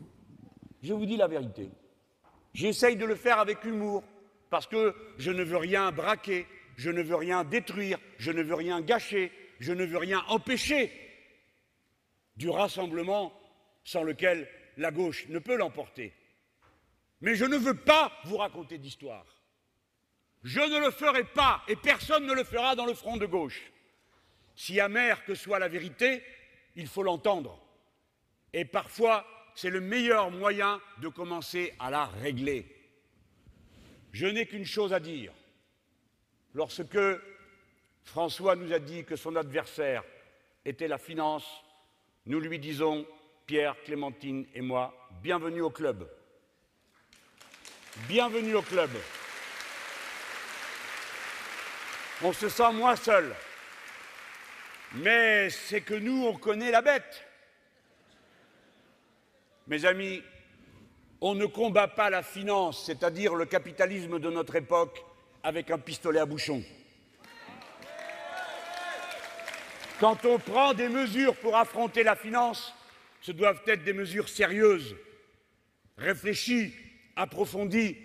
Je 0.82 0.94
vous 0.94 1.06
dis 1.06 1.16
la 1.16 1.28
vérité. 1.28 1.70
J'essaye 2.54 2.96
de 2.96 3.04
le 3.04 3.14
faire 3.14 3.38
avec 3.38 3.62
humour, 3.64 4.02
parce 4.50 4.66
que 4.66 4.94
je 5.18 5.30
ne 5.30 5.44
veux 5.44 5.58
rien 5.58 5.92
braquer, 5.92 6.46
je 6.76 6.90
ne 6.90 7.02
veux 7.02 7.16
rien 7.16 7.44
détruire, 7.44 7.98
je 8.18 8.32
ne 8.32 8.42
veux 8.42 8.54
rien 8.54 8.80
gâcher, 8.80 9.30
je 9.60 9.72
ne 9.72 9.84
veux 9.84 9.98
rien 9.98 10.24
empêcher 10.28 10.90
du 12.36 12.48
rassemblement 12.48 13.32
sans 13.86 14.02
lequel 14.02 14.48
la 14.76 14.90
gauche 14.90 15.26
ne 15.28 15.38
peut 15.38 15.56
l'emporter. 15.56 16.12
Mais 17.20 17.36
je 17.36 17.44
ne 17.44 17.56
veux 17.56 17.76
pas 17.76 18.12
vous 18.24 18.36
raconter 18.36 18.78
d'histoire. 18.78 19.24
Je 20.42 20.60
ne 20.60 20.84
le 20.84 20.90
ferai 20.90 21.22
pas, 21.22 21.62
et 21.68 21.76
personne 21.76 22.26
ne 22.26 22.34
le 22.34 22.42
fera 22.42 22.74
dans 22.74 22.84
le 22.84 22.94
front 22.94 23.16
de 23.16 23.26
gauche. 23.26 23.62
Si 24.56 24.80
amère 24.80 25.24
que 25.24 25.36
soit 25.36 25.60
la 25.60 25.68
vérité, 25.68 26.22
il 26.74 26.88
faut 26.88 27.04
l'entendre. 27.04 27.64
Et 28.52 28.64
parfois, 28.64 29.24
c'est 29.54 29.70
le 29.70 29.80
meilleur 29.80 30.32
moyen 30.32 30.80
de 31.00 31.08
commencer 31.08 31.72
à 31.78 31.88
la 31.88 32.06
régler. 32.06 32.66
Je 34.10 34.26
n'ai 34.26 34.46
qu'une 34.46 34.66
chose 34.66 34.92
à 34.92 34.98
dire. 34.98 35.32
Lorsque 36.54 36.98
François 38.02 38.56
nous 38.56 38.72
a 38.72 38.80
dit 38.80 39.04
que 39.04 39.14
son 39.14 39.36
adversaire 39.36 40.02
était 40.64 40.88
la 40.88 40.98
finance, 40.98 41.46
nous 42.24 42.40
lui 42.40 42.58
disons, 42.58 43.06
Pierre, 43.46 43.76
Clémentine 43.84 44.44
et 44.56 44.60
moi, 44.60 44.92
bienvenue 45.22 45.60
au 45.60 45.70
club. 45.70 46.10
Bienvenue 48.08 48.56
au 48.56 48.62
club. 48.62 48.90
On 52.24 52.32
se 52.32 52.48
sent 52.48 52.72
moins 52.72 52.96
seul. 52.96 53.32
Mais 54.94 55.48
c'est 55.48 55.80
que 55.80 55.94
nous, 55.94 56.26
on 56.26 56.36
connaît 56.36 56.72
la 56.72 56.82
bête. 56.82 57.24
Mes 59.68 59.84
amis, 59.84 60.24
on 61.20 61.36
ne 61.36 61.46
combat 61.46 61.86
pas 61.86 62.10
la 62.10 62.24
finance, 62.24 62.84
c'est-à-dire 62.84 63.36
le 63.36 63.46
capitalisme 63.46 64.18
de 64.18 64.28
notre 64.28 64.56
époque, 64.56 65.04
avec 65.44 65.70
un 65.70 65.78
pistolet 65.78 66.18
à 66.18 66.26
bouchon. 66.26 66.64
Quand 70.00 70.24
on 70.24 70.40
prend 70.40 70.74
des 70.74 70.88
mesures 70.88 71.36
pour 71.36 71.56
affronter 71.56 72.02
la 72.02 72.16
finance, 72.16 72.74
ce 73.26 73.32
doivent 73.32 73.62
être 73.66 73.82
des 73.82 73.92
mesures 73.92 74.28
sérieuses, 74.28 74.94
réfléchies, 75.98 76.72
approfondies, 77.16 77.96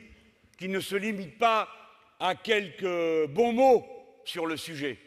qui 0.58 0.68
ne 0.68 0.80
se 0.80 0.96
limitent 0.96 1.38
pas 1.38 1.70
à 2.20 2.34
quelques 2.34 3.28
bons 3.30 3.54
mots 3.54 3.86
sur 4.26 4.48
le 4.48 4.58
sujet. 4.58 4.98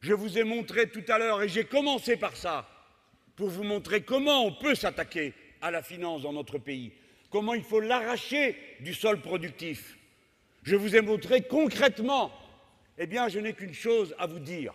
Je 0.00 0.14
vous 0.14 0.38
ai 0.38 0.44
montré 0.44 0.88
tout 0.88 1.04
à 1.06 1.18
l'heure, 1.18 1.42
et 1.42 1.50
j'ai 1.50 1.64
commencé 1.64 2.16
par 2.16 2.34
ça, 2.34 2.66
pour 3.36 3.50
vous 3.50 3.62
montrer 3.62 4.00
comment 4.00 4.46
on 4.46 4.54
peut 4.54 4.74
s'attaquer 4.74 5.34
à 5.60 5.70
la 5.70 5.82
finance 5.82 6.22
dans 6.22 6.32
notre 6.32 6.56
pays, 6.56 6.90
comment 7.28 7.52
il 7.52 7.62
faut 7.62 7.80
l'arracher 7.80 8.56
du 8.80 8.94
sol 8.94 9.20
productif. 9.20 9.98
Je 10.62 10.76
vous 10.76 10.96
ai 10.96 11.02
montré 11.02 11.42
concrètement, 11.42 12.32
eh 12.96 13.06
bien, 13.06 13.28
je 13.28 13.38
n'ai 13.38 13.52
qu'une 13.52 13.74
chose 13.74 14.14
à 14.18 14.26
vous 14.26 14.40
dire. 14.40 14.72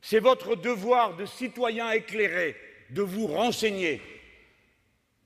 C'est 0.00 0.20
votre 0.20 0.54
devoir 0.54 1.16
de 1.16 1.26
citoyen 1.26 1.90
éclairé 1.90 2.54
de 2.90 3.02
vous 3.02 3.26
renseigner. 3.26 4.00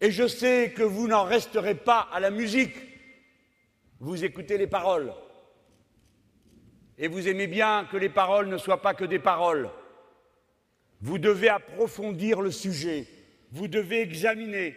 Et 0.01 0.11
je 0.11 0.27
sais 0.27 0.73
que 0.75 0.83
vous 0.83 1.09
n'en 1.09 1.25
resterez 1.25 1.75
pas 1.75 2.09
à 2.13 2.21
la 2.21 2.31
musique. 2.31 2.75
Vous 3.99 4.25
écoutez 4.25 4.57
les 4.57 4.67
paroles. 4.67 5.13
Et 6.97 7.09
vous 7.09 7.29
aimez 7.29 7.47
bien 7.47 7.87
que 7.91 7.97
les 7.97 8.09
paroles 8.09 8.49
ne 8.49 8.59
soient 8.59 8.83
pas 8.83 8.95
que 8.95 9.05
des 9.05 9.19
paroles. 9.19 9.71
Vous 11.01 11.19
devez 11.19 11.49
approfondir 11.49 12.41
le 12.41 12.51
sujet 12.51 13.07
vous 13.53 13.69
devez 13.69 14.01
examiner, 14.01 14.75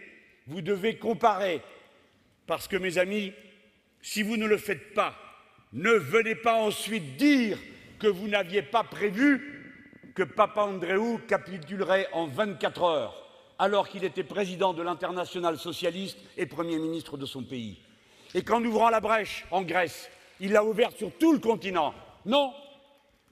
vous 0.48 0.62
devez 0.62 0.98
comparer, 0.98 1.62
parce 2.48 2.68
que 2.68 2.78
mes 2.78 2.98
amis, 2.98 3.34
si 4.02 4.24
vous 4.24 4.38
ne 4.38 4.48
le 4.48 4.58
faites 4.58 4.94
pas, 4.94 5.16
ne 5.72 5.92
venez 5.92 6.36
pas 6.36 6.56
ensuite 6.56 7.16
dire 7.18 7.58
que 8.00 8.08
vous 8.08 8.28
n'aviez 8.28 8.62
pas 8.62 8.84
prévu 8.84 9.53
que 10.16 10.24
Papa 10.24 10.61
Andréou 10.61 11.20
capitulerait 11.28 12.07
en 12.14 12.28
24 12.28 12.84
heures, 12.84 13.28
alors 13.57 13.88
qu'il 13.89 14.03
était 14.03 14.24
président 14.24 14.74
de 14.74 14.84
l'international 14.84 15.57
socialiste 15.57 16.20
et 16.38 16.45
Premier 16.45 16.78
ministre 16.78 17.18
de 17.18 17.26
son 17.26 17.43
pays. 17.43 17.80
Et 18.34 18.43
qu'en 18.43 18.64
ouvrant 18.64 18.89
la 18.89 18.99
brèche 18.99 19.45
en 19.51 19.61
Grèce, 19.61 20.09
il 20.39 20.51
l'a 20.51 20.64
ouverte 20.64 20.97
sur 20.97 21.11
tout 21.18 21.34
le 21.34 21.39
continent. 21.39 21.93
Non, 22.26 22.53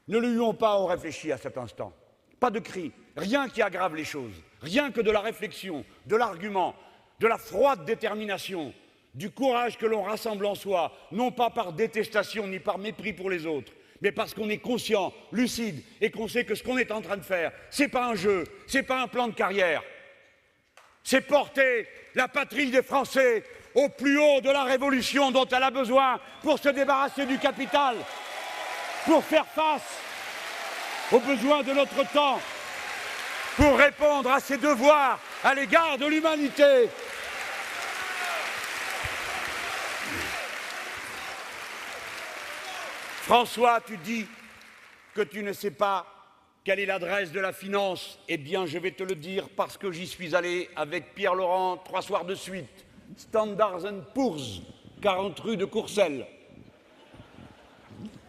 ne 0.08 0.18
lui 0.18 0.40
ont 0.40 0.54
pas 0.54 0.80
on 0.80 0.86
réfléchi 0.86 1.32
à 1.32 1.38
cet 1.38 1.58
instant. 1.58 1.94
Pas 2.40 2.50
de 2.50 2.60
cri, 2.60 2.92
rien 3.16 3.50
qui 3.50 3.62
aggrave 3.62 3.96
les 3.96 4.04
choses, 4.04 4.34
rien 4.62 4.92
que 4.92 5.02
de 5.02 5.12
la 5.12 5.22
réflexion, 5.22 5.86
de 6.06 6.16
l'argument, 6.16 6.76
de 7.20 7.28
la 7.28 7.38
froide 7.38 7.86
détermination, 7.86 8.74
du 9.14 9.30
courage 9.30 9.78
que 9.78 9.86
l'on 9.86 10.04
rassemble 10.04 10.46
en 10.46 10.56
soi, 10.56 10.92
non 11.12 11.32
pas 11.32 11.50
par 11.50 11.74
détestation 11.74 12.48
ni 12.48 12.60
par 12.60 12.78
mépris 12.78 13.14
pour 13.14 13.30
les 13.30 13.46
autres, 13.46 13.72
mais 14.02 14.12
parce 14.12 14.34
qu'on 14.34 14.50
est 14.50 14.58
conscient, 14.58 15.14
lucide 15.32 15.84
et 16.02 16.10
qu'on 16.10 16.28
sait 16.28 16.44
que 16.44 16.56
ce 16.56 16.64
qu'on 16.64 16.78
est 16.78 16.92
en 16.92 17.02
train 17.02 17.18
de 17.18 17.24
faire, 17.24 17.52
ce 17.70 17.84
n'est 17.84 17.90
pas 17.90 18.06
un 18.06 18.16
jeu, 18.16 18.46
ce 18.68 18.78
n'est 18.78 18.84
pas 18.84 19.02
un 19.02 19.08
plan 19.08 19.28
de 19.28 19.34
carrière. 19.34 19.84
C'est 21.04 21.22
porter 21.22 21.88
la 22.16 22.28
patrie 22.28 22.72
des 22.72 22.82
Français 22.82 23.44
au 23.76 23.90
plus 23.90 24.20
haut 24.20 24.42
de 24.42 24.50
la 24.50 24.64
révolution 24.64 25.32
dont 25.32 25.46
elle 25.46 25.64
a 25.64 25.72
besoin 25.72 26.20
pour 26.42 26.60
se 26.60 26.70
débarrasser 26.70 27.26
du 27.26 27.38
capital, 27.38 27.96
pour 29.06 29.24
faire 29.24 29.46
face 29.46 29.98
aux 31.12 31.20
besoins 31.20 31.64
de 31.64 31.74
notre 31.74 32.04
temps, 32.12 32.40
pour 33.56 33.78
répondre 33.78 34.32
à 34.32 34.40
ses 34.40 34.58
devoirs 34.58 35.20
à 35.44 35.54
l'égard 35.54 35.98
de 35.98 36.06
l'humanité. 36.06 36.90
François, 43.22 43.80
tu 43.82 43.98
dis 43.98 44.26
que 45.14 45.22
tu 45.22 45.44
ne 45.44 45.54
sais 45.54 45.70
pas 45.70 46.08
quelle 46.64 46.80
est 46.80 46.88
l'adresse 46.88 47.32
de 47.32 47.40
la 47.40 47.54
finance. 47.54 48.20
Eh 48.28 48.38
bien, 48.38 48.66
je 48.66 48.80
vais 48.80 48.90
te 48.90 49.04
le 49.04 49.14
dire 49.14 49.48
parce 49.56 49.78
que 49.78 49.92
j'y 49.92 50.08
suis 50.08 50.36
allé 50.36 50.70
avec 50.76 51.14
Pierre 51.14 51.36
Laurent 51.36 51.78
trois 51.78 52.02
soirs 52.02 52.26
de 52.26 52.34
suite. 52.34 52.84
Standards 53.16 53.84
Poor's, 54.16 54.64
40 55.04 55.40
rue 55.40 55.56
de 55.56 55.66
Courcelles. 55.66 56.26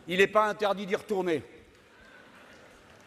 Il 0.09 0.19
n'est 0.19 0.27
pas 0.27 0.45
interdit 0.45 0.85
d'y 0.85 0.95
retourner. 0.95 1.43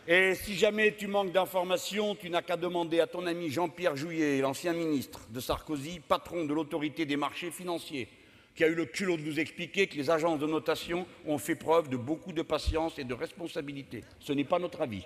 Et 0.07 0.33
si 0.33 0.55
jamais 0.55 0.95
tu 0.95 1.05
manques 1.05 1.31
d'informations, 1.31 2.15
tu 2.15 2.31
n'as 2.31 2.41
qu'à 2.41 2.57
demander 2.57 2.99
à 2.99 3.05
ton 3.05 3.27
ami 3.27 3.51
Jean-Pierre 3.51 3.95
Jouyet, 3.95 4.41
l'ancien 4.41 4.73
ministre 4.73 5.19
de 5.29 5.39
Sarkozy, 5.39 5.99
patron 5.99 6.45
de 6.45 6.53
l'autorité 6.53 7.05
des 7.05 7.15
marchés 7.15 7.51
financiers, 7.51 8.09
qui 8.55 8.63
a 8.63 8.67
eu 8.67 8.75
le 8.75 8.85
culot 8.85 9.17
de 9.17 9.21
nous 9.21 9.39
expliquer 9.39 9.87
que 9.87 9.95
les 9.95 10.09
agences 10.09 10.39
de 10.39 10.47
notation 10.47 11.05
ont 11.25 11.37
fait 11.37 11.55
preuve 11.55 11.89
de 11.89 11.97
beaucoup 11.97 12.31
de 12.31 12.41
patience 12.41 12.97
et 12.97 13.03
de 13.03 13.13
responsabilité. 13.13 14.03
Ce 14.19 14.31
n'est 14.31 14.45
pas 14.45 14.59
notre 14.59 14.81
avis. 14.81 15.05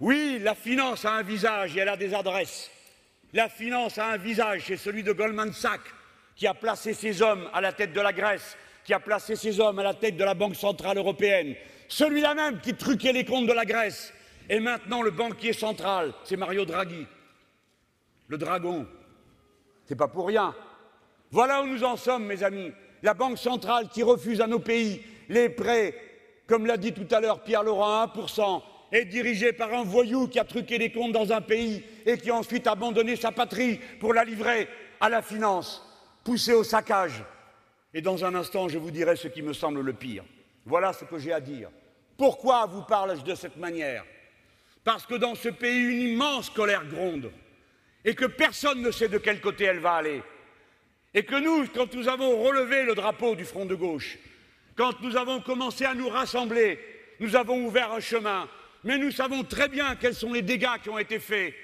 Oui, 0.00 0.38
la 0.40 0.54
finance 0.54 1.04
a 1.04 1.14
un 1.14 1.22
visage 1.22 1.76
et 1.76 1.80
elle 1.80 1.88
a 1.88 1.96
des 1.96 2.14
adresses. 2.14 2.70
La 3.32 3.48
finance 3.48 3.98
a 3.98 4.12
un 4.12 4.16
visage, 4.16 4.64
c'est 4.66 4.76
celui 4.76 5.02
de 5.02 5.12
Goldman 5.12 5.52
Sachs, 5.52 5.80
qui 6.36 6.46
a 6.46 6.54
placé 6.54 6.94
ses 6.94 7.20
hommes 7.20 7.50
à 7.52 7.60
la 7.60 7.72
tête 7.72 7.92
de 7.92 8.00
la 8.00 8.12
Grèce, 8.12 8.56
qui 8.84 8.94
a 8.94 9.00
placé 9.00 9.34
ses 9.34 9.58
hommes 9.58 9.80
à 9.80 9.82
la 9.82 9.94
tête 9.94 10.16
de 10.16 10.24
la 10.24 10.34
Banque 10.34 10.54
centrale 10.54 10.98
européenne, 10.98 11.56
celui-là 11.88 12.34
même 12.34 12.60
qui 12.60 12.74
truquait 12.74 13.12
les 13.12 13.24
comptes 13.24 13.48
de 13.48 13.52
la 13.52 13.64
Grèce. 13.64 14.14
Et 14.48 14.60
maintenant, 14.60 15.02
le 15.02 15.10
banquier 15.10 15.52
central, 15.52 16.14
c'est 16.24 16.36
Mario 16.36 16.64
Draghi. 16.64 17.06
Le 18.28 18.38
dragon. 18.38 18.86
C'est 19.84 19.96
pas 19.96 20.08
pour 20.08 20.28
rien. 20.28 20.54
Voilà 21.30 21.62
où 21.62 21.66
nous 21.66 21.84
en 21.84 21.96
sommes, 21.96 22.24
mes 22.24 22.42
amis. 22.42 22.72
La 23.02 23.14
Banque 23.14 23.38
centrale 23.38 23.88
qui 23.88 24.02
refuse 24.02 24.40
à 24.40 24.46
nos 24.46 24.58
pays 24.58 25.02
les 25.28 25.48
prêts, 25.48 25.94
comme 26.46 26.66
l'a 26.66 26.76
dit 26.76 26.92
tout 26.92 27.06
à 27.14 27.20
l'heure 27.20 27.42
Pierre 27.42 27.62
Laurent, 27.62 28.06
1%, 28.06 28.62
est 28.92 29.04
dirigée 29.04 29.52
par 29.52 29.72
un 29.74 29.84
voyou 29.84 30.28
qui 30.28 30.38
a 30.38 30.44
truqué 30.44 30.78
les 30.78 30.90
comptes 30.90 31.12
dans 31.12 31.32
un 31.32 31.40
pays 31.40 31.84
et 32.06 32.16
qui 32.16 32.30
a 32.30 32.34
ensuite 32.34 32.66
abandonné 32.66 33.16
sa 33.16 33.30
patrie 33.30 33.78
pour 34.00 34.14
la 34.14 34.24
livrer 34.24 34.68
à 35.00 35.08
la 35.08 35.22
finance, 35.22 35.84
poussée 36.24 36.54
au 36.54 36.64
saccage. 36.64 37.22
Et 37.92 38.00
dans 38.00 38.24
un 38.24 38.34
instant, 38.34 38.68
je 38.68 38.78
vous 38.78 38.90
dirai 38.90 39.16
ce 39.16 39.28
qui 39.28 39.42
me 39.42 39.52
semble 39.52 39.80
le 39.80 39.92
pire. 39.92 40.24
Voilà 40.64 40.92
ce 40.92 41.04
que 41.04 41.18
j'ai 41.18 41.32
à 41.32 41.40
dire. 41.40 41.70
Pourquoi 42.16 42.66
vous 42.66 42.82
parle-je 42.82 43.22
de 43.22 43.34
cette 43.34 43.56
manière? 43.56 44.04
Parce 44.84 45.06
que 45.06 45.14
dans 45.14 45.34
ce 45.34 45.50
pays, 45.50 45.82
une 45.82 46.00
immense 46.12 46.50
colère 46.50 46.86
gronde 46.86 47.30
et 48.04 48.14
que 48.14 48.24
personne 48.24 48.80
ne 48.80 48.90
sait 48.90 49.08
de 49.08 49.18
quel 49.18 49.40
côté 49.40 49.64
elle 49.64 49.80
va 49.80 49.94
aller. 49.94 50.22
Et 51.14 51.24
que 51.24 51.36
nous, 51.36 51.66
quand 51.68 51.94
nous 51.94 52.08
avons 52.08 52.42
relevé 52.42 52.82
le 52.82 52.94
drapeau 52.94 53.34
du 53.34 53.44
front 53.44 53.64
de 53.64 53.74
gauche, 53.74 54.18
quand 54.76 55.00
nous 55.00 55.16
avons 55.16 55.40
commencé 55.40 55.84
à 55.84 55.94
nous 55.94 56.08
rassembler, 56.08 56.78
nous 57.20 57.34
avons 57.34 57.64
ouvert 57.66 57.92
un 57.92 58.00
chemin, 58.00 58.48
mais 58.84 58.98
nous 58.98 59.10
savons 59.10 59.42
très 59.42 59.68
bien 59.68 59.96
quels 59.96 60.14
sont 60.14 60.32
les 60.32 60.42
dégâts 60.42 60.78
qui 60.82 60.90
ont 60.90 60.98
été 60.98 61.18
faits, 61.18 61.54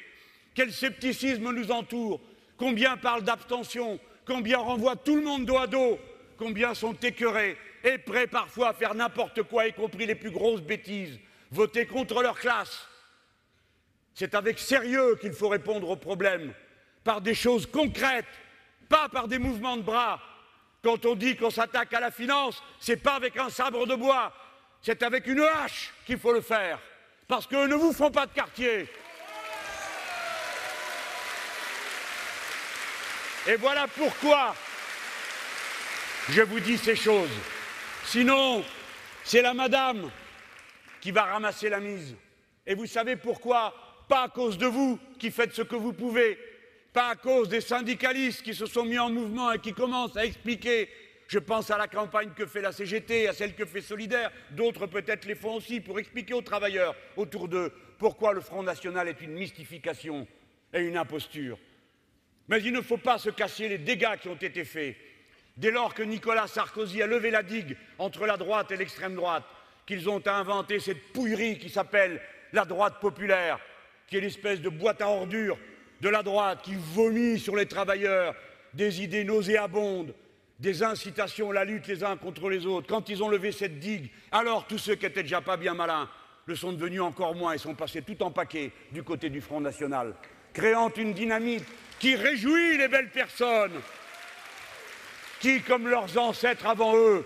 quel 0.54 0.72
scepticisme 0.72 1.52
nous 1.52 1.70
entoure, 1.70 2.20
combien 2.56 2.96
parlent 2.96 3.22
d'abstention, 3.22 4.00
combien 4.24 4.58
renvoient 4.58 4.96
tout 4.96 5.16
le 5.16 5.22
monde 5.22 5.44
dos 5.44 5.58
à 5.58 5.66
dos, 5.66 5.98
combien 6.38 6.74
sont 6.74 6.94
écœurés 6.94 7.56
et 7.84 7.98
prêts 7.98 8.26
parfois 8.26 8.70
à 8.70 8.74
faire 8.74 8.94
n'importe 8.94 9.42
quoi, 9.42 9.66
y 9.66 9.72
compris 9.72 10.06
les 10.06 10.14
plus 10.14 10.30
grosses 10.30 10.62
bêtises, 10.62 11.18
voter 11.50 11.86
contre 11.86 12.22
leur 12.22 12.38
classe. 12.38 12.88
C'est 14.14 14.34
avec 14.34 14.58
sérieux 14.58 15.16
qu'il 15.20 15.32
faut 15.32 15.48
répondre 15.48 15.90
aux 15.90 15.96
problèmes, 15.96 16.54
par 17.02 17.20
des 17.20 17.34
choses 17.34 17.66
concrètes, 17.66 18.24
pas 18.88 19.08
par 19.08 19.28
des 19.28 19.38
mouvements 19.38 19.76
de 19.76 19.82
bras. 19.82 20.20
Quand 20.82 21.06
on 21.06 21.14
dit 21.14 21.36
qu'on 21.36 21.50
s'attaque 21.50 21.92
à 21.94 22.00
la 22.00 22.10
finance, 22.10 22.62
c'est 22.78 22.98
pas 22.98 23.14
avec 23.14 23.36
un 23.38 23.48
sabre 23.48 23.86
de 23.86 23.94
bois, 23.94 24.32
c'est 24.82 25.02
avec 25.02 25.26
une 25.26 25.40
hache 25.40 25.92
qu'il 26.04 26.18
faut 26.18 26.32
le 26.32 26.42
faire, 26.42 26.78
parce 27.26 27.46
qu'eux 27.46 27.66
ne 27.66 27.74
vous 27.74 27.92
font 27.92 28.10
pas 28.10 28.26
de 28.26 28.32
quartier. 28.32 28.88
Et 33.46 33.56
voilà 33.56 33.86
pourquoi 33.88 34.54
je 36.30 36.42
vous 36.42 36.60
dis 36.60 36.78
ces 36.78 36.96
choses. 36.96 37.30
Sinon, 38.04 38.64
c'est 39.22 39.42
la 39.42 39.54
madame 39.54 40.10
qui 41.00 41.10
va 41.10 41.24
ramasser 41.24 41.68
la 41.68 41.80
mise. 41.80 42.14
Et 42.66 42.74
vous 42.74 42.86
savez 42.86 43.16
pourquoi? 43.16 43.74
Pas 44.08 44.24
à 44.24 44.28
cause 44.28 44.58
de 44.58 44.66
vous 44.66 44.98
qui 45.18 45.30
faites 45.30 45.54
ce 45.54 45.62
que 45.62 45.76
vous 45.76 45.92
pouvez, 45.92 46.38
pas 46.94 47.08
à 47.10 47.16
cause 47.16 47.48
des 47.48 47.60
syndicalistes 47.60 48.42
qui 48.42 48.54
se 48.54 48.66
sont 48.66 48.84
mis 48.84 49.00
en 49.00 49.10
mouvement 49.10 49.50
et 49.50 49.58
qui 49.58 49.74
commencent 49.74 50.16
à 50.16 50.24
expliquer. 50.24 50.88
Je 51.26 51.40
pense 51.40 51.68
à 51.70 51.76
la 51.76 51.88
campagne 51.88 52.30
que 52.36 52.46
fait 52.46 52.60
la 52.60 52.70
CGT, 52.70 53.26
à 53.26 53.32
celle 53.32 53.56
que 53.56 53.64
fait 53.64 53.80
Solidaire, 53.80 54.30
d'autres 54.52 54.86
peut-être 54.86 55.24
les 55.24 55.34
font 55.34 55.54
aussi 55.54 55.80
pour 55.80 55.98
expliquer 55.98 56.34
aux 56.34 56.42
travailleurs 56.42 56.94
autour 57.16 57.48
d'eux 57.48 57.72
pourquoi 57.98 58.32
le 58.32 58.40
Front 58.40 58.62
National 58.62 59.08
est 59.08 59.20
une 59.20 59.32
mystification 59.32 60.28
et 60.72 60.82
une 60.82 60.96
imposture. 60.96 61.58
Mais 62.46 62.62
il 62.62 62.72
ne 62.72 62.80
faut 62.80 62.96
pas 62.96 63.18
se 63.18 63.30
cacher 63.30 63.68
les 63.68 63.78
dégâts 63.78 64.16
qui 64.20 64.28
ont 64.28 64.36
été 64.36 64.64
faits. 64.64 64.96
Dès 65.56 65.72
lors 65.72 65.94
que 65.94 66.02
Nicolas 66.02 66.46
Sarkozy 66.46 67.02
a 67.02 67.08
levé 67.08 67.32
la 67.32 67.42
digue 67.42 67.76
entre 67.98 68.24
la 68.24 68.36
droite 68.36 68.70
et 68.70 68.76
l'extrême 68.76 69.16
droite, 69.16 69.44
qu'ils 69.84 70.08
ont 70.08 70.22
inventé 70.26 70.78
cette 70.78 71.12
pouillerie 71.12 71.58
qui 71.58 71.70
s'appelle 71.70 72.20
la 72.52 72.64
droite 72.64 73.00
populaire, 73.00 73.58
qui 74.06 74.16
est 74.16 74.20
l'espèce 74.20 74.60
de 74.60 74.68
boîte 74.68 75.02
à 75.02 75.08
ordures 75.08 75.58
de 76.04 76.10
la 76.10 76.22
droite 76.22 76.60
qui 76.62 76.74
vomit 76.74 77.38
sur 77.38 77.56
les 77.56 77.64
travailleurs 77.64 78.34
des 78.74 79.02
idées 79.02 79.24
nauséabondes, 79.24 80.14
des 80.58 80.82
incitations 80.82 81.50
à 81.50 81.54
la 81.54 81.64
lutte 81.64 81.86
les 81.86 82.04
uns 82.04 82.18
contre 82.18 82.50
les 82.50 82.66
autres. 82.66 82.86
Quand 82.86 83.08
ils 83.08 83.22
ont 83.22 83.28
levé 83.30 83.52
cette 83.52 83.78
digue, 83.78 84.10
alors 84.30 84.66
tous 84.66 84.76
ceux 84.76 84.96
qui 84.96 85.06
étaient 85.06 85.22
déjà 85.22 85.40
pas 85.40 85.56
bien 85.56 85.72
malins 85.72 86.10
le 86.44 86.54
sont 86.56 86.74
devenus 86.74 87.00
encore 87.00 87.34
moins 87.34 87.54
et 87.54 87.58
sont 87.58 87.74
passés 87.74 88.02
tout 88.02 88.22
en 88.22 88.30
paquet 88.30 88.70
du 88.92 89.02
côté 89.02 89.30
du 89.30 89.40
Front 89.40 89.62
National, 89.62 90.14
créant 90.52 90.90
une 90.90 91.14
dynamique 91.14 91.64
qui 91.98 92.16
réjouit 92.16 92.76
les 92.76 92.88
belles 92.88 93.10
personnes, 93.10 93.80
qui, 95.40 95.62
comme 95.62 95.88
leurs 95.88 96.18
ancêtres 96.18 96.66
avant 96.66 96.94
eux, 96.98 97.24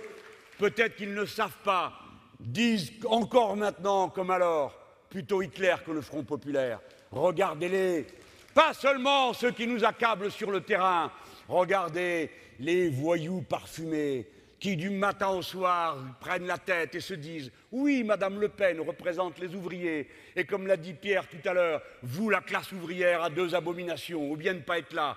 peut-être 0.56 0.94
qu'ils 0.94 1.14
ne 1.14 1.24
savent 1.24 1.62
pas, 1.64 1.94
disent 2.38 2.92
encore 3.06 3.56
maintenant 3.56 4.08
comme 4.08 4.30
alors, 4.30 4.78
plutôt 5.10 5.42
Hitler 5.42 5.74
que 5.84 5.90
le 5.90 6.00
Front 6.00 6.22
populaire. 6.22 6.78
Regardez-les, 7.10 8.06
pas 8.59 8.74
seulement 8.74 9.32
ceux 9.34 9.52
qui 9.52 9.68
nous 9.68 9.84
accablent 9.84 10.32
sur 10.32 10.50
le 10.50 10.61
terrain, 10.61 11.12
regardez 11.46 12.28
les 12.59 12.88
voyous 12.88 13.40
parfumés 13.42 14.26
qui 14.59 14.76
du 14.76 14.90
matin 14.90 15.28
au 15.28 15.42
soir 15.42 15.96
prennent 16.18 16.48
la 16.48 16.59
tête 16.59 16.92
et 16.96 17.00
se 17.00 17.14
disent 17.14 17.52
Oui, 17.70 18.02
Madame 18.02 18.40
Le 18.40 18.48
Pen 18.48 18.80
représente 18.80 19.38
les 19.38 19.54
ouvriers, 19.54 20.09
et 20.34 20.44
comme 20.44 20.66
l'a 20.66 20.76
dit 20.76 20.94
Pierre 20.94 21.28
tout 21.28 21.48
à 21.48 21.52
l'heure, 21.52 21.82
vous, 22.02 22.30
la 22.30 22.40
classe 22.40 22.72
ouvrière, 22.72 23.22
a 23.22 23.30
deux 23.30 23.54
abominations, 23.54 24.28
ou 24.28 24.36
bien 24.36 24.54
ne 24.54 24.59
pas 24.59 24.78
être 24.78 24.92
là, 24.92 25.16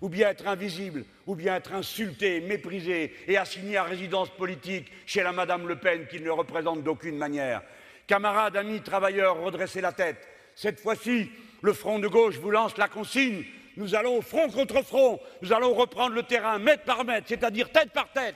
ou 0.00 0.08
bien 0.08 0.30
être 0.30 0.48
invisible, 0.48 1.04
ou 1.26 1.34
bien 1.34 1.56
être 1.56 1.74
insulté, 1.74 2.40
méprisé 2.40 3.14
et 3.26 3.36
assigné 3.36 3.76
à 3.76 3.82
résidence 3.82 4.30
politique 4.30 4.90
chez 5.04 5.22
la 5.22 5.32
Madame 5.32 5.68
Le 5.68 5.76
Pen 5.76 6.06
qu'il 6.06 6.24
ne 6.24 6.30
représente 6.30 6.82
d'aucune 6.82 7.18
manière. 7.18 7.60
Camarades, 8.06 8.56
amis, 8.56 8.80
travailleurs, 8.80 9.42
redressez 9.42 9.82
la 9.82 9.92
tête. 9.92 10.26
Cette 10.54 10.80
fois-ci, 10.80 11.30
le 11.62 11.72
front 11.72 11.98
de 11.98 12.08
gauche 12.08 12.36
vous 12.36 12.50
lance 12.50 12.76
la 12.76 12.88
consigne. 12.88 13.44
Nous 13.76 13.94
allons 13.94 14.20
front 14.22 14.50
contre 14.50 14.82
front, 14.82 15.20
nous 15.42 15.52
allons 15.52 15.74
reprendre 15.74 16.14
le 16.14 16.22
terrain 16.22 16.58
mètre 16.58 16.84
par 16.84 17.04
mètre, 17.04 17.28
c'est-à-dire 17.28 17.70
tête 17.70 17.92
par 17.92 18.08
tête 18.12 18.34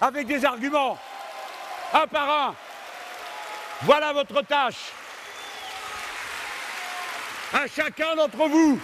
avec 0.00 0.26
des 0.26 0.44
arguments, 0.44 0.98
un 1.92 2.06
par 2.06 2.30
un. 2.30 2.54
Voilà 3.82 4.12
votre 4.12 4.42
tâche. 4.42 4.92
À 7.52 7.66
chacun 7.66 8.14
d'entre 8.14 8.48
vous. 8.48 8.78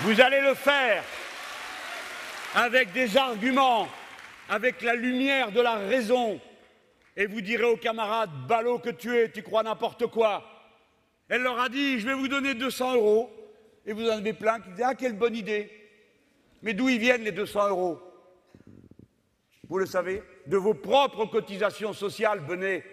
Vous 0.00 0.20
allez 0.20 0.40
le 0.40 0.54
faire 0.54 1.02
avec 2.54 2.92
des 2.92 3.16
arguments, 3.16 3.88
avec 4.48 4.80
la 4.82 4.94
lumière 4.94 5.50
de 5.50 5.60
la 5.60 5.74
raison. 5.74 6.40
Et 7.18 7.26
vous 7.26 7.40
direz 7.40 7.64
aux 7.64 7.76
camarades, 7.76 8.30
ballot 8.46 8.78
que 8.78 8.90
tu 8.90 9.14
es, 9.18 9.28
tu 9.28 9.42
crois 9.42 9.64
n'importe 9.64 10.06
quoi. 10.06 10.44
Elle 11.28 11.42
leur 11.42 11.58
a 11.58 11.68
dit, 11.68 11.98
je 11.98 12.06
vais 12.06 12.14
vous 12.14 12.28
donner 12.28 12.54
200 12.54 12.94
euros 12.94 13.28
et 13.84 13.92
vous 13.92 14.08
en 14.08 14.18
avez 14.18 14.32
plein 14.32 14.60
qui 14.60 14.70
disent 14.70 14.84
Ah, 14.86 14.94
quelle 14.94 15.14
bonne 15.14 15.34
idée 15.34 15.68
Mais 16.62 16.74
d'où 16.74 16.88
ils 16.88 17.00
viennent 17.00 17.24
les 17.24 17.32
200 17.32 17.70
euros? 17.70 18.00
Vous 19.68 19.78
le 19.78 19.86
savez 19.86 20.22
De 20.46 20.56
vos 20.56 20.74
propres 20.74 21.26
cotisations 21.26 21.92
sociales, 21.92 22.38
venez. 22.46 22.84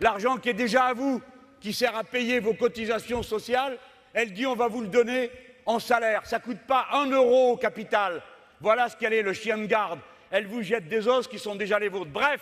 L'argent 0.00 0.38
qui 0.38 0.48
est 0.48 0.54
déjà 0.54 0.84
à 0.84 0.94
vous, 0.94 1.20
qui 1.60 1.74
sert 1.74 1.94
à 1.94 2.04
payer 2.04 2.40
vos 2.40 2.54
cotisations 2.54 3.22
sociales, 3.22 3.78
elle 4.14 4.32
dit 4.32 4.46
On 4.46 4.56
va 4.56 4.68
vous 4.68 4.80
le 4.80 4.88
donner 4.88 5.30
en 5.66 5.78
salaire. 5.78 6.24
Ça 6.24 6.38
ne 6.38 6.42
coûte 6.42 6.62
pas 6.66 6.88
un 6.92 7.10
euro 7.10 7.52
au 7.52 7.56
capital. 7.58 8.22
Voilà 8.62 8.88
ce 8.88 8.96
qu'elle 8.96 9.12
est, 9.12 9.20
le 9.20 9.34
chien 9.34 9.58
de 9.58 9.66
garde. 9.66 10.00
Elle 10.30 10.46
vous 10.46 10.62
jette 10.62 10.88
des 10.88 11.06
os 11.06 11.28
qui 11.28 11.38
sont 11.38 11.54
déjà 11.54 11.78
les 11.78 11.90
vôtres. 11.90 12.10
Bref, 12.10 12.40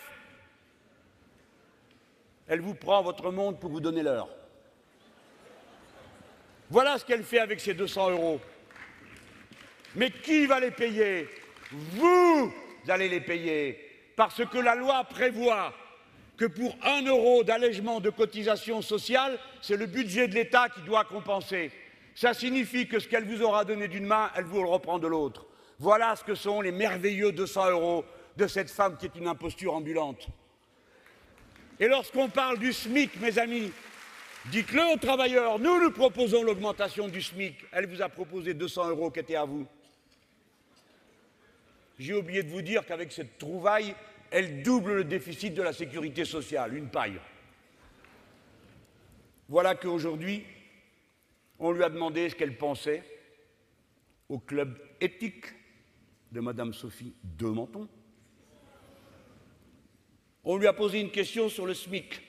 elle 2.47 2.61
vous 2.61 2.75
prend 2.75 3.01
votre 3.01 3.31
monde 3.31 3.59
pour 3.59 3.69
vous 3.69 3.79
donner 3.79 4.03
l'heure. 4.03 4.29
Voilà 6.69 6.97
ce 6.97 7.05
qu'elle 7.05 7.23
fait 7.23 7.39
avec 7.39 7.59
ces 7.59 7.73
200 7.73 8.11
euros. 8.11 8.39
Mais 9.95 10.09
qui 10.09 10.45
va 10.45 10.59
les 10.59 10.71
payer? 10.71 11.27
Vous 11.71 12.51
allez 12.87 13.09
les 13.09 13.21
payer. 13.21 13.79
Parce 14.15 14.43
que 14.45 14.57
la 14.57 14.75
loi 14.75 15.03
prévoit 15.03 15.73
que 16.37 16.45
pour 16.45 16.75
un 16.83 17.03
euro 17.03 17.43
d'allègement 17.43 17.99
de 17.99 18.09
cotisation 18.09 18.81
sociale, 18.81 19.39
c'est 19.61 19.77
le 19.77 19.85
budget 19.85 20.27
de 20.27 20.35
l'État 20.35 20.69
qui 20.69 20.81
doit 20.81 21.05
compenser. 21.05 21.71
Ça 22.15 22.33
signifie 22.33 22.87
que 22.87 22.99
ce 22.99 23.07
qu'elle 23.07 23.25
vous 23.25 23.41
aura 23.41 23.65
donné 23.65 23.87
d'une 23.87 24.05
main, 24.05 24.31
elle 24.35 24.45
vous 24.45 24.61
le 24.61 24.69
reprend 24.69 24.99
de 24.99 25.07
l'autre. 25.07 25.45
Voilà 25.79 26.15
ce 26.15 26.23
que 26.23 26.35
sont 26.35 26.61
les 26.61 26.71
merveilleux 26.71 27.31
200 27.31 27.71
euros 27.71 28.05
de 28.37 28.47
cette 28.47 28.69
femme 28.69 28.97
qui 28.97 29.05
est 29.05 29.15
une 29.15 29.27
imposture 29.27 29.73
ambulante. 29.73 30.27
Et 31.79 31.87
lorsqu'on 31.87 32.29
parle 32.29 32.59
du 32.59 32.71
SMIC, 32.71 33.19
mes 33.19 33.37
amis, 33.39 33.71
dites-le 34.51 34.93
aux 34.93 34.97
travailleurs, 34.97 35.59
nous 35.59 35.81
nous 35.81 35.91
proposons 35.91 36.43
l'augmentation 36.43 37.07
du 37.07 37.21
SMIC. 37.21 37.55
Elle 37.71 37.87
vous 37.87 38.01
a 38.01 38.09
proposé 38.09 38.53
200 38.53 38.89
euros 38.89 39.11
qui 39.11 39.19
étaient 39.19 39.35
à 39.35 39.45
vous. 39.45 39.65
J'ai 41.97 42.13
oublié 42.13 42.43
de 42.43 42.49
vous 42.49 42.61
dire 42.61 42.85
qu'avec 42.85 43.11
cette 43.11 43.37
trouvaille, 43.37 43.95
elle 44.31 44.63
double 44.63 44.95
le 44.95 45.03
déficit 45.03 45.53
de 45.53 45.61
la 45.61 45.73
sécurité 45.73 46.25
sociale, 46.25 46.75
une 46.75 46.89
paille. 46.89 47.19
Voilà 49.47 49.75
qu'aujourd'hui, 49.75 50.43
on 51.59 51.71
lui 51.71 51.83
a 51.83 51.89
demandé 51.89 52.29
ce 52.29 52.35
qu'elle 52.35 52.57
pensait 52.57 53.03
au 54.29 54.39
club 54.39 54.79
éthique 54.99 55.45
de 56.31 56.39
Madame 56.39 56.73
Sophie 56.73 57.13
de 57.23 57.45
Menton. 57.45 57.87
On 60.43 60.57
lui 60.57 60.67
a 60.67 60.73
posé 60.73 60.99
une 60.99 61.11
question 61.11 61.49
sur 61.49 61.65
le 61.65 61.73
SMIC. 61.73 62.21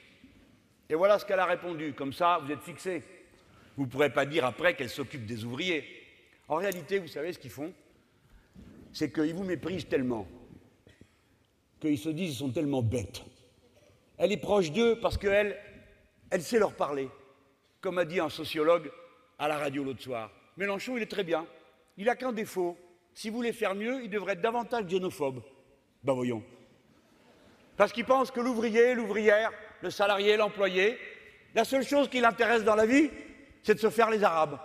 Et 0.88 0.94
voilà 0.94 1.18
ce 1.18 1.24
qu'elle 1.24 1.40
a 1.40 1.46
répondu. 1.46 1.92
Comme 1.94 2.12
ça, 2.12 2.40
vous 2.42 2.52
êtes 2.52 2.62
fixé. 2.62 3.02
Vous 3.76 3.86
ne 3.86 3.90
pourrez 3.90 4.10
pas 4.10 4.26
dire 4.26 4.44
après 4.44 4.74
qu'elle 4.74 4.90
s'occupe 4.90 5.26
des 5.26 5.44
ouvriers. 5.44 5.84
En 6.48 6.56
réalité, 6.56 6.98
vous 6.98 7.08
savez 7.08 7.32
ce 7.32 7.38
qu'ils 7.38 7.50
font? 7.50 7.72
C'est 8.92 9.12
qu'ils 9.12 9.34
vous 9.34 9.44
méprisent 9.44 9.88
tellement 9.88 10.28
qu'ils 11.88 11.98
se 11.98 12.08
disent 12.08 12.30
qu'ils 12.30 12.38
sont 12.38 12.50
tellement 12.50 12.82
bêtes. 12.82 13.22
Elle 14.18 14.32
est 14.32 14.38
proche 14.38 14.72
d'eux 14.72 14.98
parce 15.00 15.18
qu'elle 15.18 15.58
elle 16.30 16.42
sait 16.42 16.58
leur 16.58 16.74
parler. 16.74 17.08
Comme 17.80 17.98
a 17.98 18.04
dit 18.04 18.20
un 18.20 18.30
sociologue 18.30 18.90
à 19.38 19.48
la 19.48 19.58
radio 19.58 19.84
l'autre 19.84 20.02
soir. 20.02 20.30
Mélenchon, 20.56 20.96
il 20.96 21.02
est 21.02 21.10
très 21.10 21.24
bien. 21.24 21.46
Il 21.96 22.06
n'a 22.06 22.16
qu'un 22.16 22.32
défaut. 22.32 22.76
Si 23.12 23.28
vous 23.28 23.36
voulez 23.36 23.52
faire 23.52 23.74
mieux, 23.74 24.02
il 24.02 24.10
devrait 24.10 24.32
être 24.32 24.40
davantage 24.40 24.86
xénophobe. 24.86 25.42
Ben 26.02 26.14
voyons. 26.14 26.42
Parce 27.76 27.92
qu'il 27.92 28.04
pense 28.04 28.30
que 28.30 28.40
l'ouvrier, 28.40 28.94
l'ouvrière, 28.94 29.52
le 29.82 29.90
salarié, 29.90 30.36
l'employé, 30.36 30.98
la 31.54 31.64
seule 31.64 31.84
chose 31.84 32.08
qui 32.08 32.20
l'intéresse 32.20 32.64
dans 32.64 32.74
la 32.74 32.86
vie, 32.86 33.10
c'est 33.62 33.74
de 33.74 33.80
se 33.80 33.90
faire 33.90 34.10
les 34.10 34.22
Arabes. 34.22 34.58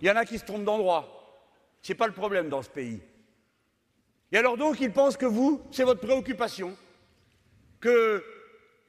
Il 0.00 0.08
y 0.08 0.10
en 0.10 0.16
a 0.16 0.24
qui 0.24 0.38
se 0.38 0.44
trompent 0.44 0.64
d'endroit. 0.64 1.16
Ce 1.82 1.92
n'est 1.92 1.96
pas 1.96 2.06
le 2.06 2.12
problème 2.12 2.48
dans 2.48 2.62
ce 2.62 2.70
pays. 2.70 3.02
Et 4.32 4.38
alors 4.38 4.56
donc, 4.56 4.80
il 4.80 4.92
pense 4.92 5.16
que 5.16 5.26
vous, 5.26 5.62
c'est 5.70 5.84
votre 5.84 6.00
préoccupation. 6.00 6.76
Que, 7.80 8.24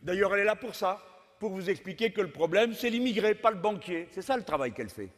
d'ailleurs, 0.01 0.33
elle 0.33 0.41
est 0.41 0.45
là 0.45 0.55
pour 0.55 0.75
ça, 0.75 1.01
pour 1.39 1.51
vous 1.51 1.69
expliquer 1.69 2.11
que 2.11 2.21
le 2.21 2.31
problème, 2.31 2.73
c'est 2.73 2.89
l'immigré, 2.89 3.33
pas 3.35 3.51
le 3.51 3.57
banquier. 3.57 4.07
C'est 4.11 4.21
ça 4.21 4.37
le 4.37 4.43
travail 4.43 4.73
qu'elle 4.73 4.89
fait. 4.89 5.09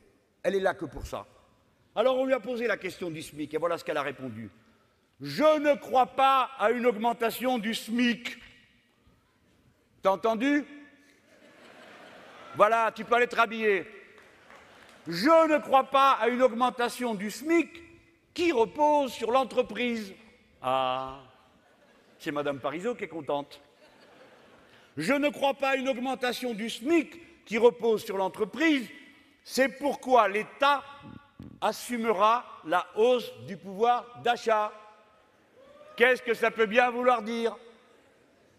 Elle 0.42 0.56
est 0.56 0.60
là 0.62 0.74
que 0.74 0.86
pour 0.86 1.06
ça. 1.06 1.26
Alors 1.96 2.18
on 2.18 2.26
lui 2.26 2.34
a 2.34 2.40
posé 2.40 2.66
la 2.66 2.78
question 2.78 3.12
du 3.12 3.22
SMIC, 3.22 3.54
et 3.54 3.58
voilà 3.58 3.78
ce 3.78 3.84
qu'elle 3.84 3.98
a 3.98 4.02
répondu. 4.02 4.50
Je 5.24 5.58
ne 5.60 5.74
crois 5.76 6.08
pas 6.08 6.50
à 6.60 6.72
une 6.72 6.86
augmentation 6.86 7.58
du 7.58 7.74
SMIC. 7.74 8.38
T'as 10.02 10.12
entendu? 10.12 10.66
Voilà, 12.58 12.92
tu 12.94 13.06
peux 13.06 13.16
aller 13.16 13.28
te 13.28 13.38
rhabiller. 13.38 13.88
Je 15.08 15.48
ne 15.48 15.60
crois 15.60 15.86
pas 15.86 16.12
à 16.20 16.28
une 16.28 16.42
augmentation 16.42 17.16
du 17.16 17.32
SMIC 17.32 17.70
qui 18.34 18.52
repose 18.52 19.14
sur 19.14 19.32
l'entreprise. 19.32 20.14
Ah, 20.62 21.22
c'est 22.20 22.34
Madame 22.34 22.60
Parizeau 22.60 22.94
qui 22.94 23.06
est 23.06 23.08
contente. 23.08 23.62
Je 24.98 25.14
ne 25.14 25.30
crois 25.30 25.54
pas 25.54 25.70
à 25.70 25.76
une 25.78 25.88
augmentation 25.88 26.54
du 26.54 26.70
SMIC 26.70 27.46
qui 27.46 27.58
repose 27.58 28.04
sur 28.04 28.18
l'entreprise. 28.18 28.90
C'est 29.46 29.70
pourquoi 29.70 30.28
l'État 30.28 30.84
assumera 31.62 32.44
la 32.66 32.86
hausse 32.98 33.32
du 33.48 33.56
pouvoir 33.56 34.20
d'achat. 34.22 34.74
Qu'est-ce 35.96 36.22
que 36.22 36.34
ça 36.34 36.52
peut 36.52 36.66
bien 36.66 36.90
vouloir 36.90 37.22
dire? 37.22 37.56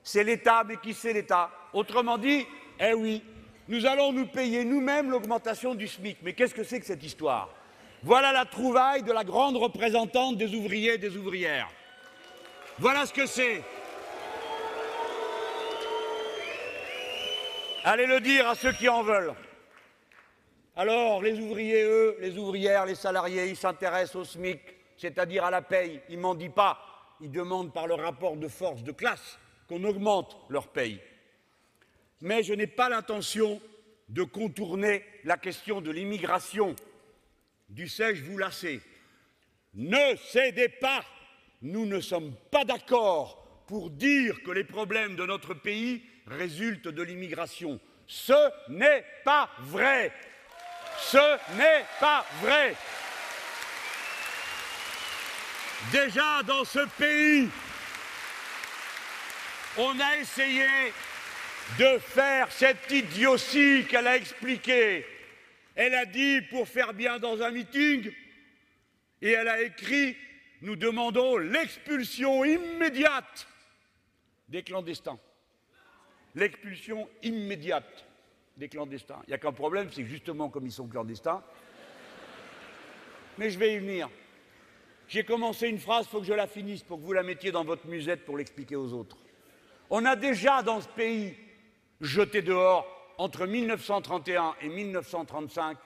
C'est 0.03 0.25
l'État, 0.25 0.65
mais 0.67 0.77
qui 0.77 0.95
c'est 0.95 1.13
l'État? 1.13 1.51
Autrement 1.73 2.19
dit, 2.19 2.47
eh 2.79 2.93
oui, 2.95 3.23
nous 3.69 3.87
allons 3.87 4.13
nous 4.13 4.27
payer 4.27 4.65
nous-mêmes 4.65 5.11
l'augmentation 5.11 5.75
du 5.75 5.89
SMIC. 5.89 6.19
Mais 6.23 6.35
qu'est-ce 6.35 6.55
que 6.55 6.65
c'est 6.65 6.81
que 6.81 6.87
cette 6.87 7.03
histoire? 7.03 7.49
Voilà 8.03 8.33
la 8.33 8.45
trouvaille 8.45 9.03
de 9.03 9.13
la 9.13 9.25
grande 9.25 9.57
représentante 9.57 10.37
des 10.37 10.55
ouvriers 10.55 10.95
et 10.95 10.99
des 10.99 11.17
ouvrières. 11.17 11.71
Voilà 12.79 13.07
ce 13.07 13.13
que 13.13 13.25
c'est. 13.25 13.63
Allez 17.85 18.07
le 18.07 18.21
dire 18.21 18.49
à 18.49 18.55
ceux 18.55 18.73
qui 18.73 18.89
en 18.89 19.03
veulent. 19.03 19.35
Alors, 20.77 21.23
les 21.23 21.39
ouvriers, 21.39 21.85
eux, 21.85 22.17
les 22.21 22.37
ouvrières, 22.37 22.85
les 22.85 22.95
salariés, 22.95 23.47
ils 23.47 23.57
s'intéressent 23.57 24.17
au 24.17 24.25
SMIC, 24.25 24.61
c'est-à-dire 24.97 25.45
à 25.45 25.51
la 25.51 25.63
paye. 25.63 26.01
Ils 26.09 26.19
m'en 26.19 26.35
disent 26.35 26.51
pas. 26.55 26.94
Ils 27.25 27.33
demandent 27.33 27.73
par 27.73 27.87
le 27.87 27.95
rapport 27.95 28.37
de 28.37 28.49
force 28.49 28.83
de 28.83 28.93
classe 28.93 29.39
qu'on 29.67 29.83
augmente 29.85 30.37
leur 30.51 30.69
paye. 30.69 31.01
Mais 32.21 32.43
je 32.43 32.53
n'ai 32.53 32.67
pas 32.67 32.91
l'intention 32.91 33.63
de 34.11 34.25
contourner 34.25 35.03
la 35.25 35.39
question 35.39 35.81
de 35.81 35.91
l'immigration. 35.91 36.77
Du 37.71 37.89
sais-je 37.89 38.23
vous 38.25 38.37
lasser? 38.37 38.83
Ne 39.73 40.17
cédez 40.17 40.69
pas 40.69 41.03
Nous 41.63 41.87
ne 41.87 41.99
sommes 41.99 42.35
pas 42.51 42.67
d'accord 42.67 43.65
pour 43.67 43.89
dire 43.89 44.43
que 44.43 44.51
les 44.51 44.65
problèmes 44.65 45.17
de 45.17 45.25
notre 45.25 45.55
pays 45.55 46.03
résultent 46.27 46.89
de 46.89 47.03
l'immigration. 47.03 47.81
Ce 48.07 48.51
n'est 48.69 49.03
pas 49.25 49.49
vrai. 49.61 50.13
Ce 50.99 51.57
n'est 51.57 51.87
pas 51.99 52.27
vrai. 52.43 52.75
Déjà 55.93 56.43
dans 56.43 56.65
ce 56.65 56.87
pays, 56.99 57.49
on 59.77 59.99
a 60.01 60.17
essayé 60.19 60.67
de 61.79 61.99
faire 61.99 62.51
cette 62.51 62.91
idiotie 62.91 63.85
qu'elle 63.89 64.07
a 64.07 64.17
expliquée. 64.17 65.07
Elle 65.75 65.95
a 65.95 66.07
dit 66.07 66.41
pour 66.43 66.69
faire 66.69 66.95
bien 66.95 67.19
dans 67.19 67.43
un 67.43 67.51
meeting, 67.51 68.11
et 69.21 69.31
elle 69.31 69.49
a 69.49 69.63
écrit 69.63 70.17
Nous 70.63 70.77
demandons 70.77 71.37
l'expulsion 71.37 72.45
immédiate 72.45 73.47
des 74.49 74.63
clandestins. 74.63 75.19
L'expulsion 76.35 77.09
immédiate 77.23 78.05
des 78.57 78.69
clandestins. 78.69 79.21
Il 79.27 79.31
n'y 79.31 79.35
a 79.35 79.39
qu'un 79.39 79.53
problème, 79.53 79.91
c'est 79.93 80.05
justement 80.05 80.49
comme 80.49 80.67
ils 80.67 80.73
sont 80.73 80.87
clandestins. 80.87 81.43
Mais 83.39 83.51
je 83.51 83.59
vais 83.59 83.75
y 83.75 83.79
venir. 83.79 84.09
J'ai 85.09 85.25
commencé 85.25 85.69
une 85.69 85.79
phrase, 85.79 86.07
il 86.07 86.11
faut 86.11 86.21
que 86.21 86.27
je 86.27 86.33
la 86.33 86.47
finisse 86.47 86.83
pour 86.83 86.99
que 86.99 87.03
vous 87.03 87.13
la 87.13 87.23
mettiez 87.23 87.53
dans 87.53 87.65
votre 87.65 87.87
musette 87.87 88.25
pour 88.25 88.39
l'expliquer 88.39 88.77
aux 88.77 88.93
autres. 88.93 89.19
On 89.91 90.05
a 90.05 90.17
déjà 90.17 90.63
dans 90.63 90.81
ce 90.81 90.89
pays 90.89 91.35
jeté 92.01 92.43
dehors, 92.43 92.87
entre 93.19 93.47
1931 93.47 94.57
et 94.61 94.69
1935, 94.69 95.79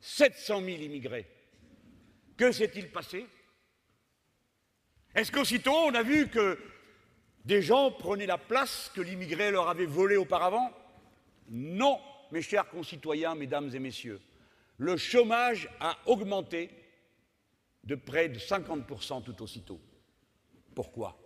700 0.00 0.60
000 0.60 0.68
immigrés. 0.82 1.26
Que 2.36 2.52
s'est-il 2.52 2.90
passé? 2.90 3.26
Est-ce 5.14 5.32
qu'aussitôt 5.32 5.74
on 5.74 5.94
a 5.94 6.02
vu 6.02 6.28
que 6.28 6.58
des 7.44 7.62
gens 7.62 7.90
prenaient 7.90 8.26
la 8.26 8.38
place 8.38 8.90
que 8.94 9.00
l'immigré 9.00 9.50
leur 9.50 9.68
avait 9.68 9.86
volée 9.86 10.16
auparavant? 10.16 10.70
Non, 11.50 12.00
mes 12.30 12.42
chers 12.42 12.68
concitoyens, 12.68 13.34
mesdames 13.34 13.70
et 13.74 13.78
messieurs, 13.78 14.20
le 14.78 14.96
chômage 14.96 15.68
a 15.80 15.98
augmenté 16.06 16.70
de 17.84 17.94
près 17.94 18.28
de 18.28 18.38
50% 18.38 19.22
tout 19.22 19.42
aussitôt. 19.42 19.80
Pourquoi? 20.74 21.18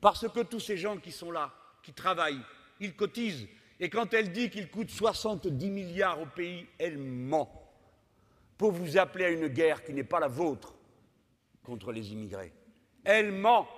Parce 0.00 0.28
que 0.28 0.40
tous 0.40 0.60
ces 0.60 0.76
gens 0.76 0.98
qui 0.98 1.12
sont 1.12 1.30
là, 1.30 1.52
qui 1.82 1.92
travaillent, 1.92 2.42
ils 2.80 2.94
cotisent. 2.94 3.48
Et 3.78 3.88
quand 3.88 4.12
elle 4.14 4.32
dit 4.32 4.50
qu'il 4.50 4.68
coûte 4.70 4.90
70 4.90 5.70
milliards 5.70 6.20
au 6.20 6.26
pays, 6.26 6.66
elle 6.78 6.98
ment 6.98 7.62
pour 8.56 8.72
vous 8.72 8.96
appeler 8.96 9.26
à 9.26 9.30
une 9.30 9.48
guerre 9.48 9.84
qui 9.84 9.92
n'est 9.92 10.04
pas 10.04 10.20
la 10.20 10.28
vôtre 10.28 10.74
contre 11.62 11.92
les 11.92 12.12
immigrés. 12.12 12.52
Elle 13.04 13.32
ment. 13.32 13.68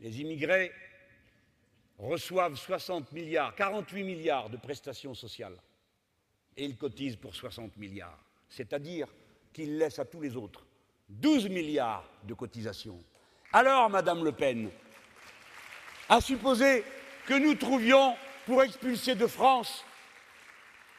Les 0.00 0.20
immigrés 0.20 0.72
reçoivent 1.98 2.56
60 2.56 3.12
milliards, 3.12 3.54
48 3.54 4.02
milliards 4.02 4.50
de 4.50 4.56
prestations 4.56 5.14
sociales 5.14 5.56
et 6.56 6.64
ils 6.64 6.76
cotisent 6.76 7.16
pour 7.16 7.34
60 7.34 7.76
milliards. 7.76 8.18
C'est-à-dire 8.48 9.08
qu'ils 9.52 9.78
laissent 9.78 9.98
à 9.98 10.04
tous 10.04 10.20
les 10.20 10.36
autres 10.36 10.66
12 11.20 11.48
milliards 11.48 12.04
de 12.24 12.34
cotisations. 12.34 12.98
Alors, 13.52 13.90
Madame 13.90 14.24
Le 14.24 14.32
Pen, 14.32 14.70
à 16.08 16.20
supposer 16.20 16.84
que 17.26 17.34
nous 17.34 17.54
trouvions 17.54 18.14
pour 18.46 18.62
expulser 18.62 19.14
de 19.14 19.26
France 19.26 19.84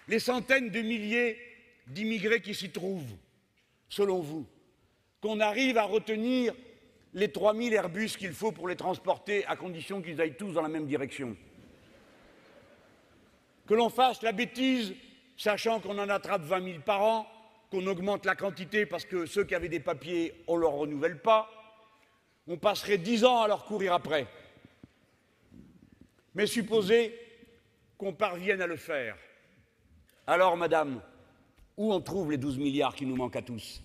les 0.08 0.20
centaines 0.20 0.70
de 0.70 0.82
milliers 0.82 1.38
d'immigrés 1.88 2.42
qui 2.42 2.54
s'y 2.54 2.70
trouvent, 2.70 3.16
selon 3.90 4.20
vous, 4.20 4.46
qu'on 5.22 5.40
arrive 5.40 5.78
à 5.78 5.84
retenir 5.84 6.54
les 7.14 7.32
3000 7.32 7.74
Airbus 7.74 8.10
qu'il 8.18 8.34
faut 8.34 8.52
pour 8.52 8.68
les 8.68 8.76
transporter 8.76 9.46
à 9.46 9.56
condition 9.56 10.02
qu'ils 10.02 10.20
aillent 10.20 10.38
tous 10.38 10.54
dans 10.54 10.62
la 10.62 10.70
même 10.70 10.88
direction? 10.88 11.36
Que 13.68 13.74
l'on 13.74 13.90
fasse 13.90 14.22
la 14.22 14.32
bêtise, 14.32 14.94
sachant 15.38 15.80
qu'on 15.80 15.98
en 15.98 16.10
attrape 16.10 16.44
20 16.44 16.64
000 16.64 16.80
par 16.82 17.02
an, 17.02 17.28
qu'on 17.74 17.88
augmente 17.88 18.28
la 18.28 18.36
quantité 18.36 18.86
parce 18.86 19.04
que 19.04 19.26
ceux 19.26 19.46
qui 19.46 19.56
avaient 19.56 19.68
des 19.68 19.80
papiers, 19.80 20.44
on 20.46 20.58
ne 20.58 20.62
leur 20.62 20.74
renouvelle 20.74 21.20
pas. 21.20 21.50
On 22.46 22.56
passerait 22.56 23.00
dix 23.00 23.26
ans 23.26 23.42
à 23.42 23.48
leur 23.48 23.66
courir 23.66 23.94
après. 23.94 24.28
Mais 26.36 26.46
supposez 26.46 27.20
qu'on 27.98 28.14
parvienne 28.14 28.62
à 28.62 28.68
le 28.68 28.76
faire. 28.76 29.18
Alors, 30.28 30.56
madame, 30.56 31.02
où 31.76 31.92
on 31.92 32.00
trouve 32.00 32.30
les 32.30 32.38
12 32.38 32.60
milliards 32.60 32.94
qui 32.94 33.08
nous 33.08 33.16
manquent 33.16 33.38
à 33.38 33.42
tous? 33.42 33.82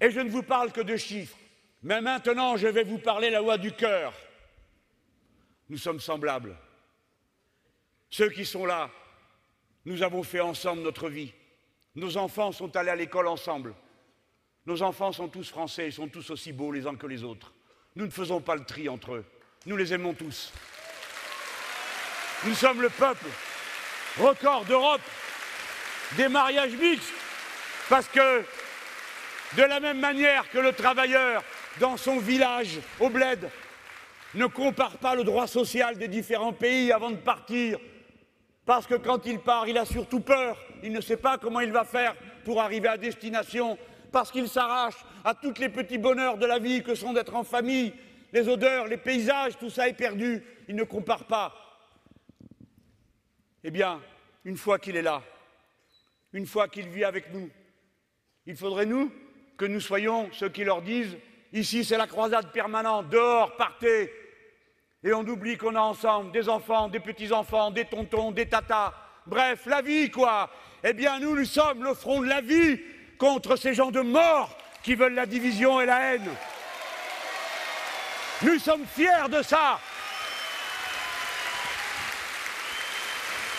Et 0.00 0.10
je 0.10 0.18
ne 0.18 0.28
vous 0.28 0.42
parle 0.42 0.72
que 0.72 0.80
de 0.80 0.96
chiffres, 0.96 1.38
mais 1.84 2.00
maintenant 2.00 2.56
je 2.56 2.66
vais 2.66 2.82
vous 2.82 2.98
parler 2.98 3.30
la 3.30 3.40
loi 3.40 3.58
du 3.58 3.70
cœur. 3.70 4.12
Nous 5.68 5.78
sommes 5.78 6.00
semblables. 6.00 6.56
Ceux 8.10 8.30
qui 8.30 8.44
sont 8.44 8.66
là, 8.66 8.90
nous 9.84 10.02
avons 10.02 10.24
fait 10.24 10.40
ensemble 10.40 10.82
notre 10.82 11.08
vie. 11.08 11.32
Nos 11.94 12.16
enfants 12.16 12.52
sont 12.52 12.76
allés 12.76 12.90
à 12.90 12.96
l'école 12.96 13.28
ensemble. 13.28 13.74
Nos 14.66 14.82
enfants 14.82 15.12
sont 15.12 15.28
tous 15.28 15.48
français, 15.48 15.86
ils 15.86 15.92
sont 15.92 16.08
tous 16.08 16.30
aussi 16.30 16.52
beaux 16.52 16.72
les 16.72 16.86
uns 16.86 16.94
que 16.94 17.06
les 17.06 17.24
autres. 17.24 17.52
Nous 17.96 18.04
ne 18.04 18.10
faisons 18.10 18.40
pas 18.40 18.54
le 18.54 18.64
tri 18.64 18.88
entre 18.88 19.14
eux. 19.14 19.24
Nous 19.66 19.76
les 19.76 19.92
aimons 19.92 20.14
tous. 20.14 20.52
Nous 22.44 22.54
sommes 22.54 22.82
le 22.82 22.90
peuple 22.90 23.26
record 24.18 24.64
d'Europe 24.64 25.00
des 26.16 26.28
mariages 26.28 26.72
mixtes, 26.72 27.12
parce 27.88 28.08
que 28.08 28.44
de 29.56 29.62
la 29.62 29.80
même 29.80 30.00
manière 30.00 30.48
que 30.50 30.58
le 30.58 30.72
travailleur 30.72 31.42
dans 31.80 31.96
son 31.96 32.18
village 32.18 32.78
au 33.00 33.08
bled 33.08 33.50
ne 34.34 34.46
compare 34.46 34.98
pas 34.98 35.14
le 35.14 35.24
droit 35.24 35.46
social 35.46 35.96
des 35.96 36.08
différents 36.08 36.52
pays 36.52 36.92
avant 36.92 37.10
de 37.10 37.16
partir, 37.16 37.78
parce 38.68 38.86
que 38.86 38.96
quand 38.96 39.24
il 39.24 39.38
part, 39.38 39.66
il 39.66 39.78
a 39.78 39.86
surtout 39.86 40.20
peur, 40.20 40.58
il 40.82 40.92
ne 40.92 41.00
sait 41.00 41.16
pas 41.16 41.38
comment 41.38 41.60
il 41.60 41.72
va 41.72 41.84
faire 41.84 42.14
pour 42.44 42.60
arriver 42.60 42.86
à 42.86 42.98
destination, 42.98 43.78
parce 44.12 44.30
qu'il 44.30 44.46
s'arrache 44.46 45.06
à 45.24 45.34
tous 45.34 45.54
les 45.58 45.70
petits 45.70 45.96
bonheurs 45.96 46.36
de 46.36 46.44
la 46.44 46.58
vie 46.58 46.82
que 46.82 46.94
sont 46.94 47.14
d'être 47.14 47.34
en 47.34 47.44
famille, 47.44 47.94
les 48.30 48.46
odeurs, 48.46 48.86
les 48.86 48.98
paysages, 48.98 49.56
tout 49.56 49.70
ça 49.70 49.88
est 49.88 49.94
perdu, 49.94 50.44
il 50.68 50.76
ne 50.76 50.84
compare 50.84 51.24
pas. 51.24 51.54
Eh 53.64 53.70
bien, 53.70 54.02
une 54.44 54.58
fois 54.58 54.78
qu'il 54.78 54.96
est 54.96 55.02
là, 55.02 55.22
une 56.34 56.44
fois 56.44 56.68
qu'il 56.68 56.90
vit 56.90 57.04
avec 57.04 57.32
nous, 57.32 57.48
il 58.44 58.54
faudrait, 58.54 58.84
nous, 58.84 59.10
que 59.56 59.64
nous 59.64 59.80
soyons 59.80 60.28
ceux 60.32 60.50
qui 60.50 60.64
leur 60.64 60.82
disent 60.82 61.16
Ici, 61.54 61.86
c'est 61.86 61.96
la 61.96 62.06
croisade 62.06 62.52
permanente, 62.52 63.08
dehors, 63.08 63.56
partez. 63.56 64.12
Et 65.04 65.12
on 65.12 65.20
oublie 65.20 65.56
qu'on 65.56 65.76
a 65.76 65.80
ensemble 65.80 66.32
des 66.32 66.48
enfants, 66.48 66.88
des 66.88 66.98
petits-enfants, 66.98 67.70
des 67.70 67.84
tontons, 67.84 68.32
des 68.32 68.48
tatas. 68.48 68.92
Bref, 69.26 69.60
la 69.66 69.80
vie, 69.80 70.10
quoi. 70.10 70.50
Eh 70.82 70.92
bien, 70.92 71.20
nous, 71.20 71.36
nous 71.36 71.44
sommes 71.44 71.84
le 71.84 71.94
front 71.94 72.20
de 72.20 72.26
la 72.26 72.40
vie 72.40 72.80
contre 73.16 73.54
ces 73.54 73.74
gens 73.74 73.92
de 73.92 74.00
mort 74.00 74.56
qui 74.82 74.96
veulent 74.96 75.14
la 75.14 75.26
division 75.26 75.80
et 75.80 75.86
la 75.86 76.14
haine. 76.14 76.28
Nous 78.42 78.58
sommes 78.58 78.86
fiers 78.86 79.28
de 79.30 79.40
ça. 79.42 79.78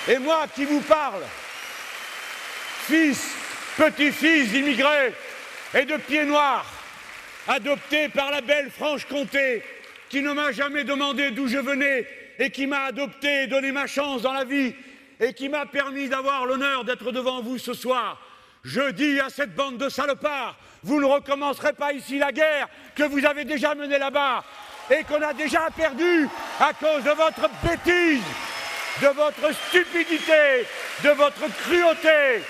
Et 0.09 0.17
moi 0.17 0.45
qui 0.53 0.65
vous 0.65 0.81
parle, 0.81 1.23
fils, 2.85 3.33
petit-fils 3.77 4.51
d'immigrés 4.51 5.13
et 5.73 5.85
de 5.85 5.97
pieds 5.97 6.25
noirs, 6.25 6.65
adopté 7.47 8.09
par 8.09 8.31
la 8.31 8.41
belle 8.41 8.71
Franche-Comté, 8.71 9.63
qui 10.09 10.21
ne 10.21 10.33
m'a 10.33 10.51
jamais 10.51 10.83
demandé 10.83 11.31
d'où 11.31 11.47
je 11.47 11.57
venais 11.57 12.07
et 12.39 12.49
qui 12.49 12.67
m'a 12.67 12.85
adopté 12.85 13.43
et 13.43 13.47
donné 13.47 13.71
ma 13.71 13.87
chance 13.87 14.21
dans 14.21 14.33
la 14.33 14.43
vie 14.43 14.73
et 15.19 15.33
qui 15.33 15.49
m'a 15.49 15.65
permis 15.65 16.09
d'avoir 16.09 16.45
l'honneur 16.45 16.83
d'être 16.83 17.11
devant 17.11 17.41
vous 17.41 17.57
ce 17.57 17.73
soir. 17.73 18.19
Je 18.63 18.91
dis 18.91 19.19
à 19.19 19.29
cette 19.29 19.55
bande 19.55 19.77
de 19.77 19.87
salopards, 19.87 20.57
vous 20.83 20.99
ne 20.99 21.05
recommencerez 21.05 21.73
pas 21.73 21.93
ici 21.93 22.17
la 22.17 22.31
guerre 22.31 22.67
que 22.95 23.03
vous 23.03 23.25
avez 23.25 23.45
déjà 23.45 23.75
menée 23.75 23.99
là-bas 23.99 24.43
et 24.89 25.03
qu'on 25.03 25.21
a 25.21 25.33
déjà 25.33 25.67
perdue 25.75 26.27
à 26.59 26.73
cause 26.73 27.03
de 27.03 27.11
votre 27.11 27.49
bêtise, 27.63 28.23
de 29.01 29.07
votre 29.07 29.53
stupidité, 29.67 30.65
de 31.03 31.09
votre 31.09 31.47
cruauté. 31.61 32.43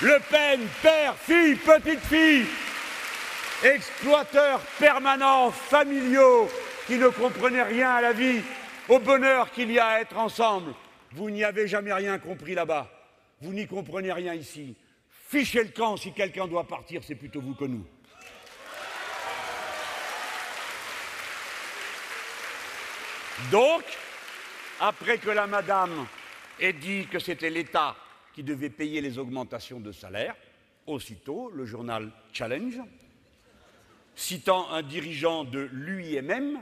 Le 0.00 0.18
Pen, 0.30 0.60
père, 0.82 1.14
fille, 1.16 1.56
petite 1.56 2.04
fille, 2.06 2.46
exploiteurs 3.64 4.60
permanents, 4.78 5.50
familiaux, 5.50 6.48
qui 6.86 6.98
ne 6.98 7.08
comprenaient 7.08 7.62
rien 7.62 7.92
à 7.92 8.00
la 8.00 8.12
vie, 8.12 8.40
au 8.88 8.98
bonheur 8.98 9.50
qu'il 9.50 9.70
y 9.70 9.78
a 9.78 9.86
à 9.86 10.00
être 10.00 10.16
ensemble. 10.18 10.74
Vous 11.12 11.30
n'y 11.30 11.44
avez 11.44 11.68
jamais 11.68 11.92
rien 11.92 12.18
compris 12.18 12.54
là-bas. 12.54 12.90
Vous 13.40 13.52
n'y 13.52 13.66
comprenez 13.66 14.12
rien 14.12 14.34
ici. 14.34 14.74
Fichez 15.28 15.62
le 15.62 15.70
camp, 15.70 15.96
si 15.96 16.12
quelqu'un 16.12 16.46
doit 16.46 16.66
partir, 16.66 17.02
c'est 17.04 17.14
plutôt 17.14 17.40
vous 17.40 17.54
que 17.54 17.64
nous. 17.64 17.84
Donc, 23.50 23.82
après 24.80 25.18
que 25.18 25.30
la 25.30 25.46
madame 25.46 26.06
ait 26.60 26.72
dit 26.72 27.06
que 27.06 27.18
c'était 27.18 27.50
l'État 27.50 27.96
qui 28.34 28.42
devait 28.42 28.70
payer 28.70 29.00
les 29.00 29.18
augmentations 29.18 29.80
de 29.80 29.92
salaire, 29.92 30.34
aussitôt, 30.86 31.50
le 31.54 31.64
journal 31.64 32.10
Challenge 32.32 32.80
citant 34.14 34.70
un 34.70 34.82
dirigeant 34.82 35.44
de 35.44 35.60
l'UIMM, 35.72 36.60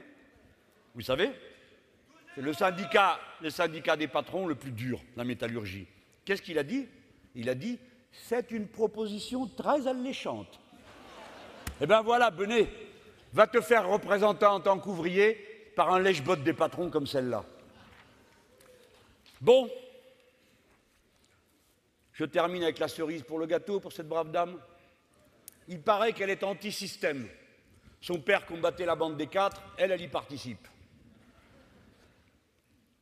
vous 0.94 1.02
savez, 1.02 1.30
c'est 2.34 2.42
le 2.42 2.52
syndicat, 2.52 3.18
le 3.40 3.50
syndicat 3.50 3.96
des 3.96 4.08
patrons 4.08 4.46
le 4.46 4.54
plus 4.54 4.72
dur, 4.72 5.00
la 5.16 5.24
métallurgie. 5.24 5.86
Qu'est-ce 6.24 6.42
qu'il 6.42 6.58
a 6.58 6.62
dit? 6.62 6.86
Il 7.34 7.48
a 7.48 7.54
dit 7.54 7.78
c'est 8.12 8.50
une 8.50 8.66
proposition 8.66 9.46
très 9.46 9.86
alléchante. 9.86 10.60
Eh 11.80 11.86
bien 11.86 12.02
voilà, 12.02 12.30
Benet, 12.30 12.68
va 13.32 13.46
te 13.46 13.60
faire 13.60 13.88
représenter 13.88 14.46
en 14.46 14.60
tant 14.60 14.78
qu'ouvrier 14.78 15.34
par 15.76 15.92
un 15.92 16.00
lèche-bot 16.00 16.36
des 16.36 16.52
patrons 16.52 16.90
comme 16.90 17.06
celle-là. 17.06 17.44
Bon, 19.40 19.70
je 22.12 22.24
termine 22.24 22.62
avec 22.62 22.78
la 22.78 22.88
cerise 22.88 23.22
pour 23.22 23.38
le 23.38 23.46
gâteau 23.46 23.80
pour 23.80 23.92
cette 23.92 24.08
brave 24.08 24.30
dame. 24.30 24.58
Il 25.68 25.80
paraît 25.80 26.12
qu'elle 26.12 26.30
est 26.30 26.42
anti-système. 26.42 27.28
Son 28.00 28.18
père 28.18 28.46
combattait 28.46 28.86
la 28.86 28.96
bande 28.96 29.16
des 29.16 29.26
quatre, 29.26 29.62
elle, 29.76 29.92
elle 29.92 30.00
y 30.00 30.08
participe. 30.08 30.66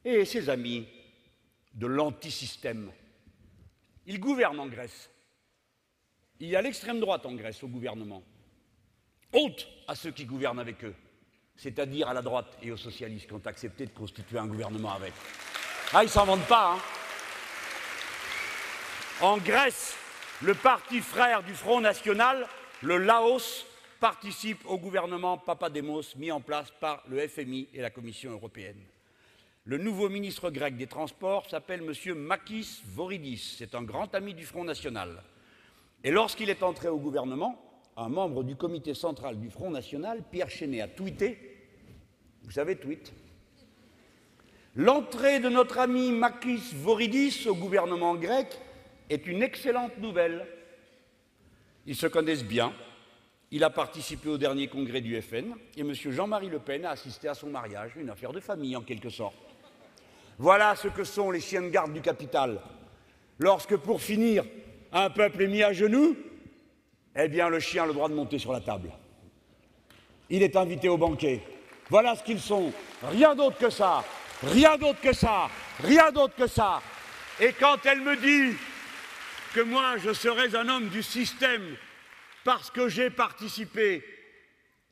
Et 0.04 0.24
ses 0.24 0.48
amis 0.48 0.88
de 1.74 1.86
l'antisystème, 1.86 2.90
ils 4.06 4.18
gouvernent 4.18 4.60
en 4.60 4.66
Grèce. 4.66 5.10
Il 6.40 6.48
y 6.48 6.56
a 6.56 6.62
l'extrême 6.62 6.98
droite 6.98 7.26
en 7.26 7.34
Grèce 7.34 7.62
au 7.62 7.68
gouvernement. 7.68 8.22
Honte 9.32 9.68
à 9.86 9.94
ceux 9.94 10.10
qui 10.10 10.24
gouvernent 10.24 10.58
avec 10.58 10.82
eux, 10.84 10.94
c'est-à-dire 11.56 12.08
à 12.08 12.14
la 12.14 12.22
droite 12.22 12.56
et 12.62 12.72
aux 12.72 12.76
socialistes 12.76 13.26
qui 13.26 13.34
ont 13.34 13.42
accepté 13.44 13.86
de 13.86 13.90
constituer 13.90 14.38
un 14.38 14.46
gouvernement 14.46 14.94
avec. 14.94 15.12
Ah, 15.92 16.02
ils 16.02 16.10
s'en 16.10 16.24
vendent 16.24 16.46
pas, 16.46 16.74
hein 16.74 16.78
En 19.20 19.36
Grèce, 19.38 19.96
le 20.42 20.54
parti 20.54 21.00
frère 21.00 21.42
du 21.42 21.54
Front 21.54 21.80
National, 21.80 22.46
le 22.82 22.96
Laos, 22.96 23.66
participe 24.00 24.64
au 24.66 24.78
gouvernement 24.78 25.38
Papademos 25.38 26.02
mis 26.16 26.30
en 26.30 26.40
place 26.40 26.70
par 26.80 27.02
le 27.08 27.26
FMI 27.26 27.68
et 27.74 27.80
la 27.80 27.90
Commission 27.90 28.30
européenne. 28.32 28.80
Le 29.64 29.76
nouveau 29.76 30.08
ministre 30.08 30.50
grec 30.50 30.76
des 30.76 30.86
Transports 30.86 31.48
s'appelle 31.50 31.82
M. 31.82 32.14
Makis 32.14 32.82
Voridis. 32.86 33.56
C'est 33.58 33.74
un 33.74 33.82
grand 33.82 34.14
ami 34.14 34.32
du 34.34 34.46
Front 34.46 34.64
National. 34.64 35.22
Et 36.02 36.10
lorsqu'il 36.10 36.48
est 36.48 36.62
entré 36.62 36.88
au 36.88 36.98
gouvernement, 36.98 37.60
un 37.96 38.08
membre 38.08 38.44
du 38.44 38.56
comité 38.56 38.94
central 38.94 39.38
du 39.38 39.50
Front 39.50 39.70
National, 39.70 40.22
Pierre 40.30 40.48
Chenet, 40.48 40.80
a 40.80 40.88
tweeté 40.88 41.56
Vous 42.44 42.52
savez, 42.52 42.76
tweet 42.76 43.12
L'entrée 44.76 45.40
de 45.40 45.48
notre 45.48 45.78
ami 45.78 46.12
Makis 46.12 46.72
Voridis 46.76 47.46
au 47.48 47.54
gouvernement 47.54 48.14
grec 48.14 48.58
est 49.10 49.26
une 49.26 49.42
excellente 49.42 49.98
nouvelle. 49.98 50.46
Ils 51.84 51.96
se 51.96 52.06
connaissent 52.06 52.44
bien, 52.44 52.72
il 53.50 53.64
a 53.64 53.70
participé 53.70 54.28
au 54.28 54.36
dernier 54.36 54.68
congrès 54.68 55.00
du 55.00 55.20
FN 55.20 55.54
et 55.76 55.80
M. 55.80 55.94
Jean-Marie 55.94 56.48
Le 56.48 56.58
Pen 56.58 56.84
a 56.84 56.90
assisté 56.90 57.28
à 57.28 57.34
son 57.34 57.48
mariage, 57.48 57.92
une 57.96 58.10
affaire 58.10 58.32
de 58.32 58.40
famille 58.40 58.76
en 58.76 58.82
quelque 58.82 59.08
sorte. 59.08 59.36
Voilà 60.38 60.76
ce 60.76 60.88
que 60.88 61.04
sont 61.04 61.30
les 61.30 61.40
chiens 61.40 61.62
de 61.62 61.68
garde 61.68 61.92
du 61.92 62.00
capital. 62.00 62.60
Lorsque, 63.38 63.76
pour 63.76 64.00
finir, 64.00 64.44
un 64.92 65.10
peuple 65.10 65.42
est 65.42 65.48
mis 65.48 65.62
à 65.62 65.72
genoux, 65.72 66.16
eh 67.16 67.28
bien, 67.28 67.48
le 67.48 67.58
chien 67.58 67.84
a 67.84 67.86
le 67.86 67.94
droit 67.94 68.08
de 68.08 68.14
monter 68.14 68.38
sur 68.38 68.52
la 68.52 68.60
table. 68.60 68.92
Il 70.30 70.42
est 70.42 70.54
invité 70.56 70.88
au 70.88 70.98
banquet. 70.98 71.42
Voilà 71.88 72.14
ce 72.14 72.22
qu'ils 72.22 72.40
sont. 72.40 72.72
Rien 73.02 73.34
d'autre 73.34 73.58
que 73.58 73.70
ça. 73.70 74.04
Rien 74.42 74.76
d'autre 74.76 75.00
que 75.00 75.12
ça. 75.12 75.48
Rien 75.82 76.12
d'autre 76.12 76.34
que 76.36 76.46
ça. 76.46 76.82
Et 77.40 77.52
quand 77.52 77.78
elle 77.86 78.02
me 78.02 78.16
dit 78.16 78.56
que 79.54 79.60
moi, 79.60 79.96
je 79.96 80.12
serais 80.12 80.54
un 80.54 80.68
homme 80.68 80.88
du 80.88 81.02
système 81.02 81.76
parce 82.48 82.70
que 82.70 82.88
j'ai 82.88 83.10
participé 83.10 84.02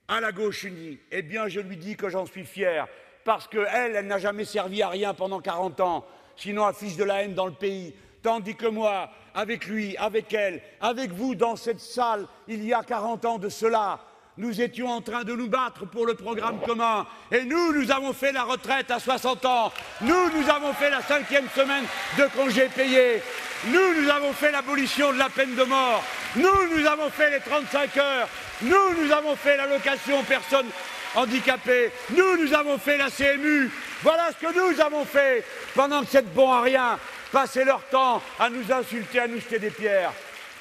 à 0.08 0.20
la 0.20 0.30
gauche 0.30 0.64
unie, 0.64 0.98
eh 1.10 1.22
bien 1.22 1.48
je 1.48 1.60
lui 1.60 1.78
dis 1.78 1.96
que 1.96 2.10
j'en 2.10 2.26
suis 2.26 2.44
fier, 2.44 2.86
parce 3.24 3.48
qu'elle, 3.48 3.96
elle, 3.96 4.06
n'a 4.06 4.18
jamais 4.18 4.44
servi 4.44 4.82
à 4.82 4.90
rien 4.90 5.14
pendant 5.14 5.40
40 5.40 5.80
ans, 5.80 6.04
sinon 6.36 6.66
à 6.66 6.74
fiche 6.74 6.96
de 6.96 7.04
la 7.04 7.22
haine 7.22 7.32
dans 7.32 7.46
le 7.46 7.54
pays, 7.54 7.94
Tandis 8.20 8.56
que 8.56 8.66
moi, 8.66 9.08
avec 9.32 9.68
lui, 9.68 9.96
avec 9.96 10.34
elle, 10.34 10.60
avec 10.82 11.12
vous 11.12 11.34
dans 11.34 11.56
cette 11.56 11.80
salle, 11.80 12.26
il 12.46 12.62
y 12.62 12.74
a 12.74 12.82
40 12.82 13.24
ans 13.24 13.38
de 13.38 13.48
cela, 13.48 14.00
nous 14.38 14.60
étions 14.60 14.88
en 14.88 15.00
train 15.00 15.24
de 15.24 15.34
nous 15.34 15.48
battre 15.48 15.86
pour 15.86 16.06
le 16.06 16.14
programme 16.14 16.60
commun. 16.60 17.06
Et 17.32 17.44
nous, 17.44 17.72
nous 17.72 17.90
avons 17.90 18.12
fait 18.12 18.32
la 18.32 18.44
retraite 18.44 18.90
à 18.90 18.98
60 18.98 19.44
ans. 19.46 19.72
Nous, 20.02 20.30
nous 20.30 20.50
avons 20.50 20.74
fait 20.74 20.90
la 20.90 21.02
cinquième 21.02 21.48
semaine 21.54 21.84
de 22.18 22.24
congés 22.36 22.68
payés. 22.68 23.22
Nous, 23.66 24.02
nous 24.02 24.10
avons 24.10 24.32
fait 24.32 24.52
l'abolition 24.52 25.12
de 25.12 25.18
la 25.18 25.30
peine 25.30 25.54
de 25.54 25.64
mort. 25.64 26.04
Nous, 26.36 26.76
nous 26.76 26.86
avons 26.86 27.08
fait 27.08 27.30
les 27.30 27.40
35 27.40 27.96
heures. 27.96 28.28
Nous, 28.62 29.02
nous 29.02 29.10
avons 29.10 29.36
fait 29.36 29.56
l'allocation 29.56 30.22
personnes 30.24 30.68
handicapées. 31.14 31.90
Nous, 32.10 32.36
nous 32.36 32.52
avons 32.52 32.76
fait 32.76 32.98
la 32.98 33.10
CMU. 33.10 33.70
Voilà 34.02 34.28
ce 34.32 34.46
que 34.46 34.52
nous 34.52 34.80
avons 34.80 35.06
fait 35.06 35.44
pendant 35.74 36.02
que 36.02 36.10
cette 36.10 36.32
bon 36.34 36.52
à 36.52 36.60
rien 36.60 36.98
passaient 37.32 37.64
leur 37.64 37.82
temps 37.88 38.22
à 38.38 38.50
nous 38.50 38.70
insulter, 38.70 39.20
à 39.20 39.26
nous 39.26 39.40
jeter 39.40 39.58
des 39.58 39.70
pierres. 39.70 40.12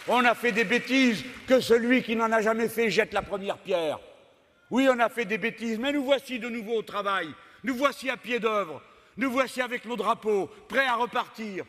On 0.08 0.24
a 0.24 0.36
fait 0.36 0.52
des 0.52 0.64
bêtises 0.64 1.24
que 1.48 1.60
celui 1.60 2.04
qui 2.04 2.16
n'en 2.16 2.32
a 2.32 2.42
jamais 2.42 2.70
fait 2.70 2.90
jette 2.90 3.14
la 3.14 3.22
première 3.22 3.58
pierre. 3.58 4.00
Oui, 4.70 4.88
on 4.90 5.00
a 5.00 5.10
fait 5.10 5.26
des 5.26 5.38
bêtises, 5.38 5.80
mais 5.80 5.92
nous 5.92 6.04
voici 6.04 6.40
de 6.40 6.50
nouveau 6.50 6.78
au 6.78 6.82
travail. 6.84 7.28
Nous 7.64 7.76
voici 7.76 8.10
à 8.10 8.18
pied 8.18 8.40
d'œuvre. 8.40 8.82
Nous 9.18 9.32
voici 9.32 9.62
avec 9.62 9.86
nos 9.86 9.96
drapeaux, 9.96 10.50
prêts 10.68 10.86
à 10.86 10.96
repartir. 10.96 11.66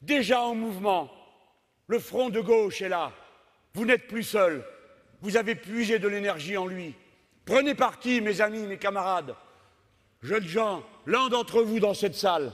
Déjà 0.00 0.40
en 0.40 0.54
mouvement. 0.54 1.10
Le 1.86 1.98
front 1.98 2.30
de 2.30 2.40
gauche 2.40 2.80
est 2.80 2.88
là. 2.88 3.12
Vous 3.74 3.84
n'êtes 3.84 4.06
plus 4.06 4.22
seul. 4.22 4.64
Vous 5.20 5.36
avez 5.36 5.54
puisé 5.54 5.98
de 5.98 6.08
l'énergie 6.08 6.56
en 6.56 6.66
lui. 6.66 6.94
Prenez 7.44 7.74
parti, 7.74 8.20
mes 8.20 8.40
amis, 8.40 8.66
mes 8.66 8.78
camarades. 8.78 9.34
Jeunes 10.22 10.46
gens, 10.46 10.82
l'un 11.06 11.28
d'entre 11.28 11.62
vous 11.62 11.80
dans 11.80 11.94
cette 11.94 12.14
salle, 12.14 12.52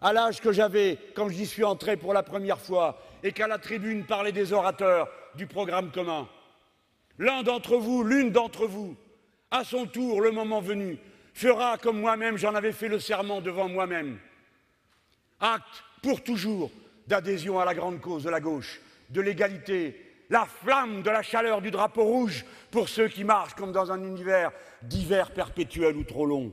à 0.00 0.12
l'âge 0.12 0.40
que 0.40 0.52
j'avais 0.52 0.98
quand 1.14 1.28
j'y 1.28 1.46
suis 1.46 1.64
entré 1.64 1.96
pour 1.96 2.14
la 2.14 2.22
première 2.22 2.60
fois 2.60 3.00
et 3.22 3.32
qu'à 3.32 3.46
la 3.46 3.58
tribune 3.58 4.04
parlaient 4.04 4.32
des 4.32 4.52
orateurs 4.52 5.08
du 5.34 5.46
programme 5.46 5.90
commun. 5.90 6.28
L'un 7.18 7.42
d'entre 7.42 7.76
vous, 7.76 8.02
l'une 8.02 8.30
d'entre 8.30 8.66
vous, 8.66 8.96
à 9.50 9.64
son 9.64 9.86
tour, 9.86 10.20
le 10.20 10.30
moment 10.30 10.60
venu, 10.60 10.98
fera 11.34 11.78
comme 11.78 12.00
moi-même 12.00 12.36
j'en 12.36 12.54
avais 12.54 12.72
fait 12.72 12.88
le 12.88 12.98
serment 12.98 13.40
devant 13.40 13.68
moi-même. 13.68 14.18
Acte 15.40 15.84
pour 16.02 16.22
toujours 16.22 16.70
d'adhésion 17.06 17.58
à 17.58 17.64
la 17.64 17.74
grande 17.74 18.00
cause 18.00 18.24
de 18.24 18.30
la 18.30 18.40
gauche, 18.40 18.80
de 19.10 19.20
l'égalité, 19.20 20.10
la 20.30 20.46
flamme 20.46 21.02
de 21.02 21.10
la 21.10 21.22
chaleur 21.22 21.60
du 21.60 21.70
drapeau 21.70 22.04
rouge 22.04 22.44
pour 22.70 22.88
ceux 22.88 23.08
qui 23.08 23.24
marchent 23.24 23.54
comme 23.54 23.72
dans 23.72 23.90
un 23.90 24.02
univers 24.02 24.52
d'hiver 24.82 25.32
perpétuel 25.32 25.96
ou 25.96 26.04
trop 26.04 26.24
long. 26.24 26.52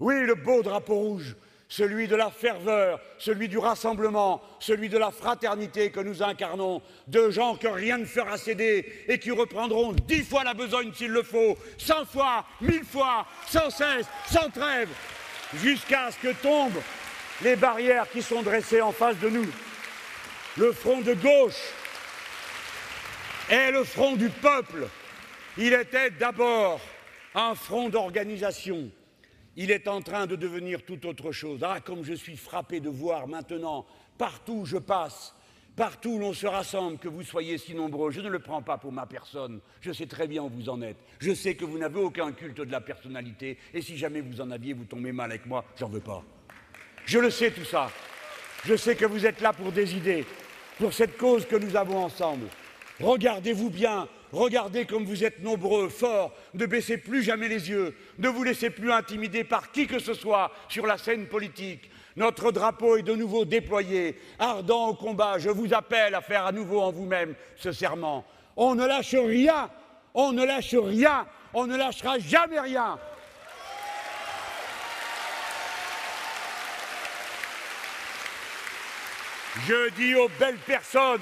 Oui, 0.00 0.20
le 0.26 0.34
beau 0.34 0.62
drapeau 0.62 0.96
rouge 0.96 1.36
celui 1.76 2.06
de 2.06 2.14
la 2.14 2.30
ferveur, 2.30 3.00
celui 3.18 3.48
du 3.48 3.58
rassemblement, 3.58 4.40
celui 4.60 4.88
de 4.88 4.96
la 4.96 5.10
fraternité 5.10 5.90
que 5.90 5.98
nous 5.98 6.22
incarnons, 6.22 6.80
de 7.08 7.30
gens 7.30 7.56
que 7.56 7.66
rien 7.66 7.98
ne 7.98 8.04
fera 8.04 8.38
céder 8.38 9.04
et 9.08 9.18
qui 9.18 9.32
reprendront 9.32 9.92
dix 10.06 10.22
fois 10.22 10.44
la 10.44 10.54
besogne 10.54 10.92
s'il 10.94 11.10
le 11.10 11.24
faut, 11.24 11.58
cent 11.76 12.04
fois, 12.04 12.44
mille 12.60 12.84
fois, 12.84 13.26
sans 13.48 13.70
cesse, 13.70 14.06
sans 14.30 14.48
trêve, 14.50 14.88
jusqu'à 15.54 16.12
ce 16.12 16.18
que 16.18 16.32
tombent 16.34 16.80
les 17.42 17.56
barrières 17.56 18.08
qui 18.08 18.22
sont 18.22 18.42
dressées 18.42 18.80
en 18.80 18.92
face 18.92 19.18
de 19.18 19.28
nous. 19.28 19.50
Le 20.56 20.70
front 20.70 21.00
de 21.00 21.14
gauche 21.14 21.60
est 23.50 23.72
le 23.72 23.82
front 23.82 24.14
du 24.14 24.28
peuple. 24.28 24.86
Il 25.58 25.72
était 25.72 26.10
d'abord 26.10 26.80
un 27.34 27.56
front 27.56 27.88
d'organisation 27.88 28.92
il 29.56 29.70
est 29.70 29.88
en 29.88 30.00
train 30.00 30.26
de 30.26 30.36
devenir 30.36 30.84
tout 30.84 31.06
autre 31.06 31.32
chose. 31.32 31.60
Ah, 31.62 31.80
comme 31.80 32.04
je 32.04 32.14
suis 32.14 32.36
frappé 32.36 32.80
de 32.80 32.88
voir 32.88 33.28
maintenant, 33.28 33.86
partout 34.18 34.60
où 34.60 34.66
je 34.66 34.78
passe, 34.78 35.34
partout 35.76 36.10
où 36.10 36.18
l'on 36.18 36.32
se 36.32 36.46
rassemble, 36.46 36.98
que 36.98 37.08
vous 37.08 37.22
soyez 37.22 37.58
si 37.58 37.74
nombreux. 37.74 38.10
Je 38.10 38.20
ne 38.20 38.28
le 38.28 38.38
prends 38.38 38.62
pas 38.62 38.78
pour 38.78 38.92
ma 38.92 39.06
personne. 39.06 39.60
Je 39.80 39.92
sais 39.92 40.06
très 40.06 40.26
bien 40.26 40.42
où 40.42 40.48
vous 40.48 40.68
en 40.68 40.82
êtes. 40.82 40.98
Je 41.20 41.34
sais 41.34 41.54
que 41.54 41.64
vous 41.64 41.78
n'avez 41.78 42.00
aucun 42.00 42.32
culte 42.32 42.60
de 42.60 42.70
la 42.70 42.80
personnalité. 42.80 43.58
Et 43.72 43.82
si 43.82 43.96
jamais 43.96 44.20
vous 44.20 44.40
en 44.40 44.50
aviez, 44.50 44.72
vous 44.72 44.84
tombez 44.84 45.12
mal 45.12 45.30
avec 45.30 45.46
moi. 45.46 45.64
J'en 45.78 45.88
veux 45.88 46.00
pas. 46.00 46.22
Je 47.06 47.18
le 47.18 47.30
sais 47.30 47.50
tout 47.50 47.64
ça. 47.64 47.90
Je 48.64 48.76
sais 48.76 48.96
que 48.96 49.04
vous 49.04 49.26
êtes 49.26 49.40
là 49.40 49.52
pour 49.52 49.72
des 49.72 49.94
idées, 49.94 50.24
pour 50.78 50.92
cette 50.92 51.18
cause 51.18 51.44
que 51.44 51.56
nous 51.56 51.76
avons 51.76 52.02
ensemble. 52.02 52.46
Regardez-vous 52.98 53.68
bien, 53.68 54.08
regardez 54.34 54.84
comme 54.84 55.04
vous 55.04 55.24
êtes 55.24 55.42
nombreux, 55.42 55.88
forts, 55.88 56.32
ne 56.54 56.66
baissez 56.66 56.98
plus 56.98 57.22
jamais 57.22 57.48
les 57.48 57.70
yeux, 57.70 57.94
ne 58.18 58.28
vous 58.28 58.42
laissez 58.42 58.70
plus 58.70 58.92
intimider 58.92 59.44
par 59.44 59.72
qui 59.72 59.86
que 59.86 59.98
ce 59.98 60.14
soit 60.14 60.50
sur 60.68 60.86
la 60.86 60.98
scène 60.98 61.26
politique. 61.26 61.90
Notre 62.16 62.52
drapeau 62.52 62.96
est 62.96 63.02
de 63.02 63.14
nouveau 63.14 63.44
déployé, 63.44 64.20
ardent 64.38 64.88
au 64.88 64.94
combat. 64.94 65.38
Je 65.38 65.50
vous 65.50 65.74
appelle 65.74 66.14
à 66.14 66.20
faire 66.20 66.46
à 66.46 66.52
nouveau 66.52 66.80
en 66.80 66.92
vous-même 66.92 67.34
ce 67.56 67.72
serment. 67.72 68.24
On 68.56 68.74
ne 68.74 68.86
lâche 68.86 69.14
rien, 69.14 69.68
on 70.14 70.32
ne 70.32 70.44
lâche 70.44 70.74
rien, 70.74 71.26
on 71.52 71.66
ne 71.66 71.76
lâchera 71.76 72.18
jamais 72.18 72.60
rien. 72.60 72.98
Je 79.66 79.90
dis 79.90 80.14
aux 80.14 80.28
belles 80.38 80.58
personnes 80.58 81.20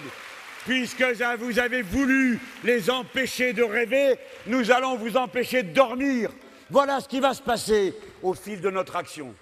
puisque 0.64 1.04
vous 1.38 1.58
avez 1.58 1.82
voulu 1.82 2.38
les 2.64 2.90
empêcher 2.90 3.52
de 3.52 3.62
rêver, 3.62 4.16
nous 4.46 4.70
allons 4.70 4.96
vous 4.96 5.16
empêcher 5.16 5.62
de 5.62 5.72
dormir. 5.72 6.30
Voilà 6.70 7.00
ce 7.00 7.08
qui 7.08 7.20
va 7.20 7.34
se 7.34 7.42
passer 7.42 7.94
au 8.22 8.34
fil 8.34 8.60
de 8.60 8.70
notre 8.70 8.96
action. 8.96 9.34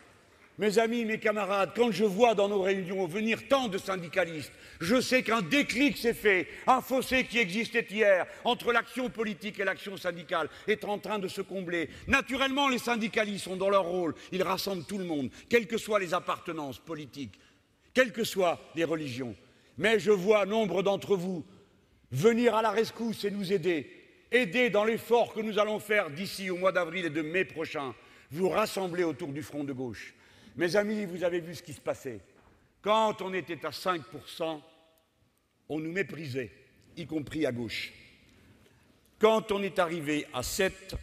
Mes 0.58 0.78
amis, 0.78 1.06
mes 1.06 1.18
camarades, 1.18 1.70
quand 1.74 1.90
je 1.90 2.04
vois 2.04 2.34
dans 2.34 2.48
nos 2.48 2.60
réunions 2.60 3.06
venir 3.06 3.48
tant 3.48 3.68
de 3.68 3.78
syndicalistes, 3.78 4.52
je 4.78 5.00
sais 5.00 5.22
qu'un 5.22 5.40
déclic 5.40 5.96
s'est 5.96 6.12
fait, 6.12 6.48
un 6.66 6.82
fossé 6.82 7.24
qui 7.24 7.38
existait 7.38 7.86
hier 7.90 8.26
entre 8.44 8.70
l'action 8.70 9.08
politique 9.08 9.58
et 9.58 9.64
l'action 9.64 9.96
syndicale 9.96 10.50
est 10.68 10.84
en 10.84 10.98
train 10.98 11.18
de 11.18 11.28
se 11.28 11.40
combler. 11.40 11.88
Naturellement, 12.08 12.68
les 12.68 12.78
syndicalistes 12.78 13.44
sont 13.44 13.56
dans 13.56 13.70
leur 13.70 13.84
rôle, 13.84 14.14
ils 14.32 14.42
rassemblent 14.42 14.84
tout 14.84 14.98
le 14.98 15.04
monde, 15.04 15.30
quelles 15.48 15.66
que 15.66 15.78
soient 15.78 15.98
les 15.98 16.12
appartenances 16.12 16.78
politiques, 16.78 17.38
quelles 17.94 18.12
que 18.12 18.24
soient 18.24 18.60
les 18.74 18.84
religions. 18.84 19.34
Mais 19.80 19.98
je 19.98 20.10
vois 20.10 20.44
nombre 20.44 20.82
d'entre 20.82 21.16
vous 21.16 21.42
venir 22.10 22.54
à 22.54 22.60
la 22.60 22.70
rescousse 22.70 23.24
et 23.24 23.30
nous 23.30 23.50
aider, 23.50 23.90
aider 24.30 24.68
dans 24.68 24.84
l'effort 24.84 25.32
que 25.32 25.40
nous 25.40 25.58
allons 25.58 25.78
faire 25.78 26.10
d'ici 26.10 26.50
au 26.50 26.58
mois 26.58 26.70
d'avril 26.70 27.06
et 27.06 27.10
de 27.10 27.22
mai 27.22 27.46
prochain, 27.46 27.94
vous 28.30 28.50
rassembler 28.50 29.04
autour 29.04 29.28
du 29.28 29.42
front 29.42 29.64
de 29.64 29.72
gauche. 29.72 30.12
Mes 30.56 30.76
amis, 30.76 31.06
vous 31.06 31.24
avez 31.24 31.40
vu 31.40 31.54
ce 31.54 31.62
qui 31.62 31.72
se 31.72 31.80
passait. 31.80 32.20
Quand 32.82 33.22
on 33.22 33.32
était 33.32 33.64
à 33.64 33.70
5%, 33.70 34.60
on 35.70 35.80
nous 35.80 35.92
méprisait, 35.92 36.52
y 36.98 37.06
compris 37.06 37.46
à 37.46 37.52
gauche. 37.52 37.90
Quand 39.18 39.50
on 39.50 39.62
est 39.62 39.78
arrivé 39.78 40.26
à 40.34 40.42
7, 40.42 40.94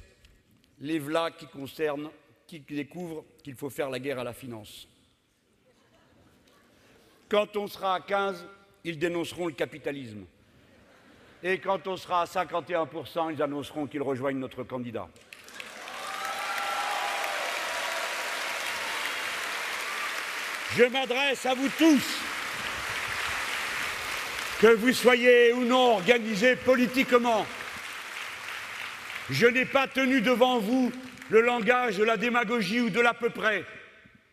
les 0.82 1.00
v'là 1.00 1.32
qui 1.32 1.48
concernent, 1.48 2.12
qui 2.46 2.60
découvrent 2.60 3.26
qu'il 3.44 3.56
faut 3.56 3.72
faire 3.72 3.90
la 3.90 3.98
guerre 3.98 4.20
à 4.20 4.24
la 4.24 4.34
finance. 4.34 4.88
Quand 7.28 7.58
on 7.58 7.66
sera 7.66 7.96
à 7.96 8.02
15, 8.02 8.46
ils 8.88 8.98
dénonceront 8.98 9.48
le 9.48 9.52
capitalisme. 9.52 10.24
Et 11.44 11.58
quand 11.60 11.88
on 11.88 11.98
sera 11.98 12.22
à 12.22 12.26
51%, 12.26 13.34
ils 13.34 13.42
annonceront 13.42 13.86
qu'ils 13.86 14.02
rejoignent 14.02 14.40
notre 14.40 14.64
candidat. 14.64 15.10
Je 20.78 20.86
m'adresse 20.86 21.46
à 21.46 21.54
vous 21.54 21.68
tous, 21.78 22.20
que 24.62 24.68
vous 24.68 24.94
soyez 24.94 25.52
ou 25.52 25.66
non 25.66 25.96
organisés 25.96 26.56
politiquement. 26.56 27.46
Je 29.30 29.48
n'ai 29.48 29.66
pas 29.66 29.88
tenu 29.88 30.22
devant 30.22 30.60
vous 30.60 30.94
le 31.30 31.42
langage 31.42 31.98
de 31.98 32.06
la 32.06 32.16
démagogie 32.16 32.80
ou 32.80 32.90
de 32.90 33.02
l'à 33.02 33.14
peu 33.14 33.32
près. 33.32 33.66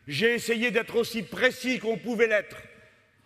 J'ai 0.07 0.34
essayé 0.34 0.70
d'être 0.70 0.94
aussi 0.94 1.24
précis 1.24 1.80
qu'on 1.80 1.98
pouvait 1.98 2.28
l'être 2.28 2.57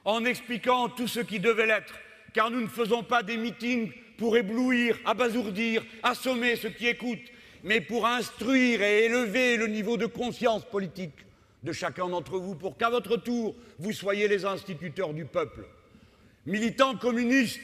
en 0.09 0.25
expliquant 0.25 0.89
tout 0.89 1.07
ce 1.07 1.21
qui 1.21 1.39
devait 1.39 1.67
l'être, 1.67 1.93
car 2.33 2.51
nous 2.51 2.63
ne 2.63 2.67
faisons 2.67 3.03
pas 3.03 3.23
des 3.23 3.37
meetings 3.37 3.93
pour 4.17 4.39
éblouir, 4.39 4.97
abasourdir, 5.05 5.85
assommer 6.03 6.57
ceux 6.57 6.71
qui 6.71 6.87
écoutent, 6.87 7.31
mais 7.63 7.83
pour 7.83 8.07
instruire 8.07 8.81
et 8.81 9.05
élever 9.05 9.59
le 9.59 9.67
niveau 9.67 9.99
de 9.99 10.07
conscience 10.07 10.65
politique 10.65 11.13
de 11.63 11.73
chacun 11.73 12.09
d'entre 12.09 12.39
vous, 12.39 12.55
pour 12.55 12.79
qu'à 12.79 12.89
votre 12.89 13.19
tour, 13.19 13.55
vous 13.79 13.93
soyez 13.93 14.29
les 14.29 14.47
instituteurs 14.47 15.13
du 15.13 15.27
peuple. 15.27 15.67
Militants 16.47 16.97
communistes, 16.97 17.61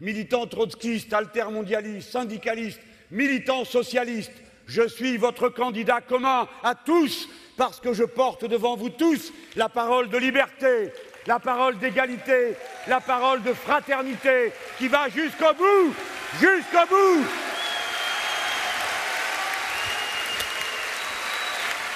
militants 0.00 0.48
trotskistes, 0.48 1.12
altermondialistes, 1.12 2.10
syndicalistes, 2.10 2.80
militants 3.12 3.64
socialistes, 3.64 4.42
je 4.66 4.88
suis 4.88 5.18
votre 5.18 5.50
candidat 5.50 6.00
commun 6.00 6.48
à 6.64 6.74
tous, 6.74 7.28
parce 7.56 7.80
que 7.80 7.92
je 7.92 8.02
porte 8.02 8.44
devant 8.44 8.76
vous 8.76 8.90
tous 8.90 9.32
la 9.54 9.68
parole 9.68 10.08
de 10.08 10.18
liberté, 10.18 10.92
la 11.26 11.38
parole 11.38 11.78
d'égalité, 11.78 12.56
la 12.86 13.00
parole 13.00 13.42
de 13.42 13.52
fraternité 13.52 14.52
qui 14.78 14.88
va 14.88 15.08
jusqu'au 15.08 15.52
bout, 15.54 15.94
jusqu'au 16.38 16.86
bout. 16.88 17.26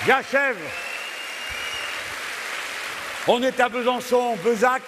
J'achève. 0.06 0.56
On 3.28 3.42
est 3.42 3.60
à 3.60 3.68
Besançon, 3.68 4.36
Bezac, 4.36 4.82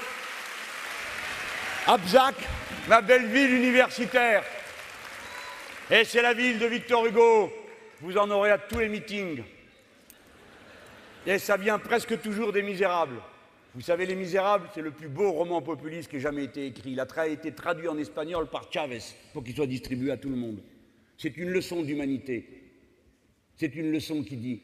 Abzac, 1.86 2.34
ma 2.88 3.01
belle 3.01 3.26
ville 3.26 3.53
universitaire. 3.53 4.43
Et 5.90 6.05
c'est 6.05 6.22
la 6.22 6.32
ville 6.32 6.59
de 6.59 6.66
Victor 6.66 7.07
Hugo. 7.07 7.53
Vous 8.01 8.16
en 8.16 8.30
aurez 8.30 8.51
à 8.51 8.59
tous 8.59 8.78
les 8.78 8.88
meetings. 8.88 9.45
Et 11.26 11.38
ça 11.38 11.57
vient 11.57 11.78
presque 11.78 12.20
toujours 12.20 12.53
des 12.53 12.62
Misérables. 12.62 13.20
Vous 13.75 13.81
savez, 13.81 14.05
Les 14.05 14.14
Misérables, 14.14 14.68
c'est 14.75 14.83
le 14.83 14.91
plus 14.91 15.09
beau 15.09 15.33
roman 15.33 15.62
populiste 15.62 16.11
qui 16.11 16.16
ait 16.16 16.20
jamais 16.20 16.45
été 16.45 16.66
écrit. 16.66 16.93
Il 16.93 17.01
a 17.01 17.29
été 17.29 17.53
traduit 17.53 17.89
en 17.89 17.97
espagnol 17.97 18.49
par 18.49 18.70
Chavez 18.70 18.99
pour 19.33 19.43
qu'il 19.43 19.55
soit 19.55 19.66
distribué 19.66 20.11
à 20.11 20.18
tout 20.18 20.29
le 20.29 20.37
monde. 20.37 20.61
C'est 21.16 21.39
une 21.39 21.49
leçon 21.49 21.83
d'humanité. 21.83 22.45
C'est 23.57 23.75
une 23.75 23.91
leçon 23.91 24.23
qui 24.23 24.37
dit, 24.37 24.61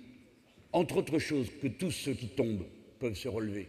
entre 0.73 0.99
autres 0.99 1.19
choses, 1.19 1.49
que 1.63 1.69
tous 1.69 1.91
ceux 1.91 2.13
qui 2.13 2.29
tombent 2.29 2.67
peuvent 2.99 3.17
se 3.17 3.29
relever. 3.29 3.69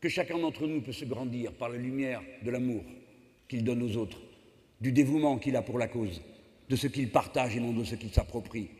Que 0.00 0.08
chacun 0.08 0.38
d'entre 0.38 0.66
nous 0.66 0.80
peut 0.80 0.92
se 0.92 1.04
grandir 1.04 1.52
par 1.52 1.68
la 1.68 1.76
lumière 1.76 2.22
de 2.42 2.50
l'amour 2.50 2.82
qu'il 3.48 3.64
donne 3.64 3.82
aux 3.82 3.96
autres, 3.96 4.18
du 4.80 4.92
dévouement 4.92 5.38
qu'il 5.38 5.56
a 5.56 5.62
pour 5.62 5.78
la 5.78 5.88
cause, 5.88 6.22
de 6.70 6.76
ce 6.76 6.86
qu'il 6.86 7.10
partage 7.10 7.54
et 7.54 7.60
non 7.60 7.72
de 7.72 7.84
ce 7.84 7.96
qu'il 7.96 8.10
s'approprie. 8.10 8.70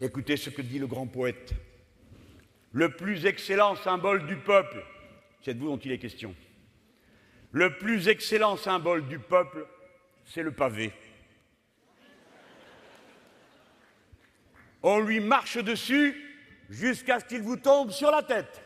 Écoutez 0.00 0.36
ce 0.36 0.50
que 0.50 0.62
dit 0.62 0.78
le 0.78 0.86
grand 0.86 1.08
poète 1.08 1.52
le 2.78 2.90
plus 2.90 3.26
excellent 3.26 3.74
symbole 3.74 4.24
du 4.24 4.36
peuple, 4.36 4.84
c'est 5.42 5.52
de 5.52 5.58
vous 5.58 5.66
dont 5.66 5.78
il 5.78 5.90
est 5.90 5.98
question. 5.98 6.32
Le 7.50 7.76
plus 7.76 8.06
excellent 8.06 8.56
symbole 8.56 9.08
du 9.08 9.18
peuple, 9.18 9.66
c'est 10.24 10.44
le 10.44 10.52
pavé. 10.52 10.92
On 14.84 15.00
lui 15.00 15.18
marche 15.18 15.58
dessus 15.58 16.14
jusqu'à 16.70 17.18
ce 17.18 17.24
qu'il 17.24 17.42
vous 17.42 17.56
tombe 17.56 17.90
sur 17.90 18.12
la 18.12 18.22
tête. 18.22 18.62